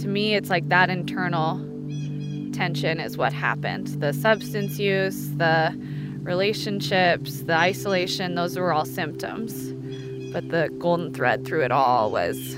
To 0.00 0.08
me, 0.08 0.34
it's 0.34 0.48
like 0.48 0.68
that 0.68 0.88
internal 0.88 1.58
tension 2.52 3.00
is 3.00 3.18
what 3.18 3.32
happened. 3.32 3.88
The 4.00 4.12
substance 4.12 4.78
use, 4.78 5.32
the 5.32 5.76
relationships, 6.22 7.42
the 7.42 7.54
isolation, 7.54 8.36
those 8.36 8.56
were 8.56 8.72
all 8.72 8.84
symptoms. 8.84 9.72
But 10.32 10.48
the 10.50 10.70
golden 10.78 11.12
thread 11.12 11.44
through 11.44 11.64
it 11.64 11.72
all 11.72 12.12
was 12.12 12.54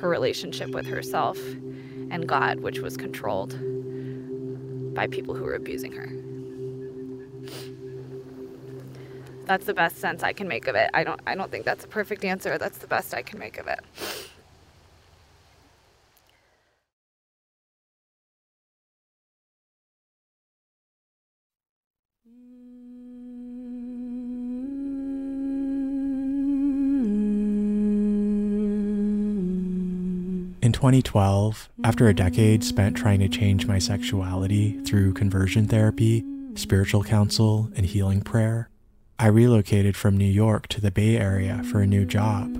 her 0.00 0.08
relationship 0.08 0.70
with 0.70 0.86
herself 0.86 1.38
and 2.10 2.26
God, 2.26 2.60
which 2.60 2.78
was 2.78 2.96
controlled 2.96 3.58
by 4.94 5.06
people 5.06 5.34
who 5.34 5.44
were 5.44 5.54
abusing 5.54 5.92
her. 5.92 6.21
That's 9.52 9.66
the 9.66 9.74
best 9.74 9.98
sense 9.98 10.22
I 10.22 10.32
can 10.32 10.48
make 10.48 10.66
of 10.66 10.76
it. 10.76 10.88
I 10.94 11.04
don't 11.04 11.20
I 11.26 11.34
don't 11.34 11.50
think 11.50 11.66
that's 11.66 11.84
a 11.84 11.86
perfect 11.86 12.24
answer. 12.24 12.56
That's 12.56 12.78
the 12.78 12.86
best 12.86 13.12
I 13.12 13.20
can 13.20 13.38
make 13.38 13.58
of 13.58 13.66
it. 13.66 13.80
In 30.62 30.72
2012, 30.72 31.68
after 31.84 32.08
a 32.08 32.14
decade 32.14 32.64
spent 32.64 32.96
trying 32.96 33.20
to 33.20 33.28
change 33.28 33.66
my 33.66 33.78
sexuality 33.78 34.80
through 34.86 35.12
conversion 35.12 35.68
therapy, 35.68 36.24
spiritual 36.54 37.04
counsel, 37.04 37.70
and 37.76 37.84
healing 37.84 38.22
prayer, 38.22 38.70
I 39.18 39.26
relocated 39.26 39.96
from 39.96 40.16
New 40.16 40.24
York 40.24 40.66
to 40.68 40.80
the 40.80 40.90
Bay 40.90 41.16
Area 41.16 41.62
for 41.64 41.80
a 41.80 41.86
new 41.86 42.04
job. 42.04 42.58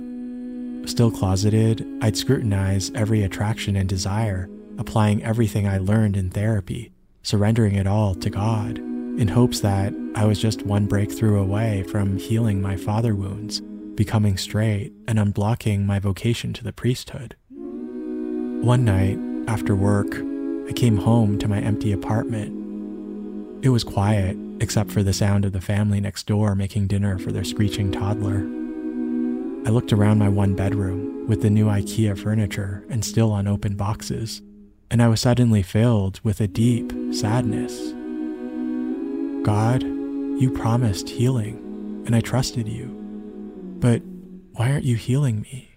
Still 0.87 1.11
closeted, 1.11 1.85
I'd 2.01 2.17
scrutinize 2.17 2.91
every 2.95 3.23
attraction 3.23 3.75
and 3.75 3.87
desire, 3.87 4.49
applying 4.77 5.23
everything 5.23 5.67
I 5.67 5.77
learned 5.77 6.17
in 6.17 6.29
therapy, 6.29 6.91
surrendering 7.21 7.75
it 7.75 7.87
all 7.87 8.15
to 8.15 8.29
God, 8.29 8.77
in 8.77 9.27
hopes 9.27 9.59
that 9.61 9.93
I 10.15 10.25
was 10.25 10.39
just 10.39 10.65
one 10.65 10.87
breakthrough 10.87 11.39
away 11.39 11.83
from 11.83 12.17
healing 12.17 12.61
my 12.61 12.75
father 12.75 13.15
wounds, 13.15 13.61
becoming 13.95 14.37
straight, 14.37 14.91
and 15.07 15.19
unblocking 15.19 15.85
my 15.85 15.99
vocation 15.99 16.53
to 16.53 16.63
the 16.63 16.73
priesthood. 16.73 17.35
One 18.63 18.85
night, 18.85 19.19
after 19.47 19.75
work, 19.75 20.15
I 20.69 20.73
came 20.73 20.97
home 20.97 21.37
to 21.39 21.47
my 21.47 21.59
empty 21.59 21.91
apartment. 21.91 23.63
It 23.63 23.69
was 23.69 23.83
quiet, 23.83 24.37
except 24.59 24.91
for 24.91 25.03
the 25.03 25.13
sound 25.13 25.45
of 25.45 25.51
the 25.51 25.61
family 25.61 25.99
next 25.99 26.27
door 26.27 26.55
making 26.55 26.87
dinner 26.87 27.17
for 27.17 27.31
their 27.31 27.43
screeching 27.43 27.91
toddler. 27.91 28.45
I 29.65 29.71
looked 29.71 29.93
around 29.93 30.19
my 30.19 30.29
one 30.29 30.55
bedroom 30.55 31.27
with 31.27 31.41
the 31.41 31.49
new 31.49 31.67
IKEA 31.67 32.17
furniture 32.17 32.83
and 32.89 33.03
still 33.05 33.35
unopened 33.35 33.77
boxes, 33.77 34.41
and 34.91 35.01
I 35.01 35.07
was 35.07 35.21
suddenly 35.21 35.63
filled 35.63 36.19
with 36.23 36.41
a 36.41 36.47
deep 36.47 36.91
sadness. 37.13 37.93
God, 39.45 39.83
you 39.83 40.51
promised 40.53 41.09
healing, 41.09 42.03
and 42.05 42.15
I 42.15 42.21
trusted 42.21 42.67
you. 42.67 42.87
But 43.79 44.01
why 44.53 44.71
aren't 44.71 44.85
you 44.85 44.95
healing 44.95 45.41
me? 45.41 45.69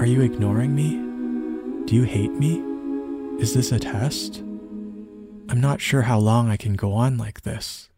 Are 0.00 0.06
you 0.06 0.20
ignoring 0.20 0.74
me? 0.74 0.92
Do 1.86 1.94
you 1.94 2.04
hate 2.04 2.32
me? 2.32 2.62
Is 3.40 3.54
this 3.54 3.72
a 3.72 3.78
test? 3.78 4.42
I'm 5.52 5.60
not 5.60 5.82
sure 5.82 6.00
how 6.00 6.18
long 6.18 6.48
I 6.48 6.56
can 6.56 6.72
go 6.72 6.94
on 6.94 7.18
like 7.18 7.42
this. 7.42 7.90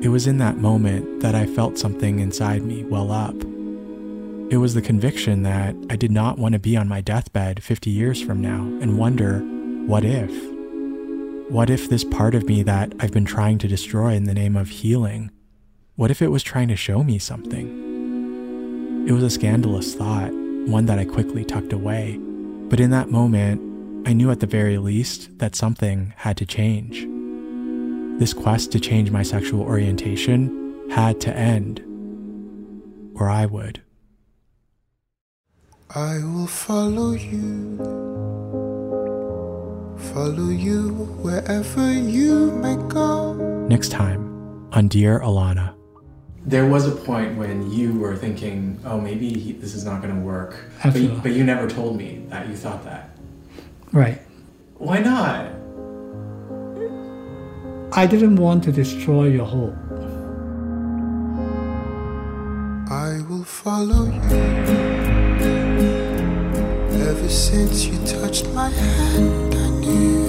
It 0.00 0.10
was 0.10 0.28
in 0.28 0.38
that 0.38 0.58
moment 0.58 1.22
that 1.22 1.34
I 1.34 1.44
felt 1.44 1.76
something 1.76 2.20
inside 2.20 2.62
me 2.62 2.84
well 2.84 3.10
up. 3.10 3.34
It 4.52 4.58
was 4.58 4.74
the 4.74 4.80
conviction 4.80 5.42
that 5.42 5.74
I 5.90 5.96
did 5.96 6.12
not 6.12 6.38
want 6.38 6.52
to 6.52 6.60
be 6.60 6.76
on 6.76 6.86
my 6.86 7.00
deathbed 7.00 7.64
50 7.64 7.90
years 7.90 8.22
from 8.22 8.40
now 8.40 8.60
and 8.80 8.96
wonder, 8.96 9.40
what 9.88 10.04
if? 10.04 10.30
What 11.50 11.68
if 11.68 11.90
this 11.90 12.04
part 12.04 12.36
of 12.36 12.46
me 12.46 12.62
that 12.62 12.92
I've 13.00 13.10
been 13.10 13.24
trying 13.24 13.58
to 13.58 13.66
destroy 13.66 14.12
in 14.14 14.22
the 14.22 14.34
name 14.34 14.56
of 14.56 14.68
healing, 14.68 15.32
what 15.96 16.12
if 16.12 16.22
it 16.22 16.30
was 16.30 16.44
trying 16.44 16.68
to 16.68 16.76
show 16.76 17.02
me 17.02 17.18
something? 17.18 19.04
It 19.08 19.10
was 19.10 19.24
a 19.24 19.30
scandalous 19.30 19.96
thought, 19.96 20.30
one 20.68 20.86
that 20.86 21.00
I 21.00 21.04
quickly 21.04 21.44
tucked 21.44 21.72
away. 21.72 22.18
But 22.68 22.78
in 22.78 22.90
that 22.90 23.10
moment, 23.10 23.67
I 24.08 24.14
knew 24.14 24.30
at 24.30 24.40
the 24.40 24.46
very 24.46 24.78
least 24.78 25.38
that 25.38 25.54
something 25.54 26.14
had 26.16 26.38
to 26.38 26.46
change. 26.46 27.06
This 28.18 28.32
quest 28.32 28.72
to 28.72 28.80
change 28.80 29.10
my 29.10 29.22
sexual 29.22 29.60
orientation 29.60 30.88
had 30.88 31.20
to 31.20 31.36
end, 31.36 31.80
or 33.14 33.28
I 33.28 33.44
would. 33.44 33.82
I 35.94 36.24
will 36.24 36.46
follow 36.46 37.12
you, 37.12 37.76
follow 40.14 40.48
you 40.48 40.88
wherever 41.20 41.92
you 41.92 42.52
may 42.62 42.76
go. 42.88 43.34
Next 43.68 43.90
time 43.90 44.70
on 44.72 44.88
Dear 44.88 45.20
Alana. 45.20 45.74
There 46.46 46.64
was 46.64 46.86
a 46.86 46.92
point 46.92 47.36
when 47.36 47.70
you 47.70 47.98
were 47.98 48.16
thinking, 48.16 48.80
oh, 48.86 48.98
maybe 48.98 49.34
he, 49.34 49.52
this 49.52 49.74
is 49.74 49.84
not 49.84 50.00
going 50.00 50.14
to 50.14 50.20
work. 50.22 50.56
Absolutely. 50.82 51.14
But, 51.16 51.22
but 51.24 51.32
you 51.32 51.44
never 51.44 51.68
told 51.68 51.98
me 51.98 52.24
that 52.28 52.48
you 52.48 52.56
thought 52.56 52.84
that. 52.84 53.10
Right. 53.92 54.20
Why 54.74 54.98
not? 54.98 55.46
I 57.92 58.06
didn't 58.06 58.36
want 58.36 58.64
to 58.64 58.72
destroy 58.72 59.28
your 59.28 59.46
hope. 59.46 59.74
I 62.90 63.20
will 63.28 63.44
follow 63.44 64.04
you. 64.04 64.20
Ever 67.00 67.28
since 67.28 67.86
you 67.86 67.98
touched 68.06 68.46
my 68.50 68.68
hand, 68.68 69.54
I 69.54 69.70
knew. 69.80 70.28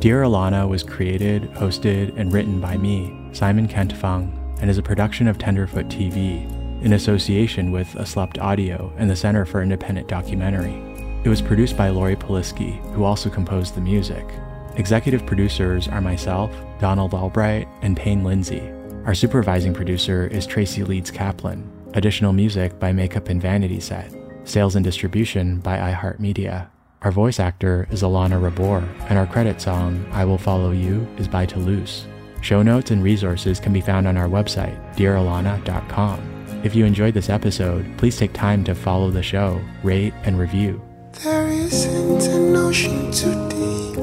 Dear 0.00 0.22
Alana 0.22 0.68
was 0.68 0.82
created, 0.82 1.50
hosted, 1.52 2.16
and 2.16 2.32
written 2.32 2.60
by 2.60 2.76
me, 2.76 3.12
Simon 3.32 3.66
Kent 3.66 3.92
Fung, 3.92 4.56
and 4.60 4.70
is 4.70 4.78
a 4.78 4.82
production 4.82 5.26
of 5.26 5.38
Tenderfoot 5.38 5.88
TV 5.88 6.46
in 6.82 6.92
association 6.92 7.72
with 7.72 7.94
Aslept 7.96 8.38
Audio 8.38 8.92
and 8.96 9.10
the 9.10 9.16
Center 9.16 9.44
for 9.44 9.62
Independent 9.62 10.08
Documentary. 10.08 10.91
It 11.24 11.28
was 11.28 11.40
produced 11.40 11.76
by 11.76 11.88
Lori 11.90 12.16
Polisky, 12.16 12.78
who 12.94 13.04
also 13.04 13.30
composed 13.30 13.76
the 13.76 13.80
music. 13.80 14.26
Executive 14.74 15.24
producers 15.24 15.86
are 15.86 16.00
myself, 16.00 16.50
Donald 16.80 17.14
Albright, 17.14 17.68
and 17.82 17.96
Payne 17.96 18.24
Lindsay. 18.24 18.72
Our 19.04 19.14
supervising 19.14 19.72
producer 19.72 20.26
is 20.26 20.46
Tracy 20.46 20.82
Leeds 20.82 21.12
Kaplan. 21.12 21.70
Additional 21.94 22.32
music 22.32 22.76
by 22.80 22.90
Makeup 22.90 23.28
and 23.28 23.40
Vanity 23.40 23.78
Set. 23.78 24.12
Sales 24.42 24.74
and 24.74 24.84
distribution 24.84 25.60
by 25.60 25.76
iHeartMedia. 25.92 26.68
Our 27.02 27.12
voice 27.12 27.38
actor 27.38 27.86
is 27.92 28.02
Alana 28.02 28.40
Rabor, 28.40 28.82
and 29.08 29.16
our 29.16 29.26
credit 29.26 29.60
song, 29.60 30.04
I 30.10 30.24
Will 30.24 30.38
Follow 30.38 30.72
You, 30.72 31.06
is 31.18 31.28
by 31.28 31.46
Toulouse. 31.46 32.04
Show 32.40 32.62
notes 32.62 32.90
and 32.90 33.00
resources 33.00 33.60
can 33.60 33.72
be 33.72 33.80
found 33.80 34.08
on 34.08 34.16
our 34.16 34.28
website, 34.28 34.76
dearalana.com. 34.96 36.60
If 36.64 36.74
you 36.74 36.84
enjoyed 36.84 37.14
this 37.14 37.30
episode, 37.30 37.86
please 37.96 38.16
take 38.16 38.32
time 38.32 38.64
to 38.64 38.74
follow 38.74 39.10
the 39.10 39.22
show, 39.22 39.60
rate, 39.84 40.14
and 40.24 40.36
review. 40.36 40.82
There 41.24 41.46
isn't 41.46 42.22
an 42.24 42.56
ocean 42.56 43.12
too 43.12 43.48
deep, 43.48 43.96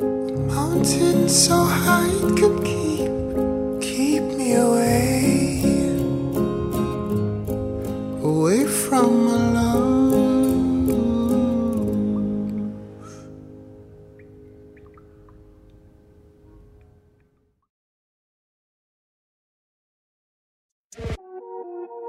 a 0.00 0.38
mountain 0.48 1.28
so 1.28 1.64
high 1.64 2.08
it 2.08 2.36
could 2.38 2.64
keep, 2.64 3.10
keep 3.82 4.22
me 4.22 4.54
away, 4.54 5.60
away 8.22 8.64
from 8.64 9.26
my 9.26 9.36
love. 9.52 9.96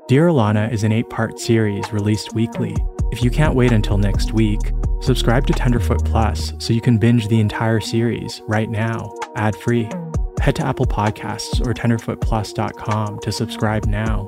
Dear 0.08 0.28
Alana 0.28 0.72
is 0.72 0.86
an 0.86 0.94
eight 0.94 1.10
part 1.10 1.38
series 1.38 1.92
released 1.92 2.34
weekly. 2.34 2.74
If 3.12 3.24
you 3.24 3.32
can't 3.32 3.56
wait 3.56 3.72
until 3.72 3.98
next 3.98 4.34
week, 4.34 4.60
subscribe 5.02 5.48
to 5.48 5.54
Tenderfoot 5.54 6.04
Plus 6.06 6.54
so 6.60 6.74
you 6.74 6.82
can 6.82 6.98
binge 6.98 7.28
the 7.28 7.40
entire 7.40 7.80
series 7.80 8.42
right 8.48 8.70
now, 8.70 9.14
ad 9.36 9.56
free. 9.56 9.90
Head 10.40 10.56
to 10.58 10.66
Apple 10.66 10.86
Podcasts 10.86 11.66
or 11.66 11.74
tenderfootplus.com 11.74 13.20
to 13.20 13.32
subscribe 13.32 13.86
now. 13.86 14.28